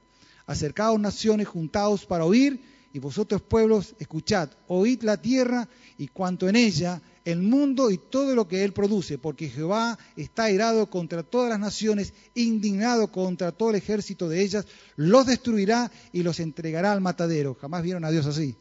Acercaos 0.46 0.98
naciones, 0.98 1.46
juntaos 1.46 2.06
para 2.06 2.24
oír 2.24 2.60
y 2.96 2.98
vosotros 2.98 3.42
pueblos, 3.42 3.94
escuchad, 3.98 4.48
oíd 4.68 5.02
la 5.02 5.20
tierra 5.20 5.68
y 5.98 6.08
cuanto 6.08 6.48
en 6.48 6.56
ella, 6.56 7.02
el 7.26 7.42
mundo 7.42 7.90
y 7.90 7.98
todo 7.98 8.34
lo 8.34 8.48
que 8.48 8.64
él 8.64 8.72
produce, 8.72 9.18
porque 9.18 9.50
Jehová 9.50 9.98
está 10.16 10.44
airado 10.44 10.88
contra 10.88 11.22
todas 11.22 11.50
las 11.50 11.60
naciones, 11.60 12.14
indignado 12.34 13.12
contra 13.12 13.52
todo 13.52 13.68
el 13.68 13.76
ejército 13.76 14.30
de 14.30 14.40
ellas, 14.40 14.64
los 14.96 15.26
destruirá 15.26 15.92
y 16.10 16.22
los 16.22 16.40
entregará 16.40 16.92
al 16.92 17.02
matadero. 17.02 17.54
Jamás 17.60 17.82
vieron 17.82 18.06
a 18.06 18.10
Dios 18.10 18.24
así. 18.24 18.56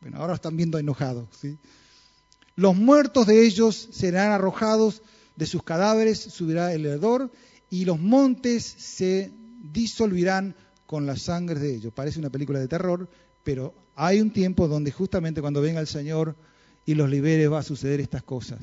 Bueno, 0.00 0.18
ahora 0.18 0.34
están 0.34 0.56
viendo 0.56 0.78
enojados. 0.78 1.26
¿sí? 1.40 1.58
Los 2.54 2.76
muertos 2.76 3.26
de 3.26 3.44
ellos 3.44 3.88
serán 3.90 4.30
arrojados, 4.30 5.02
de 5.34 5.46
sus 5.46 5.64
cadáveres 5.64 6.20
subirá 6.20 6.72
el 6.72 6.86
hedor, 6.86 7.32
y 7.70 7.86
los 7.86 7.98
montes 7.98 8.62
se 8.64 9.32
disolverán 9.72 10.54
con 10.86 11.06
la 11.06 11.16
sangre 11.16 11.58
de 11.58 11.74
ellos. 11.74 11.92
Parece 11.92 12.18
una 12.18 12.30
película 12.30 12.58
de 12.58 12.68
terror, 12.68 13.08
pero 13.42 13.74
hay 13.96 14.20
un 14.20 14.32
tiempo 14.32 14.68
donde 14.68 14.92
justamente 14.92 15.40
cuando 15.40 15.60
venga 15.60 15.80
el 15.80 15.86
Señor 15.86 16.34
y 16.86 16.94
los 16.94 17.08
libere 17.08 17.48
va 17.48 17.60
a 17.60 17.62
suceder 17.62 18.00
estas 18.00 18.22
cosas. 18.22 18.60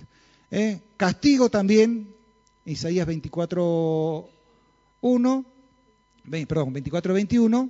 ¿eh? 0.49 0.80
Castigo 0.97 1.49
también, 1.49 2.13
Isaías 2.65 3.07
24, 3.07 4.30
1, 5.01 5.45
perdón, 6.47 6.74
24, 6.74 7.13
21. 7.13 7.69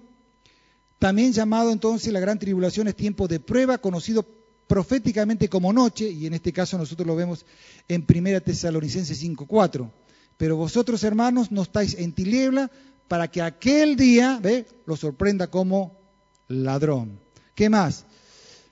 También 0.99 1.33
llamado 1.33 1.71
entonces 1.71 2.13
la 2.13 2.19
gran 2.19 2.37
tribulación 2.37 2.87
es 2.87 2.95
tiempo 2.95 3.27
de 3.27 3.39
prueba, 3.39 3.77
conocido 3.77 4.25
proféticamente 4.67 5.49
como 5.49 5.73
noche, 5.73 6.09
y 6.09 6.27
en 6.27 6.33
este 6.33 6.53
caso 6.53 6.77
nosotros 6.77 7.07
lo 7.07 7.15
vemos 7.15 7.45
en 7.87 8.05
1 8.07 8.41
Tesalonicenses 8.41 9.17
5, 9.17 9.45
4. 9.45 9.91
Pero 10.37 10.55
vosotros, 10.55 11.03
hermanos, 11.03 11.51
no 11.51 11.61
estáis 11.61 11.95
en 11.95 12.13
tiniebla 12.13 12.71
para 13.12 13.28
que 13.28 13.41
aquel 13.41 13.97
día, 13.97 14.39
¿ve? 14.41 14.66
Lo 14.86 14.95
sorprenda 14.95 15.47
como 15.47 15.99
ladrón. 16.47 17.20
¿Qué 17.53 17.70
más? 17.70 18.05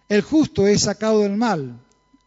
El 0.07 0.21
justo 0.21 0.65
es 0.65 0.83
sacado 0.83 1.23
del 1.23 1.35
mal, 1.35 1.77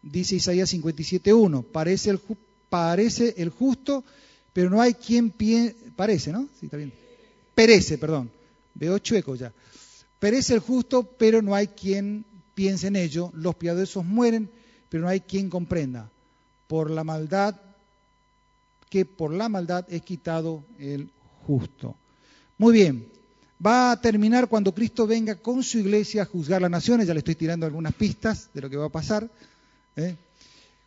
dice 0.03 0.35
Isaías 0.35 0.75
57.1. 0.75 1.65
Parece 1.65 2.11
el, 2.11 2.21
parece 2.69 3.33
el 3.39 3.49
justo, 3.49 4.05
pero 4.53 4.69
no 4.69 4.83
hay 4.83 4.93
quien 4.93 5.31
piense, 5.31 5.75
parece, 5.97 6.33
¿no? 6.33 6.51
Sí, 6.61 6.67
está 6.67 6.77
bien. 6.77 6.93
Perece, 7.55 7.97
perdón. 7.97 8.31
Veo 8.75 8.99
chueco 8.99 9.35
ya. 9.35 9.51
Perece 10.19 10.53
el 10.53 10.61
justo, 10.61 11.05
pero 11.17 11.41
no 11.41 11.55
hay 11.55 11.69
quien 11.69 12.27
piense 12.55 12.89
en 12.89 12.97
ello. 12.97 13.31
Los 13.33 13.55
piadosos 13.55 14.05
mueren, 14.05 14.51
pero 14.91 15.05
no 15.05 15.09
hay 15.09 15.21
quien 15.21 15.49
comprenda. 15.49 16.11
Por 16.67 16.91
la 16.91 17.05
maldad, 17.05 17.57
que 18.91 19.07
por 19.07 19.33
la 19.33 19.49
maldad 19.49 19.87
es 19.89 20.03
quitado 20.03 20.63
el 20.79 21.09
justo. 21.47 21.97
Muy 22.59 22.72
bien, 22.72 23.07
va 23.64 23.92
a 23.92 24.00
terminar 24.00 24.48
cuando 24.48 24.74
Cristo 24.74 25.07
venga 25.07 25.36
con 25.36 25.62
su 25.62 25.78
iglesia 25.78 26.22
a 26.22 26.26
juzgar 26.26 26.61
las 26.61 26.70
naciones, 26.70 27.07
ya 27.07 27.14
le 27.14 27.18
estoy 27.18 27.34
tirando 27.34 27.66
algunas 27.66 27.94
pistas 27.94 28.50
de 28.53 28.61
lo 28.61 28.70
que 28.70 28.76
va 28.76 28.86
a 28.86 28.92
pasar. 28.92 29.28
¿eh? 29.96 30.16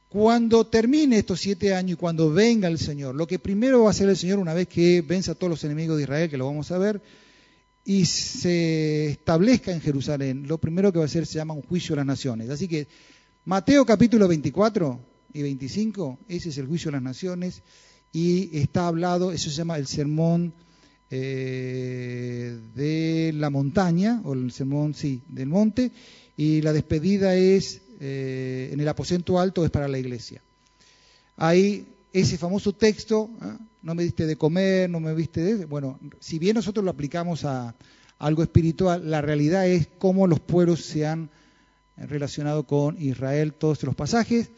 Cuando 0.09 0.68
termine 0.68 1.18
estos 1.18 1.41
siete 1.41 1.74
años 1.74 1.93
y 1.93 1.99
cuando 1.99 2.32
venga 2.32 2.68
el 2.68 2.80
Señor, 2.80 3.16
lo 3.16 3.28
que 3.28 3.39
primero 3.39 3.82
va 3.82 3.88
a 3.88 3.91
hacer 3.91 4.09
el 4.09 4.18
Señor 4.18 4.39
una 4.39 4.53
vez 4.53 4.68
que 4.68 5.01
venza 5.01 5.34
a 5.34 5.36
todos 5.36 5.51
los 5.51 5.63
enemigos 5.63 5.97
de 5.97 6.03
Israel, 6.03 6.30
que 6.30 6.38
lo 6.38 6.45
vamos 6.45 6.72
a 6.72 6.78
ver, 6.78 7.01
y 7.84 8.05
se 8.05 9.07
establezca 9.07 9.72
en 9.72 9.82
Jerusalén, 9.82 10.47
lo 10.47 10.57
primero 10.57 10.91
que 10.91 10.99
va 10.99 11.05
a 11.05 11.07
hacer 11.07 11.26
se 11.26 11.36
llama 11.36 11.53
un 11.53 11.61
juicio 11.61 11.93
de 11.93 11.97
las 11.97 12.05
naciones. 12.05 12.49
Así 12.49 12.68
que 12.68 12.88
Mateo 13.45 13.86
capítulo 13.86 14.28
24 14.28 14.99
y 15.34 15.41
25, 15.41 16.20
ese 16.30 16.49
es 16.49 16.57
el 16.57 16.68
juicio 16.68 16.89
de 16.89 16.97
las 16.97 17.03
naciones, 17.03 17.61
y 18.11 18.57
está 18.57 18.88
hablado, 18.88 19.32
eso 19.32 19.49
se 19.49 19.57
llama 19.57 19.78
el 19.78 19.88
sermón 19.88 20.53
eh, 21.18 22.57
de 22.76 23.32
la 23.34 23.49
montaña, 23.49 24.22
o 24.24 24.34
el 24.34 24.51
sermón, 24.51 24.93
sí, 24.93 25.22
del 25.30 25.47
monte, 25.47 25.91
y 26.36 26.61
la 26.61 26.74
despedida 26.74 27.36
es 27.36 27.82
eh, 27.99 28.70
en 28.74 28.80
el 28.80 28.88
aposento 28.88 29.39
alto, 29.39 29.63
es 29.63 29.72
para 29.72 29.88
la 29.88 29.97
iglesia. 29.97 30.41
Ahí 31.38 31.86
ese 32.11 32.38
famoso 32.38 32.74
texto, 32.74 33.30
¿ah? 33.41 33.57
no 33.82 33.95
me 33.95 34.03
diste 34.03 34.26
de 34.26 34.36
comer, 34.36 34.89
no 34.89 34.99
me 34.99 35.13
viste 35.13 35.41
de... 35.41 35.66
Bueno, 35.66 35.99
si 36.20 36.39
bien 36.39 36.55
nosotros 36.55 36.84
lo 36.84 36.91
aplicamos 36.91 37.45
a, 37.45 37.76
algo 38.20 38.43
espiritual, 38.43 39.09
la 39.09 39.22
realidad 39.22 39.68
es 39.68 39.88
cómo 39.97 40.28
los 40.28 40.39
pueblos 40.39 40.82
se 40.86 41.05
han 41.05 41.30
relacionado 41.97 42.63
con 42.63 43.01
Israel, 43.01 43.53
todos 43.53 43.84
los 43.84 43.95
pasajes. 43.95 44.49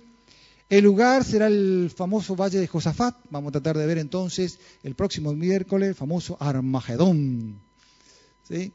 El 0.70 0.84
lugar 0.84 1.24
será 1.24 1.48
el 1.48 1.90
famoso 1.96 2.36
Valle 2.36 2.60
de 2.60 2.68
Josafat. 2.68 3.16
Vamos 3.30 3.50
a 3.50 3.52
tratar 3.54 3.78
de 3.78 3.86
ver 3.86 3.98
entonces 3.98 4.60
el 4.84 4.96
próximo 4.96 5.32
miércoles 5.34 5.90
el 5.90 5.96
famoso 5.96 6.36
Armagedón. 6.42 7.62
¿Sí? 8.50 8.74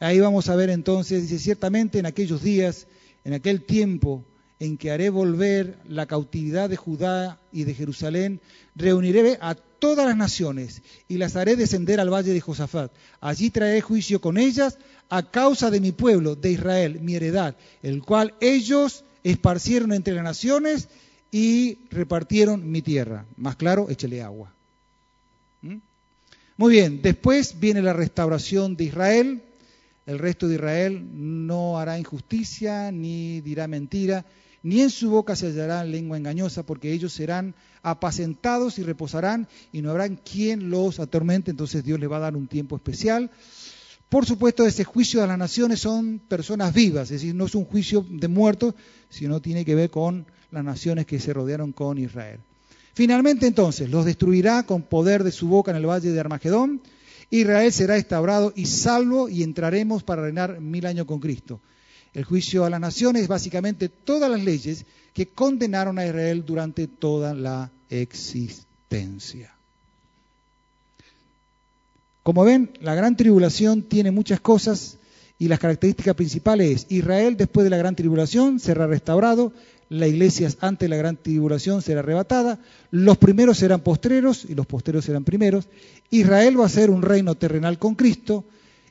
Ahí 0.00 0.20
vamos 0.20 0.48
a 0.48 0.56
ver 0.56 0.68
entonces, 0.68 1.22
dice, 1.22 1.38
ciertamente 1.38 1.98
en 1.98 2.06
aquellos 2.06 2.42
días, 2.42 2.86
en 3.24 3.32
aquel 3.32 3.62
tiempo 3.62 4.24
en 4.58 4.76
que 4.76 4.90
haré 4.90 5.08
volver 5.08 5.78
la 5.88 6.06
cautividad 6.06 6.68
de 6.68 6.76
Judá 6.76 7.40
y 7.52 7.64
de 7.64 7.74
Jerusalén, 7.74 8.40
reuniré 8.74 9.38
a 9.40 9.54
todas 9.54 10.06
las 10.06 10.16
naciones 10.18 10.82
y 11.08 11.16
las 11.16 11.36
haré 11.36 11.56
descender 11.56 12.00
al 12.00 12.12
valle 12.12 12.34
de 12.34 12.40
Josafat. 12.40 12.92
Allí 13.20 13.48
traeré 13.48 13.80
juicio 13.80 14.20
con 14.20 14.36
ellas 14.36 14.76
a 15.08 15.30
causa 15.30 15.70
de 15.70 15.80
mi 15.80 15.92
pueblo, 15.92 16.36
de 16.36 16.50
Israel, 16.52 17.00
mi 17.00 17.14
heredad, 17.14 17.56
el 17.82 18.02
cual 18.02 18.34
ellos 18.40 19.04
esparcieron 19.24 19.94
entre 19.94 20.14
las 20.14 20.24
naciones 20.24 20.88
y 21.30 21.78
repartieron 21.90 22.70
mi 22.70 22.82
tierra. 22.82 23.24
Más 23.36 23.56
claro, 23.56 23.88
échele 23.88 24.22
agua. 24.22 24.52
¿Mm? 25.62 25.76
Muy 26.56 26.72
bien, 26.72 27.00
después 27.02 27.58
viene 27.58 27.82
la 27.82 27.92
restauración 27.92 28.76
de 28.76 28.84
Israel. 28.84 29.42
El 30.06 30.18
resto 30.18 30.48
de 30.48 30.56
Israel 30.56 31.02
no 31.12 31.78
hará 31.78 31.98
injusticia 31.98 32.90
ni 32.90 33.40
dirá 33.42 33.68
mentira, 33.68 34.24
ni 34.62 34.80
en 34.80 34.90
su 34.90 35.10
boca 35.10 35.36
se 35.36 35.46
hallará 35.46 35.84
lengua 35.84 36.16
engañosa, 36.16 36.64
porque 36.64 36.92
ellos 36.92 37.12
serán 37.12 37.54
apacentados 37.82 38.78
y 38.78 38.82
reposarán 38.82 39.48
y 39.72 39.80
no 39.82 39.90
habrá 39.90 40.08
quien 40.08 40.68
los 40.68 41.00
atormente. 41.00 41.50
Entonces 41.50 41.84
Dios 41.84 42.00
le 42.00 42.08
va 42.08 42.16
a 42.16 42.20
dar 42.20 42.36
un 42.36 42.46
tiempo 42.46 42.76
especial. 42.76 43.30
Por 44.08 44.26
supuesto, 44.26 44.66
ese 44.66 44.82
juicio 44.82 45.20
de 45.20 45.28
las 45.28 45.38
naciones 45.38 45.80
son 45.80 46.18
personas 46.18 46.74
vivas, 46.74 47.04
es 47.04 47.20
decir, 47.20 47.34
no 47.34 47.46
es 47.46 47.54
un 47.54 47.64
juicio 47.64 48.04
de 48.08 48.26
muertos, 48.26 48.74
sino 49.08 49.40
tiene 49.40 49.64
que 49.64 49.76
ver 49.76 49.90
con 49.90 50.26
las 50.50 50.64
naciones 50.64 51.06
que 51.06 51.20
se 51.20 51.32
rodearon 51.32 51.72
con 51.72 51.98
Israel. 51.98 52.40
Finalmente 52.94 53.46
entonces 53.46 53.90
los 53.90 54.04
destruirá 54.04 54.64
con 54.64 54.82
poder 54.82 55.24
de 55.24 55.32
su 55.32 55.48
boca 55.48 55.70
en 55.70 55.76
el 55.76 55.86
valle 55.86 56.10
de 56.10 56.20
Armagedón. 56.20 56.80
Israel 57.30 57.72
será 57.72 57.96
establado 57.96 58.52
y 58.56 58.66
salvo 58.66 59.28
y 59.28 59.42
entraremos 59.42 60.02
para 60.02 60.22
reinar 60.22 60.60
mil 60.60 60.86
años 60.86 61.06
con 61.06 61.20
Cristo. 61.20 61.60
El 62.12 62.24
juicio 62.24 62.64
a 62.64 62.70
las 62.70 62.80
naciones 62.80 63.22
es 63.22 63.28
básicamente 63.28 63.88
todas 63.88 64.30
las 64.30 64.42
leyes 64.42 64.84
que 65.14 65.28
condenaron 65.28 65.98
a 65.98 66.06
Israel 66.06 66.44
durante 66.44 66.88
toda 66.88 67.34
la 67.34 67.70
existencia. 67.88 69.54
Como 72.22 72.44
ven, 72.44 72.70
la 72.80 72.94
gran 72.94 73.16
tribulación 73.16 73.82
tiene 73.82 74.10
muchas 74.10 74.40
cosas 74.40 74.98
y 75.38 75.48
las 75.48 75.58
características 75.58 76.14
principales 76.14 76.70
es 76.70 76.86
Israel 76.90 77.36
después 77.36 77.64
de 77.64 77.70
la 77.70 77.78
gran 77.78 77.96
tribulación 77.96 78.60
será 78.60 78.86
restaurado, 78.86 79.52
la 79.90 80.06
iglesia 80.06 80.48
antes 80.60 80.86
de 80.86 80.88
la 80.88 80.96
gran 80.96 81.16
tribulación 81.16 81.82
será 81.82 82.00
arrebatada, 82.00 82.60
los 82.92 83.18
primeros 83.18 83.58
serán 83.58 83.80
postreros 83.80 84.46
y 84.48 84.54
los 84.54 84.64
postreros 84.66 85.04
serán 85.04 85.24
primeros, 85.24 85.68
Israel 86.10 86.58
va 86.58 86.66
a 86.66 86.70
ser 86.70 86.90
un 86.90 87.02
reino 87.02 87.34
terrenal 87.34 87.78
con 87.78 87.96
Cristo, 87.96 88.44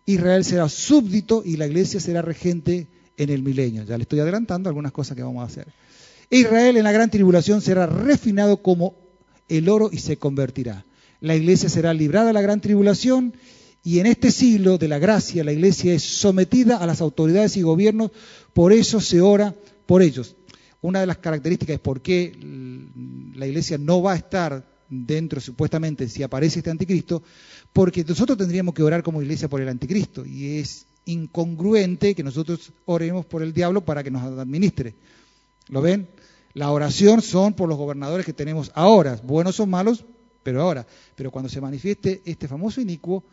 Israel 0.05 0.43
será 0.43 0.67
súbdito 0.67 1.41
y 1.45 1.55
la 1.55 1.67
iglesia 1.67 2.01
será 2.01 2.21
regente 2.21 2.87
en 3.15 3.29
el 3.29 3.43
milenio. 3.43 3.85
Ya 3.85 3.97
le 3.97 4.03
estoy 4.03 4.19
adelantando 4.19 4.67
algunas 4.67 4.91
cosas 4.91 5.15
que 5.15 5.23
vamos 5.23 5.41
a 5.41 5.45
hacer. 5.45 5.67
Israel 6.29 6.75
en 6.75 6.83
la 6.83 6.91
gran 6.91 7.09
tribulación 7.09 7.61
será 7.61 7.85
refinado 7.85 8.57
como 8.57 8.93
el 9.47 9.69
oro 9.69 9.89
y 9.91 9.99
se 9.99 10.17
convertirá. 10.17 10.85
La 11.21 11.35
iglesia 11.35 11.69
será 11.69 11.93
librada 11.93 12.27
de 12.27 12.33
la 12.33 12.41
gran 12.41 12.59
tribulación 12.59 13.33
y 13.85 13.99
en 13.99 14.05
este 14.05 14.31
siglo 14.31 14.77
de 14.77 14.89
la 14.89 14.99
gracia 14.99 15.45
la 15.45 15.53
iglesia 15.53 15.93
es 15.93 16.03
sometida 16.03 16.77
a 16.77 16.85
las 16.85 16.99
autoridades 16.99 17.55
y 17.55 17.61
gobiernos, 17.61 18.11
por 18.53 18.73
eso 18.73 18.99
se 18.99 19.21
ora 19.21 19.55
por 19.85 20.01
ellos. 20.01 20.35
Una 20.81 21.01
de 21.01 21.07
las 21.07 21.17
características 21.17 21.75
es 21.75 21.79
por 21.79 22.01
qué 22.01 22.35
la 23.35 23.47
iglesia 23.47 23.77
no 23.77 24.01
va 24.01 24.13
a 24.13 24.17
estar 24.17 24.65
dentro, 24.89 25.39
supuestamente, 25.39 26.07
si 26.07 26.23
aparece 26.23 26.59
este 26.59 26.71
anticristo, 26.71 27.21
porque 27.73 28.03
nosotros 28.03 28.37
tendríamos 28.37 28.73
que 28.73 28.83
orar 28.83 29.03
como 29.03 29.21
iglesia 29.21 29.47
por 29.47 29.61
el 29.61 29.69
anticristo 29.69 30.25
y 30.25 30.57
es 30.57 30.85
incongruente 31.05 32.15
que 32.15 32.23
nosotros 32.23 32.71
oremos 32.85 33.25
por 33.25 33.41
el 33.43 33.53
diablo 33.53 33.81
para 33.81 34.03
que 34.03 34.11
nos 34.11 34.23
administre. 34.23 34.93
¿Lo 35.67 35.81
ven? 35.81 36.07
La 36.53 36.71
oración 36.71 37.21
son 37.21 37.53
por 37.53 37.69
los 37.69 37.77
gobernadores 37.77 38.25
que 38.25 38.33
tenemos 38.33 38.71
ahora, 38.73 39.19
buenos 39.23 39.59
o 39.59 39.67
malos, 39.67 40.03
pero 40.43 40.61
ahora. 40.61 40.85
Pero 41.15 41.31
cuando 41.31 41.49
se 41.49 41.61
manifieste 41.61 42.21
este 42.25 42.47
famoso 42.47 42.81
inicuo, 42.81 43.23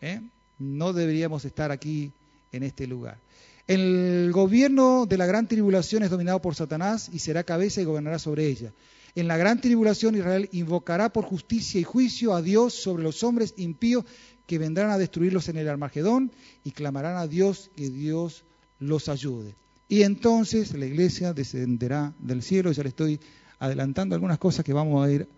¿eh? 0.00 0.20
no 0.58 0.92
deberíamos 0.92 1.44
estar 1.44 1.70
aquí 1.70 2.10
en 2.52 2.62
este 2.62 2.86
lugar. 2.86 3.18
El 3.66 4.30
gobierno 4.32 5.06
de 5.06 5.16
la 5.16 5.26
gran 5.26 5.48
tribulación 5.48 6.02
es 6.02 6.10
dominado 6.10 6.40
por 6.40 6.54
Satanás 6.54 7.08
y 7.12 7.18
será 7.18 7.44
cabeza 7.44 7.80
y 7.80 7.84
gobernará 7.84 8.18
sobre 8.18 8.46
ella. 8.46 8.72
En 9.14 9.28
la 9.28 9.36
gran 9.36 9.60
tribulación 9.60 10.16
Israel 10.16 10.48
invocará 10.52 11.10
por 11.10 11.24
justicia 11.24 11.80
y 11.80 11.84
juicio 11.84 12.34
a 12.34 12.42
Dios 12.42 12.74
sobre 12.74 13.04
los 13.04 13.22
hombres 13.22 13.54
impíos 13.56 14.04
que 14.46 14.58
vendrán 14.58 14.90
a 14.90 14.98
destruirlos 14.98 15.48
en 15.48 15.56
el 15.56 15.68
Armagedón 15.68 16.30
y 16.64 16.72
clamarán 16.72 17.16
a 17.16 17.26
Dios 17.26 17.70
que 17.76 17.88
Dios 17.88 18.44
los 18.80 19.08
ayude. 19.08 19.54
Y 19.88 20.02
entonces 20.02 20.76
la 20.76 20.86
iglesia 20.86 21.32
descenderá 21.32 22.12
del 22.18 22.42
cielo. 22.42 22.72
Ya 22.72 22.82
le 22.82 22.88
estoy 22.90 23.20
adelantando 23.58 24.14
algunas 24.14 24.38
cosas 24.38 24.64
que 24.64 24.72
vamos 24.72 25.06
a 25.06 25.10
ir 25.10 25.28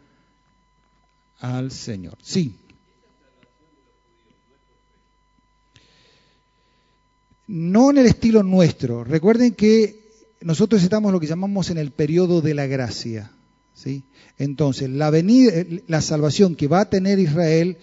al 1.39 1.71
Señor. 1.71 2.17
Sí. 2.23 2.57
No 7.47 7.91
en 7.91 7.99
el 7.99 8.07
estilo 8.07 8.43
nuestro. 8.43 9.05
Recuerden 9.05 9.53
que 9.53 10.07
nosotros 10.41 10.83
estamos 10.83 11.13
lo 11.13 11.21
que 11.21 11.27
llamamos 11.27 11.71
en 11.71 11.79
el 11.79 11.91
periodo 11.91 12.41
de 12.41 12.55
la 12.55 12.67
gracia. 12.67 13.31
¿sí? 13.75 14.05
Entonces, 14.39 14.91
la, 14.91 15.11
venida, 15.11 15.53
la 15.87 16.01
salvación 16.01 16.57
que 16.57 16.69
va 16.69 16.81
a 16.81 16.91
tener 16.91 17.19
Israel 17.19 17.79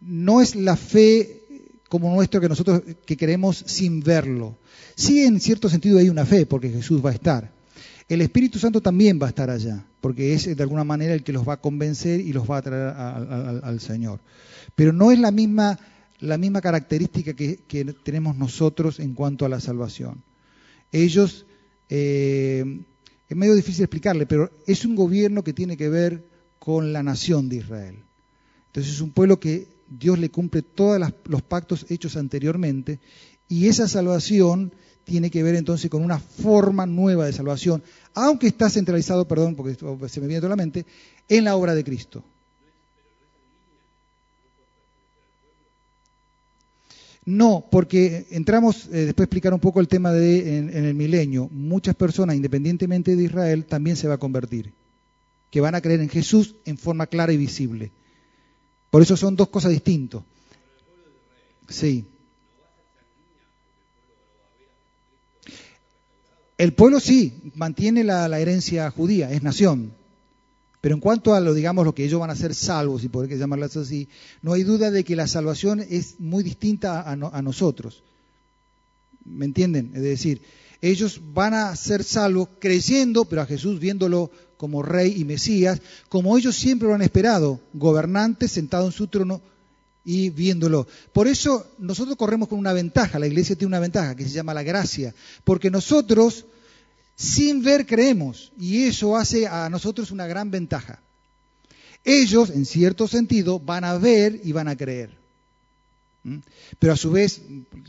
no 0.00 0.40
es 0.40 0.54
la 0.54 0.76
fe 0.76 1.42
como 1.88 2.14
nuestro 2.14 2.40
que 2.40 2.48
nosotros 2.48 2.82
que 3.04 3.16
queremos 3.16 3.64
sin 3.66 4.00
verlo. 4.00 4.56
Sí, 4.94 5.22
en 5.22 5.40
cierto 5.40 5.68
sentido 5.68 5.98
hay 5.98 6.08
una 6.08 6.26
fe 6.26 6.46
porque 6.46 6.70
Jesús 6.70 7.04
va 7.04 7.10
a 7.10 7.14
estar. 7.14 7.52
El 8.08 8.20
Espíritu 8.20 8.58
Santo 8.58 8.80
también 8.80 9.18
va 9.20 9.26
a 9.26 9.30
estar 9.30 9.50
allá, 9.50 9.84
porque 10.00 10.32
es 10.32 10.56
de 10.56 10.62
alguna 10.62 10.84
manera 10.84 11.12
el 11.12 11.24
que 11.24 11.32
los 11.32 11.46
va 11.46 11.54
a 11.54 11.60
convencer 11.60 12.20
y 12.20 12.32
los 12.32 12.48
va 12.48 12.58
a 12.58 12.62
traer 12.62 12.94
al 13.64 13.80
Señor. 13.80 14.20
Pero 14.76 14.92
no 14.92 15.10
es 15.10 15.18
la 15.18 15.32
misma, 15.32 15.76
la 16.20 16.38
misma 16.38 16.60
característica 16.60 17.34
que, 17.34 17.94
tenemos 18.02 18.36
nosotros 18.36 19.00
en 19.00 19.14
cuanto 19.14 19.44
a 19.44 19.48
la 19.48 19.60
salvación. 19.60 20.22
Ellos, 20.92 21.46
eh, 21.88 22.64
es 23.28 23.36
medio 23.36 23.54
difícil 23.54 23.84
explicarle, 23.84 24.26
pero 24.26 24.50
es 24.66 24.84
un 24.84 24.96
gobierno 24.96 25.42
que 25.42 25.52
tiene 25.52 25.76
que 25.76 25.88
ver 25.88 26.24
con 26.58 26.92
la 26.92 27.02
nación 27.02 27.48
de 27.48 27.56
Israel. 27.56 27.96
Entonces 28.68 28.94
es 28.94 29.00
un 29.00 29.10
pueblo 29.10 29.38
que 29.38 29.66
Dios 29.88 30.18
le 30.18 30.30
cumple 30.30 30.62
todos 30.62 31.00
los 31.24 31.42
pactos 31.42 31.86
hechos 31.88 32.16
anteriormente 32.16 32.98
y 33.48 33.68
esa 33.68 33.88
salvación 33.88 34.72
tiene 35.04 35.30
que 35.30 35.42
ver 35.42 35.54
entonces 35.54 35.88
con 35.88 36.02
una 36.02 36.18
forma 36.18 36.84
nueva 36.84 37.26
de 37.26 37.32
salvación, 37.32 37.82
aunque 38.14 38.48
está 38.48 38.68
centralizado, 38.68 39.28
perdón, 39.28 39.54
porque 39.54 39.76
se 40.08 40.20
me 40.20 40.26
viene 40.26 40.40
toda 40.40 40.50
la 40.50 40.56
mente, 40.56 40.84
en 41.28 41.44
la 41.44 41.54
obra 41.54 41.74
de 41.76 41.84
Cristo. 41.84 42.24
No, 47.26 47.66
porque 47.72 48.28
entramos, 48.30 48.86
eh, 48.86 49.06
después 49.06 49.26
explicar 49.26 49.52
un 49.52 49.58
poco 49.58 49.80
el 49.80 49.88
tema 49.88 50.12
de 50.12 50.58
en, 50.58 50.70
el 50.72 50.94
milenio. 50.94 51.48
Muchas 51.50 51.96
personas, 51.96 52.36
independientemente 52.36 53.16
de 53.16 53.24
Israel, 53.24 53.64
también 53.64 53.96
se 53.96 54.06
va 54.06 54.14
a 54.14 54.18
convertir, 54.18 54.72
que 55.50 55.60
van 55.60 55.74
a 55.74 55.80
creer 55.80 56.00
en 56.00 56.08
Jesús 56.08 56.54
en 56.64 56.78
forma 56.78 57.08
clara 57.08 57.32
y 57.32 57.36
visible. 57.36 57.90
Por 58.90 59.02
eso 59.02 59.16
son 59.16 59.34
dos 59.34 59.48
cosas 59.48 59.72
distintas. 59.72 60.22
Sí. 61.68 62.06
El 66.56 66.72
pueblo 66.74 67.00
sí, 67.00 67.52
mantiene 67.56 68.04
la, 68.04 68.38
herencia 68.38 68.88
judía, 68.92 69.32
es 69.32 69.42
nación. 69.42 69.92
Pero 70.86 70.94
en 70.94 71.00
cuanto 71.00 71.34
a 71.34 71.40
lo, 71.40 71.52
digamos, 71.52 71.84
lo 71.84 71.96
que 71.96 72.04
ellos 72.04 72.20
van 72.20 72.30
a 72.30 72.36
ser 72.36 72.54
salvos, 72.54 73.02
y 73.02 73.08
poder 73.08 73.36
llamarlas 73.36 73.76
así, 73.76 74.06
no 74.40 74.52
hay 74.52 74.62
duda 74.62 74.92
de 74.92 75.02
que 75.02 75.16
la 75.16 75.26
salvación 75.26 75.80
es 75.80 76.20
muy 76.20 76.44
distinta 76.44 77.00
a, 77.00 77.10
a 77.10 77.42
nosotros. 77.42 78.04
¿Me 79.24 79.46
entienden? 79.46 79.90
Es 79.96 80.02
decir, 80.02 80.42
ellos 80.80 81.20
van 81.34 81.54
a 81.54 81.74
ser 81.74 82.04
salvos 82.04 82.50
creyendo, 82.60 83.24
pero 83.24 83.42
a 83.42 83.46
Jesús 83.46 83.80
viéndolo 83.80 84.30
como 84.58 84.80
rey 84.80 85.12
y 85.16 85.24
Mesías, 85.24 85.82
como 86.08 86.38
ellos 86.38 86.54
siempre 86.54 86.86
lo 86.86 86.94
han 86.94 87.02
esperado, 87.02 87.58
gobernante 87.72 88.46
sentado 88.46 88.86
en 88.86 88.92
su 88.92 89.08
trono 89.08 89.40
y 90.04 90.30
viéndolo. 90.30 90.86
Por 91.12 91.26
eso 91.26 91.66
nosotros 91.80 92.14
corremos 92.14 92.46
con 92.46 92.60
una 92.60 92.72
ventaja, 92.72 93.18
la 93.18 93.26
iglesia 93.26 93.56
tiene 93.56 93.70
una 93.70 93.80
ventaja 93.80 94.14
que 94.14 94.22
se 94.22 94.30
llama 94.30 94.54
la 94.54 94.62
gracia, 94.62 95.12
porque 95.42 95.68
nosotros 95.68 96.44
sin 97.16 97.62
ver 97.62 97.86
creemos 97.86 98.52
y 98.58 98.84
eso 98.84 99.16
hace 99.16 99.46
a 99.46 99.68
nosotros 99.68 100.10
una 100.10 100.26
gran 100.26 100.50
ventaja. 100.50 101.00
Ellos, 102.04 102.50
en 102.50 102.66
cierto 102.66 103.08
sentido, 103.08 103.58
van 103.58 103.82
a 103.82 103.98
ver 103.98 104.40
y 104.44 104.52
van 104.52 104.68
a 104.68 104.76
creer. 104.76 105.10
¿Mm? 106.22 106.38
Pero 106.78 106.92
a 106.92 106.96
su 106.96 107.10
vez, 107.10 107.40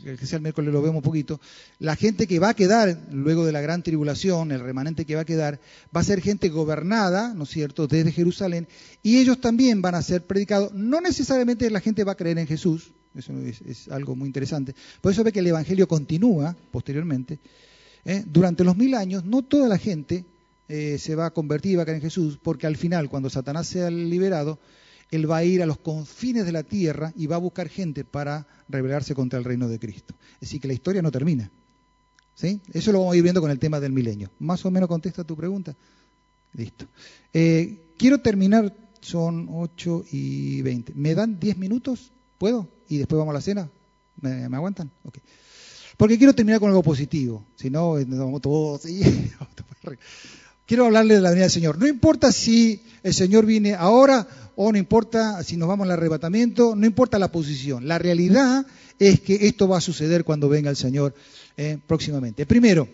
que 0.02 0.26
sea 0.26 0.36
el 0.36 0.42
miércoles 0.42 0.72
lo 0.72 0.80
vemos 0.80 0.96
un 0.96 1.02
poquito, 1.02 1.40
la 1.78 1.94
gente 1.94 2.26
que 2.26 2.38
va 2.38 2.50
a 2.50 2.54
quedar 2.54 2.98
luego 3.12 3.44
de 3.44 3.52
la 3.52 3.60
gran 3.60 3.82
tribulación, 3.82 4.50
el 4.50 4.60
remanente 4.60 5.04
que 5.04 5.14
va 5.14 5.20
a 5.20 5.24
quedar, 5.24 5.60
va 5.94 6.00
a 6.00 6.04
ser 6.04 6.20
gente 6.20 6.48
gobernada, 6.48 7.34
¿no 7.34 7.44
es 7.44 7.50
cierto?, 7.50 7.86
desde 7.86 8.12
Jerusalén, 8.12 8.66
y 9.02 9.18
ellos 9.18 9.40
también 9.40 9.82
van 9.82 9.94
a 9.94 10.02
ser 10.02 10.22
predicados. 10.22 10.72
No 10.72 11.00
necesariamente 11.00 11.70
la 11.70 11.80
gente 11.80 12.04
va 12.04 12.12
a 12.12 12.16
creer 12.16 12.38
en 12.38 12.46
Jesús, 12.46 12.92
eso 13.16 13.32
es, 13.42 13.88
algo 13.88 14.14
muy 14.14 14.26
interesante. 14.26 14.74
Por 15.00 15.12
eso 15.12 15.24
ve 15.24 15.32
que 15.32 15.40
el 15.40 15.46
Evangelio 15.48 15.88
continúa 15.88 16.54
posteriormente. 16.70 17.38
¿Eh? 18.08 18.24
Durante 18.26 18.64
los 18.64 18.76
mil 18.76 18.94
años, 18.94 19.24
no 19.24 19.42
toda 19.42 19.68
la 19.68 19.78
gente 19.78 20.24
eh, 20.68 20.98
se 20.98 21.14
va 21.14 21.26
a 21.26 21.30
convertir 21.30 21.72
y 21.72 21.76
va 21.76 21.82
a 21.82 21.84
creer 21.84 21.96
en 21.96 22.02
Jesús, 22.02 22.38
porque 22.42 22.66
al 22.66 22.76
final, 22.76 23.08
cuando 23.08 23.30
Satanás 23.30 23.68
sea 23.68 23.90
liberado, 23.90 24.58
él 25.10 25.30
va 25.30 25.38
a 25.38 25.44
ir 25.44 25.62
a 25.62 25.66
los 25.66 25.78
confines 25.78 26.44
de 26.44 26.52
la 26.52 26.62
tierra 26.62 27.12
y 27.16 27.26
va 27.26 27.36
a 27.36 27.38
buscar 27.38 27.68
gente 27.68 28.04
para 28.04 28.46
rebelarse 28.68 29.14
contra 29.14 29.38
el 29.38 29.44
reino 29.44 29.68
de 29.68 29.78
Cristo. 29.78 30.14
Es 30.34 30.40
decir, 30.40 30.60
que 30.60 30.68
la 30.68 30.74
historia 30.74 31.02
no 31.02 31.10
termina. 31.10 31.50
¿Sí? 32.34 32.60
Eso 32.72 32.92
lo 32.92 33.00
vamos 33.00 33.14
a 33.14 33.16
ir 33.16 33.22
viendo 33.22 33.40
con 33.40 33.50
el 33.50 33.58
tema 33.58 33.80
del 33.80 33.92
milenio. 33.92 34.30
¿Más 34.38 34.64
o 34.64 34.70
menos 34.70 34.88
contesta 34.88 35.24
tu 35.24 35.36
pregunta? 35.36 35.74
Listo. 36.54 36.86
Eh, 37.32 37.92
quiero 37.96 38.18
terminar, 38.18 38.72
son 39.00 39.48
8 39.50 40.04
y 40.12 40.62
20. 40.62 40.92
¿Me 40.94 41.14
dan 41.14 41.40
10 41.40 41.58
minutos? 41.58 42.12
¿Puedo? 42.38 42.68
¿Y 42.88 42.98
después 42.98 43.18
vamos 43.18 43.32
a 43.32 43.34
la 43.34 43.40
cena? 43.40 43.68
¿Me, 44.20 44.44
aguantan? 44.44 44.90
Okay. 45.04 45.22
Porque 45.98 46.16
quiero 46.16 46.32
terminar 46.32 46.60
con 46.60 46.68
algo 46.70 46.82
positivo. 46.82 47.44
Si 47.56 47.70
no, 47.70 47.98
nos 47.98 48.18
vamos 48.18 48.40
todos. 48.40 48.82
Quiero 50.66 50.86
hablarle 50.86 51.14
de 51.16 51.20
la 51.20 51.30
venida 51.30 51.46
del 51.46 51.50
Señor. 51.50 51.76
No 51.76 51.88
importa 51.88 52.30
si 52.30 52.80
el 53.02 53.12
Señor 53.12 53.44
viene 53.44 53.74
ahora 53.74 54.28
o 54.54 54.70
no 54.70 54.78
importa 54.78 55.42
si 55.42 55.56
nos 55.56 55.68
vamos 55.68 55.86
al 55.86 55.90
arrebatamiento, 55.92 56.76
no 56.76 56.86
importa 56.86 57.18
la 57.18 57.32
posición. 57.32 57.88
La 57.88 57.98
realidad 57.98 58.64
es 59.00 59.18
que 59.20 59.48
esto 59.48 59.66
va 59.66 59.78
a 59.78 59.80
suceder 59.80 60.22
cuando 60.22 60.48
venga 60.48 60.70
el 60.70 60.76
Señor 60.76 61.14
eh, 61.56 61.78
próximamente. 61.84 62.46
Primero, 62.46 62.86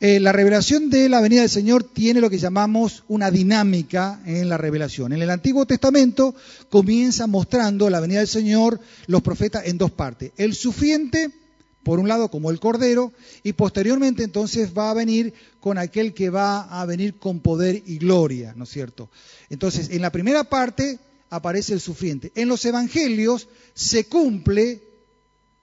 eh, 0.00 0.18
la 0.18 0.32
revelación 0.32 0.88
de 0.88 1.10
la 1.10 1.20
venida 1.20 1.42
del 1.42 1.50
Señor 1.50 1.84
tiene 1.84 2.22
lo 2.22 2.30
que 2.30 2.38
llamamos 2.38 3.04
una 3.06 3.30
dinámica 3.30 4.22
en 4.24 4.48
la 4.48 4.56
revelación. 4.56 5.12
En 5.12 5.20
el 5.20 5.28
Antiguo 5.28 5.66
Testamento 5.66 6.34
comienza 6.70 7.26
mostrando 7.26 7.90
la 7.90 8.00
venida 8.00 8.20
del 8.20 8.28
Señor 8.28 8.80
los 9.08 9.20
profetas 9.20 9.66
en 9.66 9.76
dos 9.76 9.90
partes. 9.90 10.32
El 10.38 10.54
sufriente 10.54 11.43
por 11.84 12.00
un 12.00 12.08
lado 12.08 12.30
como 12.30 12.50
el 12.50 12.58
Cordero, 12.58 13.12
y 13.42 13.52
posteriormente 13.52 14.24
entonces 14.24 14.76
va 14.76 14.90
a 14.90 14.94
venir 14.94 15.34
con 15.60 15.78
aquel 15.78 16.14
que 16.14 16.30
va 16.30 16.80
a 16.80 16.84
venir 16.86 17.18
con 17.18 17.40
poder 17.40 17.82
y 17.86 17.98
gloria, 17.98 18.54
¿no 18.56 18.64
es 18.64 18.70
cierto? 18.70 19.10
Entonces, 19.50 19.90
en 19.90 20.02
la 20.02 20.10
primera 20.10 20.44
parte 20.44 20.98
aparece 21.30 21.72
el 21.72 21.80
sufriente. 21.80 22.32
En 22.34 22.48
los 22.48 22.64
Evangelios 22.64 23.48
se 23.74 24.06
cumple 24.06 24.82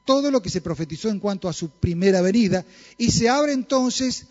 todo 0.05 0.31
lo 0.31 0.41
que 0.41 0.49
se 0.49 0.61
profetizó 0.61 1.09
en 1.09 1.19
cuanto 1.19 1.47
a 1.47 1.53
su 1.53 1.69
primera 1.69 2.21
venida 2.21 2.65
y 2.97 3.11
se 3.11 3.29
abre 3.29 3.53
entonces 3.53 4.27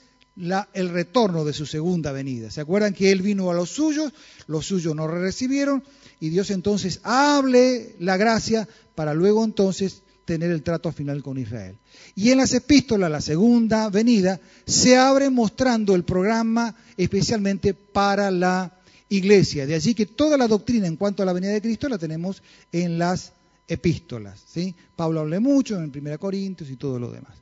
el 0.75 0.89
retorno 0.89 1.45
de 1.45 1.53
su 1.53 1.67
segunda 1.67 2.13
venida. 2.13 2.51
¿Se 2.51 2.61
acuerdan 2.61 2.95
que 2.95 3.11
él 3.11 3.23
vino 3.23 3.51
a 3.51 3.55
los 3.55 3.71
suyos? 3.71 4.13
Los 4.47 4.67
suyos 4.67 4.95
no 4.95 5.07
recibieron 5.07 5.83
y 6.19 6.31
Dios 6.31 6.51
entonces 6.51 7.01
hable 7.03 7.95
la 7.99 8.17
gracia 8.17 8.69
para 8.95 9.15
luego 9.15 9.45
entonces 9.45 10.03
tener 10.25 10.51
el 10.51 10.63
trato 10.63 10.93
final 10.93 11.23
con 11.23 11.39
Israel. 11.39 11.77
Y 12.15 12.31
en 12.31 12.39
las 12.39 12.53
epístolas, 12.55 13.11
la 13.11 13.21
segunda 13.21 13.89
venida, 13.89 14.41
se 14.67 14.97
abre 14.97 15.31
mostrando 15.31 15.95
el 15.95 16.05
programa 16.05 16.75
especialmente 16.97 17.75
para 17.75 18.31
la 18.31 18.81
iglesia. 19.09 19.67
De 19.67 19.75
allí 19.75 19.95
que 19.95 20.07
toda 20.07 20.37
la 20.37 20.49
doctrina 20.49 20.87
en 20.87 20.97
cuanto 20.97 21.23
a 21.23 21.27
la 21.27 21.33
venida 21.33 21.53
de 21.53 21.61
Cristo 21.61 21.89
la 21.89 21.99
tenemos 21.99 22.43
en 22.73 22.99
las 22.99 23.33
epístolas. 23.69 24.43
¿sí? 24.47 24.75
Pablo 24.97 25.21
habla 25.21 25.41
mucho 25.41 25.77
en 25.77 25.93
1 25.95 26.19
Corintios 26.19 26.71
y 26.71 26.77
todo 26.77 26.99
lo 26.99 27.11
demás. 27.11 27.35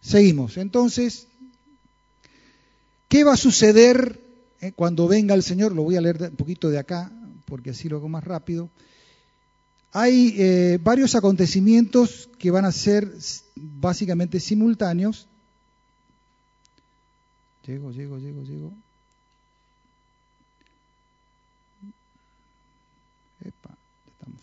Seguimos. 0.00 0.56
Entonces, 0.56 1.28
¿qué 3.08 3.24
va 3.24 3.34
a 3.34 3.36
suceder 3.36 4.20
eh, 4.60 4.72
cuando 4.72 5.06
venga 5.08 5.34
el 5.34 5.42
Señor? 5.42 5.72
Lo 5.72 5.82
voy 5.82 5.96
a 5.96 6.00
leer 6.00 6.22
un 6.30 6.36
poquito 6.36 6.70
de 6.70 6.78
acá, 6.78 7.12
porque 7.44 7.70
así 7.70 7.88
lo 7.88 7.98
hago 7.98 8.08
más 8.08 8.24
rápido. 8.24 8.70
Hay 9.92 10.34
eh, 10.38 10.78
varios 10.82 11.14
acontecimientos 11.14 12.30
que 12.38 12.50
van 12.50 12.64
a 12.64 12.72
ser 12.72 13.12
básicamente 13.54 14.40
simultáneos. 14.40 15.26
Llego, 17.66 17.92
llego, 17.92 18.18
llego, 18.18 18.42
llego. 18.42 18.72
Epa, 23.44 23.76
estamos. 24.12 24.40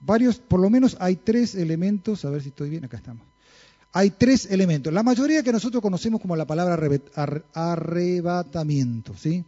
Varios, 0.00 0.38
por 0.38 0.60
lo 0.60 0.70
menos 0.70 0.96
hay 1.00 1.16
tres 1.16 1.56
elementos, 1.56 2.24
a 2.24 2.30
ver 2.30 2.42
si 2.42 2.50
estoy 2.50 2.70
bien, 2.70 2.84
acá 2.84 2.98
estamos. 2.98 3.26
Hay 3.92 4.10
tres 4.10 4.46
elementos. 4.46 4.92
La 4.92 5.02
mayoría 5.02 5.42
que 5.42 5.52
nosotros 5.52 5.82
conocemos 5.82 6.20
como 6.20 6.36
la 6.36 6.46
palabra 6.46 6.78
arrebatamiento, 7.52 9.16
¿sí? 9.16 9.44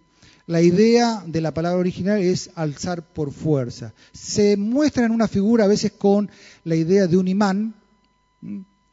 La 0.53 0.61
idea 0.61 1.25
de 1.27 1.41
la 1.41 1.55
palabra 1.55 1.79
original 1.79 2.21
es 2.21 2.51
alzar 2.57 3.03
por 3.15 3.33
fuerza. 3.33 3.95
Se 4.13 4.59
muestra 4.59 5.07
en 5.07 5.11
una 5.11 5.27
figura 5.27 5.65
a 5.65 5.67
veces 5.67 5.93
con 5.93 6.31
la 6.65 6.77
idea 6.77 7.07
de 7.07 7.17
un 7.17 7.27
imán. 7.27 7.75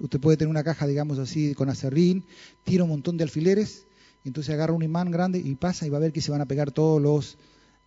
Usted 0.02 0.22
puede 0.22 0.38
tener 0.38 0.50
una 0.50 0.64
caja, 0.64 0.88
digamos 0.88 1.20
así, 1.20 1.54
con 1.56 1.68
acerrín, 1.68 2.24
tira 2.64 2.86
un 2.86 2.92
montón 2.92 3.18
de 3.18 3.26
alfileres, 3.26 3.84
y 4.24 4.30
entonces 4.30 4.54
agarra 4.54 4.72
un 4.72 4.84
imán 4.84 5.12
grande 5.12 5.38
y 5.38 5.54
pasa 5.56 5.86
y 5.86 5.90
va 5.90 5.98
a 5.98 6.00
ver 6.00 6.14
que 6.14 6.22
se 6.22 6.32
van 6.32 6.40
a 6.40 6.46
pegar 6.46 6.72
todos 6.72 7.02
los 7.02 7.38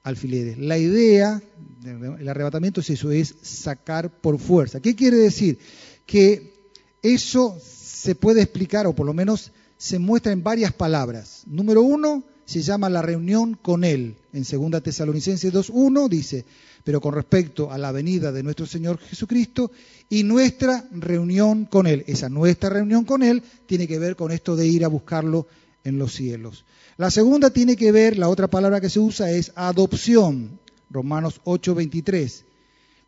alfileres. 0.02 0.58
La 0.58 0.76
idea 0.76 1.42
del 1.80 2.28
arrebatamiento 2.28 2.82
es 2.82 2.90
eso, 2.90 3.10
es 3.10 3.36
sacar 3.40 4.10
por 4.10 4.38
fuerza. 4.38 4.80
¿Qué 4.80 4.94
quiere 4.94 5.16
decir? 5.16 5.58
Que 6.04 6.70
eso 7.00 7.56
se 7.64 8.14
puede 8.16 8.42
explicar, 8.42 8.86
o 8.86 8.94
por 8.94 9.06
lo 9.06 9.14
menos 9.14 9.50
se 9.78 9.98
muestra 9.98 10.30
en 10.30 10.42
varias 10.42 10.74
palabras. 10.74 11.44
Número 11.46 11.80
uno, 11.80 12.22
se 12.45 12.62
llama 12.62 12.88
la 12.88 13.03
reunión 13.03 13.55
con 13.55 13.84
Él. 13.84 14.16
En 14.32 14.45
2 14.45 14.82
Tesalonicenses 14.82 15.53
2.1 15.53 16.09
dice, 16.09 16.45
pero 16.84 17.01
con 17.01 17.14
respecto 17.14 17.70
a 17.70 17.78
la 17.78 17.93
venida 17.93 18.32
de 18.32 18.43
nuestro 18.43 18.66
Señor 18.66 18.99
Jesucristo 18.99 19.70
y 20.09 20.24
nuestra 20.24 20.84
reunión 20.90 21.66
con 21.66 21.86
Él. 21.86 22.05
Esa 22.07 22.28
nuestra 22.28 22.70
reunión 22.70 23.05
con 23.05 23.22
Él 23.22 23.43
tiene 23.66 23.86
que 23.86 23.99
ver 23.99 24.16
con 24.16 24.32
esto 24.32 24.57
de 24.57 24.66
ir 24.66 24.84
a 24.84 24.88
buscarlo 24.88 25.47
en 25.84 25.99
los 25.99 26.12
cielos. 26.12 26.64
La 26.97 27.11
segunda 27.11 27.51
tiene 27.51 27.76
que 27.76 27.93
ver, 27.93 28.18
la 28.18 28.28
otra 28.28 28.49
palabra 28.49 28.80
que 28.80 28.90
se 28.90 29.01
usa 29.01 29.30
es 29.30 29.53
adopción, 29.55 30.61
Romanos 30.90 31.40
8:23. 31.45 32.45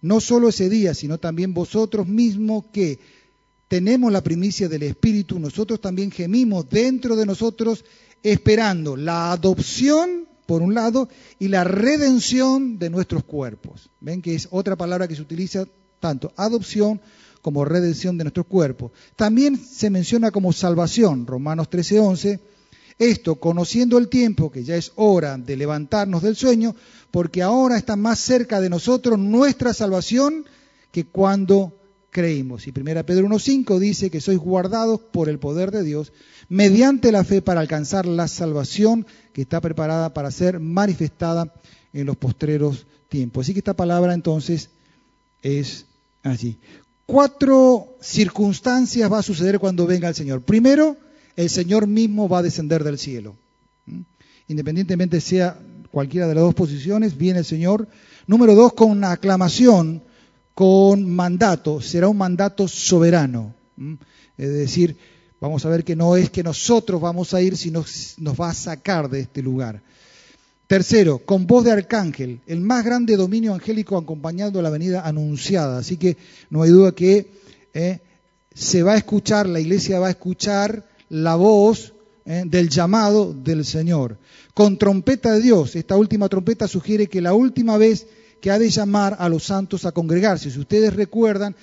No 0.00 0.20
solo 0.20 0.48
ese 0.48 0.68
día, 0.68 0.94
sino 0.94 1.18
también 1.18 1.54
vosotros 1.54 2.06
mismos 2.06 2.64
que 2.72 2.98
tenemos 3.68 4.12
la 4.12 4.22
primicia 4.22 4.68
del 4.68 4.82
Espíritu, 4.82 5.38
nosotros 5.38 5.80
también 5.80 6.10
gemimos 6.10 6.68
dentro 6.68 7.16
de 7.16 7.26
nosotros 7.26 7.84
esperando 8.22 8.96
la 8.96 9.32
adopción, 9.32 10.26
por 10.46 10.62
un 10.62 10.74
lado, 10.74 11.08
y 11.38 11.48
la 11.48 11.64
redención 11.64 12.78
de 12.78 12.90
nuestros 12.90 13.24
cuerpos. 13.24 13.90
Ven 14.00 14.22
que 14.22 14.34
es 14.34 14.48
otra 14.50 14.76
palabra 14.76 15.08
que 15.08 15.16
se 15.16 15.22
utiliza 15.22 15.66
tanto 16.00 16.32
adopción 16.36 17.00
como 17.42 17.64
redención 17.64 18.16
de 18.16 18.24
nuestros 18.24 18.46
cuerpos. 18.46 18.92
También 19.16 19.58
se 19.58 19.90
menciona 19.90 20.30
como 20.30 20.52
salvación, 20.52 21.26
Romanos 21.26 21.68
13:11 21.70 22.40
esto, 22.98 23.36
conociendo 23.36 23.98
el 23.98 24.08
tiempo, 24.08 24.50
que 24.50 24.62
ya 24.62 24.76
es 24.76 24.92
hora 24.94 25.36
de 25.36 25.56
levantarnos 25.56 26.22
del 26.22 26.36
sueño, 26.36 26.76
porque 27.10 27.42
ahora 27.42 27.76
está 27.76 27.96
más 27.96 28.20
cerca 28.20 28.60
de 28.60 28.70
nosotros 28.70 29.18
nuestra 29.18 29.74
salvación 29.74 30.44
que 30.92 31.04
cuando 31.04 31.76
creímos. 32.14 32.68
Y 32.68 32.70
1 32.70 33.04
Pedro 33.04 33.26
1.5 33.26 33.80
dice 33.80 34.08
que 34.08 34.20
sois 34.20 34.38
guardados 34.38 35.00
por 35.00 35.28
el 35.28 35.40
poder 35.40 35.72
de 35.72 35.82
Dios 35.82 36.12
mediante 36.48 37.10
la 37.10 37.24
fe 37.24 37.42
para 37.42 37.60
alcanzar 37.60 38.06
la 38.06 38.28
salvación 38.28 39.04
que 39.32 39.42
está 39.42 39.60
preparada 39.60 40.14
para 40.14 40.30
ser 40.30 40.60
manifestada 40.60 41.52
en 41.92 42.06
los 42.06 42.16
postreros 42.16 42.86
tiempos. 43.08 43.44
Así 43.44 43.52
que 43.52 43.58
esta 43.58 43.74
palabra 43.74 44.14
entonces 44.14 44.70
es 45.42 45.86
allí. 46.22 46.56
Cuatro 47.04 47.96
circunstancias 48.00 49.12
va 49.12 49.18
a 49.18 49.22
suceder 49.22 49.58
cuando 49.58 49.84
venga 49.84 50.08
el 50.08 50.14
Señor. 50.14 50.42
Primero, 50.42 50.96
el 51.34 51.50
Señor 51.50 51.88
mismo 51.88 52.28
va 52.28 52.38
a 52.38 52.42
descender 52.42 52.84
del 52.84 52.96
cielo. 52.96 53.34
¿Mm? 53.86 54.02
Independientemente 54.46 55.20
sea 55.20 55.58
cualquiera 55.90 56.28
de 56.28 56.36
las 56.36 56.44
dos 56.44 56.54
posiciones, 56.54 57.18
viene 57.18 57.40
el 57.40 57.44
Señor. 57.44 57.88
Número 58.28 58.54
dos, 58.54 58.72
con 58.72 58.92
una 58.92 59.10
aclamación, 59.10 60.04
con 60.54 61.10
mandato, 61.10 61.80
será 61.80 62.08
un 62.08 62.16
mandato 62.16 62.68
soberano. 62.68 63.54
Es 64.38 64.52
decir, 64.52 64.96
vamos 65.40 65.66
a 65.66 65.68
ver 65.68 65.84
que 65.84 65.96
no 65.96 66.16
es 66.16 66.30
que 66.30 66.42
nosotros 66.42 67.00
vamos 67.00 67.34
a 67.34 67.42
ir, 67.42 67.56
sino 67.56 67.84
nos 68.18 68.40
va 68.40 68.50
a 68.50 68.54
sacar 68.54 69.10
de 69.10 69.20
este 69.20 69.42
lugar. 69.42 69.82
Tercero, 70.66 71.18
con 71.18 71.46
voz 71.46 71.64
de 71.64 71.72
arcángel, 71.72 72.40
el 72.46 72.60
más 72.60 72.84
grande 72.84 73.16
dominio 73.16 73.52
angélico 73.52 73.98
acompañando 73.98 74.62
la 74.62 74.70
venida 74.70 75.06
anunciada. 75.06 75.78
Así 75.78 75.98
que 75.98 76.16
no 76.48 76.62
hay 76.62 76.70
duda 76.70 76.92
que 76.92 77.28
eh, 77.74 77.98
se 78.54 78.82
va 78.82 78.92
a 78.92 78.96
escuchar, 78.96 79.46
la 79.46 79.60
iglesia 79.60 79.98
va 79.98 80.06
a 80.06 80.10
escuchar 80.10 80.86
la 81.10 81.34
voz 81.34 81.92
eh, 82.24 82.44
del 82.46 82.70
llamado 82.70 83.34
del 83.34 83.64
Señor. 83.66 84.16
Con 84.54 84.78
trompeta 84.78 85.32
de 85.32 85.42
Dios, 85.42 85.76
esta 85.76 85.96
última 85.96 86.28
trompeta 86.28 86.66
sugiere 86.66 87.08
que 87.08 87.20
la 87.20 87.34
última 87.34 87.76
vez 87.76 88.06
que 88.44 88.50
ha 88.50 88.58
de 88.58 88.68
llamar 88.68 89.16
a 89.20 89.30
los 89.30 89.44
santos 89.44 89.86
a 89.86 89.92
congregarse. 89.92 90.50
Si 90.50 90.60
ustedes 90.60 90.92
recuerdan 90.92 91.56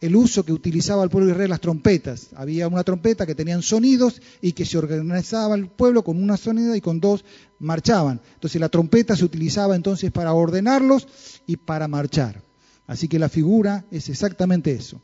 el 0.00 0.14
uso 0.14 0.44
que 0.44 0.52
utilizaba 0.52 1.02
el 1.02 1.10
pueblo 1.10 1.26
de 1.26 1.32
Israel 1.32 1.50
las 1.50 1.60
trompetas, 1.60 2.28
había 2.36 2.68
una 2.68 2.84
trompeta 2.84 3.26
que 3.26 3.34
tenían 3.34 3.60
sonidos 3.60 4.22
y 4.40 4.52
que 4.52 4.64
se 4.64 4.78
organizaba 4.78 5.56
el 5.56 5.66
pueblo 5.66 6.04
con 6.04 6.22
una 6.22 6.36
sonida 6.36 6.76
y 6.76 6.80
con 6.80 7.00
dos 7.00 7.24
marchaban. 7.58 8.20
Entonces 8.34 8.60
la 8.60 8.68
trompeta 8.68 9.16
se 9.16 9.24
utilizaba 9.24 9.74
entonces 9.74 10.12
para 10.12 10.32
ordenarlos 10.32 11.08
y 11.44 11.56
para 11.56 11.88
marchar. 11.88 12.40
Así 12.86 13.08
que 13.08 13.18
la 13.18 13.28
figura 13.28 13.84
es 13.90 14.08
exactamente 14.08 14.70
eso. 14.70 15.00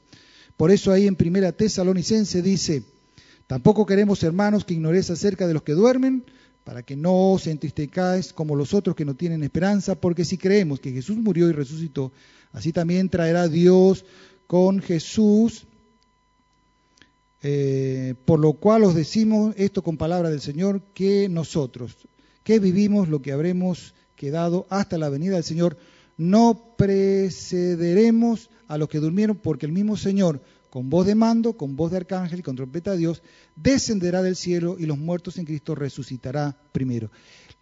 Por 0.57 0.71
eso 0.71 0.93
ahí 0.93 1.09
en 1.09 1.17
Primera 1.17 1.51
Tesalonicense 1.51 2.43
dice, 2.43 2.85
Tampoco 3.49 3.87
queremos, 3.87 4.23
hermanos, 4.23 4.65
que 4.65 4.75
ignoréis 4.75 5.11
acerca 5.11 5.49
de 5.49 5.55
los 5.55 5.65
que 5.65 5.73
duermen, 5.73 6.25
para 6.65 6.83
que 6.83 6.97
no 6.97 7.33
os 7.33 7.47
entristezcáis 7.47 8.33
como 8.33 8.57
los 8.57 8.73
otros 8.73 8.97
que 8.97 9.05
no 9.05 9.15
tienen 9.15 9.45
esperanza, 9.45 9.95
porque 9.95 10.25
si 10.25 10.39
creemos 10.39 10.81
que 10.81 10.93
Jesús 10.93 11.17
murió 11.19 11.49
y 11.49 11.53
resucitó, 11.53 12.11
así 12.53 12.73
también 12.73 13.11
traerá 13.11 13.49
Dios 13.49 14.05
con 14.47 14.81
Jesús, 14.81 15.67
eh, 17.43 18.15
por 18.25 18.41
lo 18.41 18.55
cual 18.55 18.85
os 18.85 18.95
decimos 18.95 19.55
esto 19.59 19.83
con 19.83 19.99
palabra 19.99 20.31
del 20.31 20.41
Señor, 20.41 20.81
que 20.95 21.29
nosotros, 21.29 21.97
que 22.43 22.59
vivimos 22.59 23.09
lo 23.09 23.21
que 23.21 23.33
habremos 23.33 23.95
quedado 24.17 24.67
hasta 24.71 24.97
la 24.97 25.11
venida 25.11 25.35
del 25.35 25.45
Señor, 25.45 25.77
no 26.17 26.75
precederemos 26.79 28.49
a 28.69 28.79
los 28.79 28.89
que 28.89 29.01
durmieron, 29.01 29.37
porque 29.37 29.67
el 29.67 29.73
mismo 29.73 29.99
Señor 29.99 30.41
con 30.75 30.91
voz 30.91 31.07
de 31.07 31.15
mando, 31.15 31.53
con 31.53 31.77
voz 31.77 31.93
de 31.93 31.99
arcángel 31.99 32.41
y 32.41 32.43
con 32.43 32.57
trompeta 32.57 32.91
de 32.91 32.99
Dios, 32.99 33.23
descenderá 33.55 34.23
del 34.23 34.35
cielo 34.35 34.75
y 34.77 34.87
los 34.87 34.99
muertos 34.99 35.39
en 35.39 35.45
Cristo 35.45 35.77
resucitará 35.77 36.57
primero. 36.73 37.13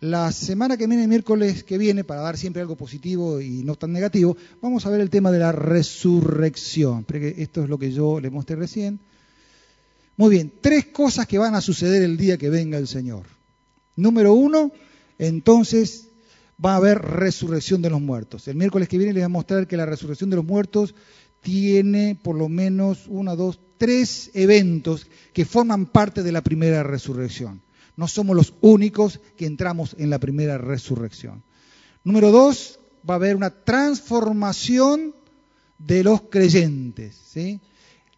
La 0.01 0.33
semana 0.33 0.79
que 0.79 0.87
viene, 0.87 1.03
el 1.03 1.11
miércoles 1.11 1.63
que 1.63 1.77
viene, 1.77 2.05
para 2.05 2.23
dar 2.23 2.39
siempre 2.39 2.63
algo 2.63 2.75
positivo 2.75 3.39
y 3.39 3.65
no 3.65 3.77
tan 3.77 3.93
negativo, 3.93 4.35
vamos 4.63 4.87
a 4.87 4.89
ver 4.89 5.03
el 5.03 5.11
tema 5.11 5.31
de 5.31 5.41
la 5.41 5.53
resurrección. 5.53 7.05
Esto 7.37 7.65
es 7.65 7.69
lo 7.69 7.79
que 7.79 7.93
yo 7.93 8.19
le 8.19 8.31
mostré 8.31 8.57
recién. 8.57 8.99
Muy 10.17 10.31
bien, 10.31 10.51
tres 10.63 10.87
cosas 10.87 11.27
que 11.27 11.37
van 11.37 11.55
a 11.55 11.61
suceder 11.61 12.03
el 12.03 12.17
día 12.17 12.39
que 12.39 12.49
venga 12.49 12.79
el 12.79 12.89
Señor. 12.89 13.27
Número 13.95 14.33
uno, 14.33 14.73
entonces 15.19 16.07
va 16.65 16.73
a 16.73 16.77
haber 16.77 16.99
resurrección 16.99 17.83
de 17.83 17.91
los 17.91 18.01
muertos. 18.01 18.49
El 18.49 18.57
miércoles 18.57 18.89
que 18.89 18.97
viene 18.97 19.13
les 19.13 19.23
voy 19.23 19.27
a 19.27 19.29
mostrar 19.29 19.67
que 19.67 19.77
la 19.77 19.85
resurrección 19.85 20.31
de 20.31 20.37
los 20.37 20.45
muertos 20.45 20.95
tiene 21.43 22.19
por 22.21 22.37
lo 22.37 22.49
menos 22.49 23.07
una, 23.09 23.37
dos, 23.37 23.61
tres 23.77 24.31
eventos 24.33 25.07
que 25.35 25.45
forman 25.45 25.87
parte 25.87 26.23
de 26.23 26.33
la 26.33 26.41
primera 26.41 26.83
resurrección. 26.83 27.61
No 27.97 28.09
somos 28.09 28.35
los 28.35 28.55
únicos 28.63 29.21
que 29.37 29.45
entramos 29.45 29.95
en 29.99 30.09
la 30.09 30.19
primera 30.19 30.57
resurrección. 30.57 31.43
Número 32.05 32.31
dos, 32.31 32.79
va 33.09 33.15
a 33.15 33.17
haber 33.17 33.37
una 33.37 33.51
transformación 33.51 35.15
de 35.79 36.05
los 36.05 36.23
creyentes. 36.23 37.35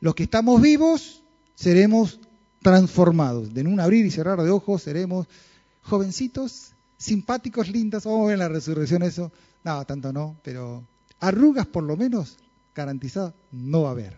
Los 0.00 0.14
que 0.14 0.24
estamos 0.24 0.60
vivos 0.60 1.22
seremos 1.54 2.20
transformados. 2.62 3.52
De 3.52 3.62
un 3.62 3.80
abrir 3.80 4.06
y 4.06 4.10
cerrar 4.10 4.40
de 4.42 4.50
ojos 4.50 4.82
seremos 4.82 5.26
jovencitos, 5.82 6.72
simpáticos, 6.98 7.68
lindas. 7.68 8.04
Vamos 8.04 8.24
a 8.24 8.26
ver 8.26 8.34
en 8.34 8.40
la 8.40 8.48
resurrección 8.48 9.02
eso. 9.02 9.32
No, 9.64 9.84
tanto 9.86 10.12
no, 10.12 10.36
pero 10.42 10.84
arrugas 11.20 11.66
por 11.66 11.84
lo 11.84 11.96
menos 11.96 12.36
garantizada 12.74 13.34
no 13.52 13.82
va 13.82 13.88
a 13.88 13.92
haber. 13.92 14.16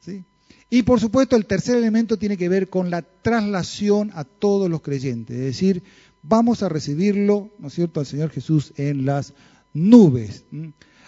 ¿Sí? 0.00 0.24
Y 0.70 0.82
por 0.82 1.00
supuesto 1.00 1.36
el 1.36 1.46
tercer 1.46 1.76
elemento 1.76 2.18
tiene 2.18 2.36
que 2.36 2.48
ver 2.48 2.68
con 2.68 2.90
la 2.90 3.02
traslación 3.02 4.10
a 4.14 4.24
todos 4.24 4.68
los 4.68 4.82
creyentes, 4.82 5.36
es 5.36 5.44
decir, 5.44 5.82
vamos 6.22 6.62
a 6.62 6.68
recibirlo, 6.68 7.50
¿no 7.58 7.68
es 7.68 7.74
cierto?, 7.74 8.00
al 8.00 8.06
Señor 8.06 8.30
Jesús 8.30 8.72
en 8.76 9.06
las 9.06 9.32
nubes. 9.72 10.44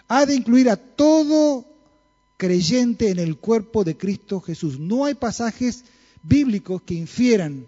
Ha 0.08 0.26
de 0.26 0.34
incluir 0.34 0.70
a 0.70 0.76
todo 0.76 1.66
creyente 2.36 3.10
en 3.10 3.18
el 3.18 3.36
cuerpo 3.36 3.84
de 3.84 3.96
Cristo 3.96 4.40
Jesús. 4.40 4.78
No 4.78 5.04
hay 5.04 5.14
pasajes 5.14 5.84
bíblicos 6.22 6.82
que 6.82 6.94
infieran 6.94 7.66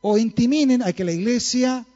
o 0.00 0.18
intiminen 0.18 0.82
a 0.82 0.92
que 0.92 1.04
la 1.04 1.12
iglesia 1.12 1.86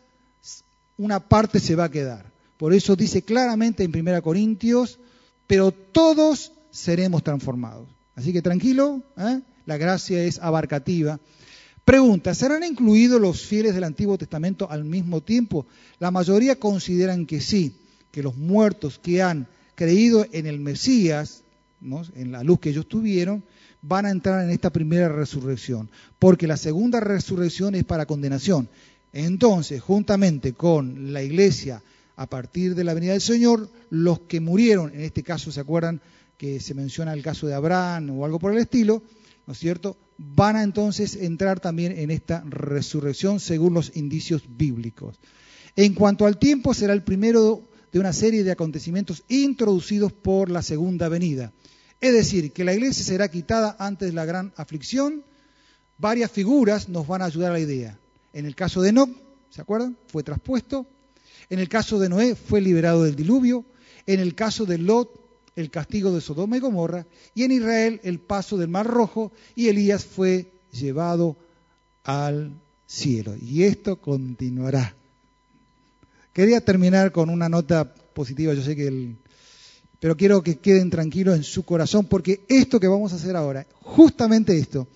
una 0.98 1.20
parte 1.20 1.58
se 1.58 1.74
va 1.74 1.84
a 1.84 1.90
quedar. 1.90 2.30
Por 2.56 2.72
eso 2.72 2.94
dice 2.94 3.22
claramente 3.22 3.82
en 3.82 3.90
1 3.94 4.22
Corintios 4.22 4.98
pero 5.53 5.70
todos 5.70 6.50
seremos 6.70 7.22
transformados. 7.22 7.86
Así 8.14 8.32
que 8.32 8.40
tranquilo, 8.40 9.03
¿eh? 9.18 9.40
la 9.66 9.76
gracia 9.76 10.24
es 10.24 10.38
abarcativa. 10.38 11.20
Pregunta, 11.84 12.34
¿serán 12.34 12.64
incluidos 12.64 13.20
los 13.20 13.42
fieles 13.42 13.74
del 13.74 13.84
Antiguo 13.84 14.16
Testamento 14.16 14.66
al 14.70 14.84
mismo 14.84 15.20
tiempo? 15.20 15.66
La 15.98 16.11
mayoría 16.11 16.59
consideran 16.59 17.26
que 17.26 17.42
sí, 17.42 17.76
que 18.11 18.22
los 18.22 18.34
muertos 18.34 18.98
que 18.98 19.20
han 19.20 19.46
creído 19.74 20.24
en 20.32 20.46
el 20.46 20.59
Mesías, 20.59 21.42
en 22.14 22.32
la 22.32 22.42
luz 22.42 22.59
que 22.59 22.70
ellos 22.70 22.88
tuvieron, 22.88 23.44
van 23.82 24.07
a 24.07 24.11
entrar 24.11 24.42
en 24.42 24.53
esta 24.53 24.70
primera 24.70 25.11
resurrección, 25.11 25.90
porque 26.18 26.46
la 26.46 26.57
segunda 26.57 26.98
resurrección 26.98 27.74
es 27.74 27.84
para 27.84 28.07
condenación. 28.07 28.70
Entonces, 29.12 29.82
juntamente 29.82 30.55
con 30.55 31.12
la 31.12 31.22
iglesia 31.22 31.82
a 32.16 32.26
partir 32.26 32.74
de 32.74 32.84
la 32.84 32.94
venida 32.94 33.12
del 33.12 33.20
Señor, 33.20 33.68
los 33.90 34.20
que 34.20 34.40
murieron, 34.40 34.92
en 34.94 35.02
este 35.02 35.22
caso 35.22 35.50
se 35.50 35.60
acuerdan 35.60 36.00
que 36.36 36.60
se 36.60 36.74
menciona 36.74 37.12
el 37.12 37.22
caso 37.22 37.46
de 37.46 37.54
Abraham 37.54 38.10
o 38.10 38.24
algo 38.24 38.38
por 38.38 38.52
el 38.52 38.58
estilo, 38.58 39.02
¿no 39.46 39.52
es 39.52 39.58
cierto? 39.58 39.96
Van 40.18 40.56
a 40.56 40.62
entonces 40.62 41.16
entrar 41.16 41.60
también 41.60 41.98
en 41.98 42.10
esta 42.10 42.42
resurrección 42.46 43.40
según 43.40 43.74
los 43.74 43.96
indicios 43.96 44.42
bíblicos. 44.48 45.18
En 45.76 45.94
cuanto 45.94 46.26
al 46.26 46.38
tiempo, 46.38 46.74
será 46.74 46.92
el 46.92 47.02
primero 47.02 47.62
de 47.92 47.98
una 47.98 48.12
serie 48.12 48.44
de 48.44 48.52
acontecimientos 48.52 49.22
introducidos 49.28 50.12
por 50.12 50.50
la 50.50 50.62
segunda 50.62 51.08
venida. 51.08 51.52
Es 52.00 52.12
decir, 52.12 52.52
que 52.52 52.64
la 52.64 52.74
iglesia 52.74 53.04
será 53.04 53.30
quitada 53.30 53.76
antes 53.78 54.08
de 54.08 54.14
la 54.14 54.24
gran 54.24 54.52
aflicción. 54.56 55.22
Varias 55.98 56.30
figuras 56.30 56.88
nos 56.88 57.06
van 57.06 57.22
a 57.22 57.26
ayudar 57.26 57.50
a 57.50 57.54
la 57.54 57.60
idea. 57.60 57.98
En 58.32 58.46
el 58.46 58.54
caso 58.54 58.82
de 58.82 58.90
Enoch, 58.90 59.10
¿se 59.50 59.60
acuerdan? 59.60 59.96
Fue 60.08 60.22
traspuesto 60.22 60.86
en 61.53 61.59
el 61.59 61.68
caso 61.68 61.98
de 61.98 62.09
Noé 62.09 62.34
fue 62.34 62.62
liberado 62.62 63.05
del 63.05 63.14
diluvio, 63.14 63.66
en 64.07 64.20
el 64.20 64.34
caso 64.34 64.64
de 64.64 64.78
Lot 64.78 65.20
el 65.55 65.70
castigo 65.70 66.11
de 66.11 66.22
Sodoma 66.22 66.57
y 66.57 66.61
Gomorra, 66.61 67.07
y 67.34 67.42
en 67.42 67.50
Israel 67.53 68.00
el 68.05 68.20
paso 68.20 68.57
del 68.57 68.68
Mar 68.68 68.86
Rojo, 68.86 69.32
y 69.55 69.68
Elías 69.68 70.03
fue 70.03 70.50
llevado 70.72 71.36
al 72.05 72.55
cielo. 72.86 73.34
Y 73.38 73.64
esto 73.64 73.96
continuará. 73.96 74.94
Quería 76.32 76.62
terminar 76.62 77.12
con 77.12 77.28
una 77.28 77.50
nota 77.50 77.84
positiva, 78.14 78.55
yo 78.55 78.62
sé 78.62 78.74
que 78.74 78.86
el, 78.86 79.16
pero 80.00 80.16
quiero 80.16 80.42
que 80.42 80.57
queden 80.57 80.88
tranquilos 80.88 81.36
en 81.36 81.44
su 81.44 81.64
corazón, 81.64 82.07
porque 82.07 82.46
esto 82.48 82.80
que 82.80 82.88
vamos 82.88 83.12
a 83.12 83.16
hacer 83.16 83.36
ahora, 83.36 83.66
justamente 83.82 84.57
esto, 84.57 84.88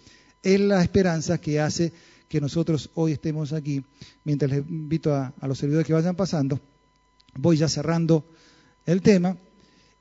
es 0.42 0.58
la 0.58 0.82
esperanza 0.82 1.36
que 1.36 1.60
hace 1.60 1.92
que 2.28 2.40
nosotros 2.40 2.90
hoy 2.94 3.12
estemos 3.12 3.52
aquí. 3.52 3.84
Mientras 4.24 4.50
les 4.50 4.60
invito 4.68 5.14
a, 5.14 5.32
los 5.42 5.58
servidores 5.58 5.86
que 5.86 5.92
vayan 5.92 6.16
pasando, 6.16 6.60
voy 7.34 7.56
ya 7.56 7.68
cerrando 7.68 8.24
el 8.84 9.02
tema. 9.02 9.36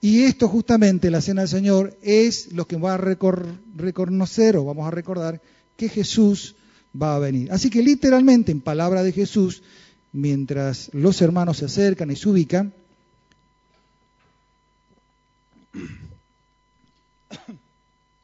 Y 0.01 0.23
esto 0.23 0.47
justamente, 0.47 1.09
la 1.09 1.21
cena 1.21 1.41
del 1.41 1.49
Señor, 1.49 1.97
es 2.01 2.51
lo 2.53 2.67
que 2.67 2.77
va 2.77 2.95
a 2.95 2.97
reconocer 2.97 4.57
o 4.57 4.65
vamos 4.65 4.87
a 4.87 4.91
recordar 4.91 5.41
que 5.77 5.89
Jesús 5.89 6.55
va 6.99 7.15
a 7.15 7.19
venir. 7.19 7.51
Así 7.51 7.69
que 7.69 7.81
literalmente, 7.81 8.51
en 8.51 8.61
palabra 8.61 9.03
de 9.03 9.11
Jesús, 9.11 9.63
mientras 10.11 10.89
los 10.93 11.21
hermanos 11.21 11.57
se 11.57 11.65
acercan 11.65 12.11
y 12.11 12.15
se 12.15 12.29
ubican, 12.29 12.73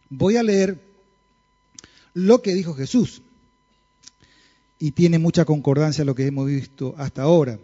voy 0.10 0.38
a 0.38 0.44
leer 0.44 0.80
lo 2.14 2.42
que 2.42 2.54
dijo 2.54 2.74
Jesús. 2.74 3.22
Y 4.82 4.92
tiene 4.94 5.20
mucha 5.20 5.46
concordancia 5.46 6.04
lo 6.04 6.16
que 6.16 6.26
hemos 6.26 6.48
visto 6.48 6.96
hasta 6.98 7.22
ahora. 7.22 7.60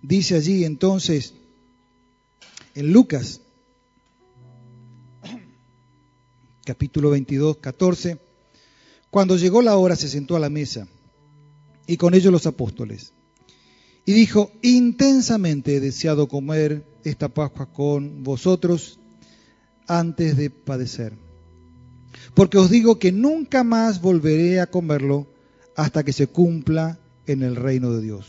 Dice 0.00 0.36
allí 0.36 0.64
entonces, 0.64 1.34
en 2.76 2.92
Lucas, 2.92 3.40
capítulo 6.64 7.10
22, 7.10 7.56
14, 7.56 8.18
cuando 9.10 9.36
llegó 9.36 9.62
la 9.62 9.76
hora 9.76 9.96
se 9.96 10.08
sentó 10.08 10.36
a 10.36 10.38
la 10.38 10.48
mesa 10.48 10.86
y 11.88 11.96
con 11.96 12.14
ellos 12.14 12.32
los 12.32 12.46
apóstoles. 12.46 13.12
Y 14.06 14.12
dijo, 14.12 14.52
intensamente 14.62 15.74
he 15.74 15.80
deseado 15.80 16.28
comer 16.28 16.84
esta 17.02 17.28
Pascua 17.28 17.66
con 17.66 18.22
vosotros 18.22 19.00
antes 19.88 20.36
de 20.36 20.50
padecer. 20.50 21.14
Porque 22.34 22.58
os 22.58 22.70
digo 22.70 23.00
que 23.00 23.10
nunca 23.10 23.64
más 23.64 24.00
volveré 24.00 24.60
a 24.60 24.68
comerlo 24.68 25.26
hasta 25.80 26.04
que 26.04 26.12
se 26.12 26.26
cumpla 26.26 26.98
en 27.26 27.42
el 27.42 27.56
reino 27.56 27.90
de 27.90 28.02
Dios. 28.02 28.26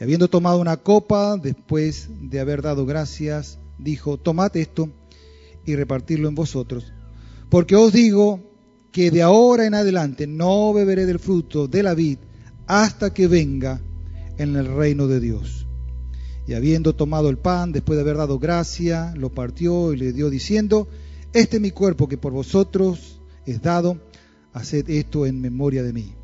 Y 0.00 0.04
habiendo 0.04 0.28
tomado 0.28 0.58
una 0.58 0.78
copa, 0.78 1.36
después 1.36 2.08
de 2.18 2.40
haber 2.40 2.62
dado 2.62 2.86
gracias, 2.86 3.58
dijo, 3.76 4.16
tomad 4.16 4.56
esto 4.56 4.88
y 5.66 5.76
repartirlo 5.76 6.28
en 6.28 6.34
vosotros. 6.34 6.94
Porque 7.50 7.76
os 7.76 7.92
digo 7.92 8.40
que 8.90 9.10
de 9.10 9.20
ahora 9.20 9.66
en 9.66 9.74
adelante 9.74 10.26
no 10.26 10.72
beberé 10.72 11.04
del 11.04 11.18
fruto 11.18 11.68
de 11.68 11.82
la 11.82 11.92
vid 11.92 12.16
hasta 12.66 13.12
que 13.12 13.26
venga 13.26 13.78
en 14.38 14.56
el 14.56 14.64
reino 14.64 15.08
de 15.08 15.20
Dios. 15.20 15.66
Y 16.46 16.54
habiendo 16.54 16.94
tomado 16.94 17.28
el 17.28 17.36
pan, 17.36 17.70
después 17.70 17.98
de 17.98 18.00
haber 18.00 18.16
dado 18.16 18.38
gracia, 18.38 19.12
lo 19.14 19.28
partió 19.28 19.92
y 19.92 19.98
le 19.98 20.14
dio 20.14 20.30
diciendo, 20.30 20.88
este 21.34 21.58
es 21.58 21.62
mi 21.62 21.70
cuerpo 21.70 22.08
que 22.08 22.16
por 22.16 22.32
vosotros 22.32 23.20
es 23.44 23.60
dado, 23.60 23.98
haced 24.54 24.88
esto 24.88 25.26
en 25.26 25.42
memoria 25.42 25.82
de 25.82 25.92
mí. 25.92 26.14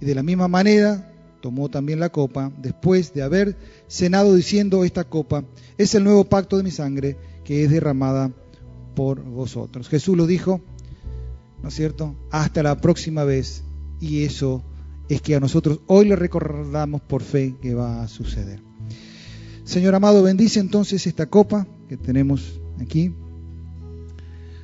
Y 0.00 0.06
de 0.06 0.14
la 0.14 0.22
misma 0.22 0.48
manera 0.48 1.12
tomó 1.40 1.68
también 1.68 2.00
la 2.00 2.10
copa, 2.10 2.52
después 2.58 3.12
de 3.14 3.22
haber 3.22 3.56
cenado 3.88 4.34
diciendo, 4.34 4.84
esta 4.84 5.04
copa 5.04 5.44
es 5.78 5.94
el 5.94 6.04
nuevo 6.04 6.24
pacto 6.24 6.56
de 6.56 6.62
mi 6.62 6.70
sangre 6.70 7.16
que 7.44 7.64
es 7.64 7.70
derramada 7.70 8.32
por 8.94 9.22
vosotros. 9.22 9.88
Jesús 9.88 10.16
lo 10.16 10.26
dijo, 10.26 10.60
¿no 11.62 11.68
es 11.68 11.74
cierto? 11.74 12.14
Hasta 12.30 12.62
la 12.62 12.80
próxima 12.80 13.24
vez. 13.24 13.64
Y 14.00 14.24
eso 14.24 14.62
es 15.08 15.20
que 15.20 15.34
a 15.34 15.40
nosotros 15.40 15.80
hoy 15.86 16.06
le 16.06 16.16
recordamos 16.16 17.00
por 17.00 17.22
fe 17.22 17.56
que 17.60 17.74
va 17.74 18.02
a 18.02 18.08
suceder. 18.08 18.62
Señor 19.64 19.94
amado, 19.94 20.22
bendice 20.22 20.60
entonces 20.60 21.06
esta 21.06 21.26
copa 21.26 21.66
que 21.88 21.96
tenemos 21.96 22.60
aquí 22.80 23.14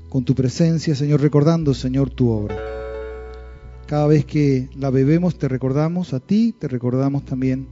con 0.09 0.25
tu 0.25 0.35
presencia, 0.35 0.95
Señor, 0.95 1.21
recordando, 1.21 1.75
Señor, 1.75 2.11
tu 2.11 2.31
obra. 2.31 2.86
Cada 3.87 4.07
vez 4.09 4.25
que 4.25 4.69
la 4.75 4.91
bebemos 4.91 5.39
te 5.39 5.49
recordamos 5.49 6.13
a 6.13 6.21
ti, 6.21 6.53
te 6.59 6.67
recordamos 6.67 7.25
también 7.25 7.69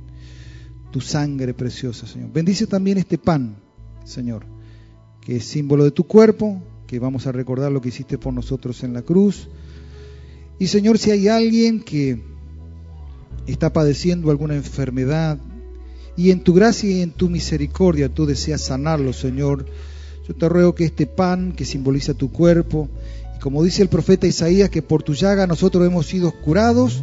tu 0.92 1.00
sangre 1.00 1.54
preciosa, 1.54 2.06
Señor. 2.06 2.32
Bendice 2.32 2.68
también 2.68 2.98
este 2.98 3.18
pan, 3.18 3.56
Señor, 4.04 4.46
que 5.20 5.36
es 5.36 5.44
símbolo 5.44 5.82
de 5.82 5.90
tu 5.90 6.04
cuerpo, 6.04 6.62
que 6.86 7.00
vamos 7.00 7.26
a 7.26 7.32
recordar 7.32 7.72
lo 7.72 7.80
que 7.80 7.88
hiciste 7.88 8.16
por 8.16 8.32
nosotros 8.32 8.84
en 8.84 8.92
la 8.92 9.02
cruz. 9.02 9.48
Y 10.60 10.68
Señor, 10.68 10.98
si 10.98 11.10
hay 11.10 11.26
alguien 11.26 11.80
que 11.80 12.22
está 13.46 13.72
padeciendo 13.72 14.30
alguna 14.30 14.54
enfermedad 14.54 15.38
y 16.16 16.30
en 16.30 16.44
tu 16.44 16.54
gracia 16.54 16.90
y 16.90 17.00
en 17.00 17.10
tu 17.10 17.28
misericordia 17.28 18.08
tú 18.08 18.26
deseas 18.26 18.62
sanarlo, 18.62 19.12
Señor. 19.12 19.66
Yo 20.26 20.34
te 20.34 20.48
ruego 20.48 20.74
que 20.74 20.84
este 20.84 21.06
pan 21.06 21.52
que 21.52 21.64
simboliza 21.64 22.14
tu 22.14 22.30
cuerpo, 22.30 22.88
como 23.44 23.62
dice 23.62 23.82
el 23.82 23.90
profeta 23.90 24.26
Isaías, 24.26 24.70
que 24.70 24.80
por 24.80 25.02
tu 25.02 25.12
llaga 25.12 25.46
nosotros 25.46 25.86
hemos 25.86 26.06
sido 26.06 26.32
curados, 26.32 27.02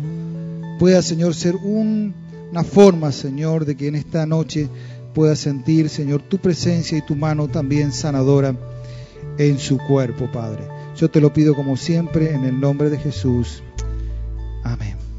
pueda, 0.80 1.04
Señor, 1.04 1.36
ser 1.36 1.56
una 1.56 2.64
forma, 2.64 3.12
Señor, 3.12 3.64
de 3.64 3.78
que 3.78 3.88
en 3.88 3.94
esta 3.94 4.26
noche 4.26 4.68
pueda 5.14 5.36
sentir, 5.36 5.88
Señor, 5.88 6.24
tu 6.24 6.40
presencia 6.40 6.98
y 6.98 7.06
tu 7.06 7.16
mano 7.16 7.48
también 7.48 7.92
sanadora 7.92 8.56
en 9.38 9.60
su 9.60 9.78
cuerpo, 9.78 10.32
Padre. 10.32 10.64
Yo 10.98 11.12
te 11.12 11.22
lo 11.22 11.32
pido 11.32 11.54
como 11.54 11.78
siempre 11.78 12.34
en 12.34 12.44
el 12.44 12.60
nombre 12.60 12.90
de 12.90 12.98
Jesús. 12.98 13.62
Amén. 14.64 15.11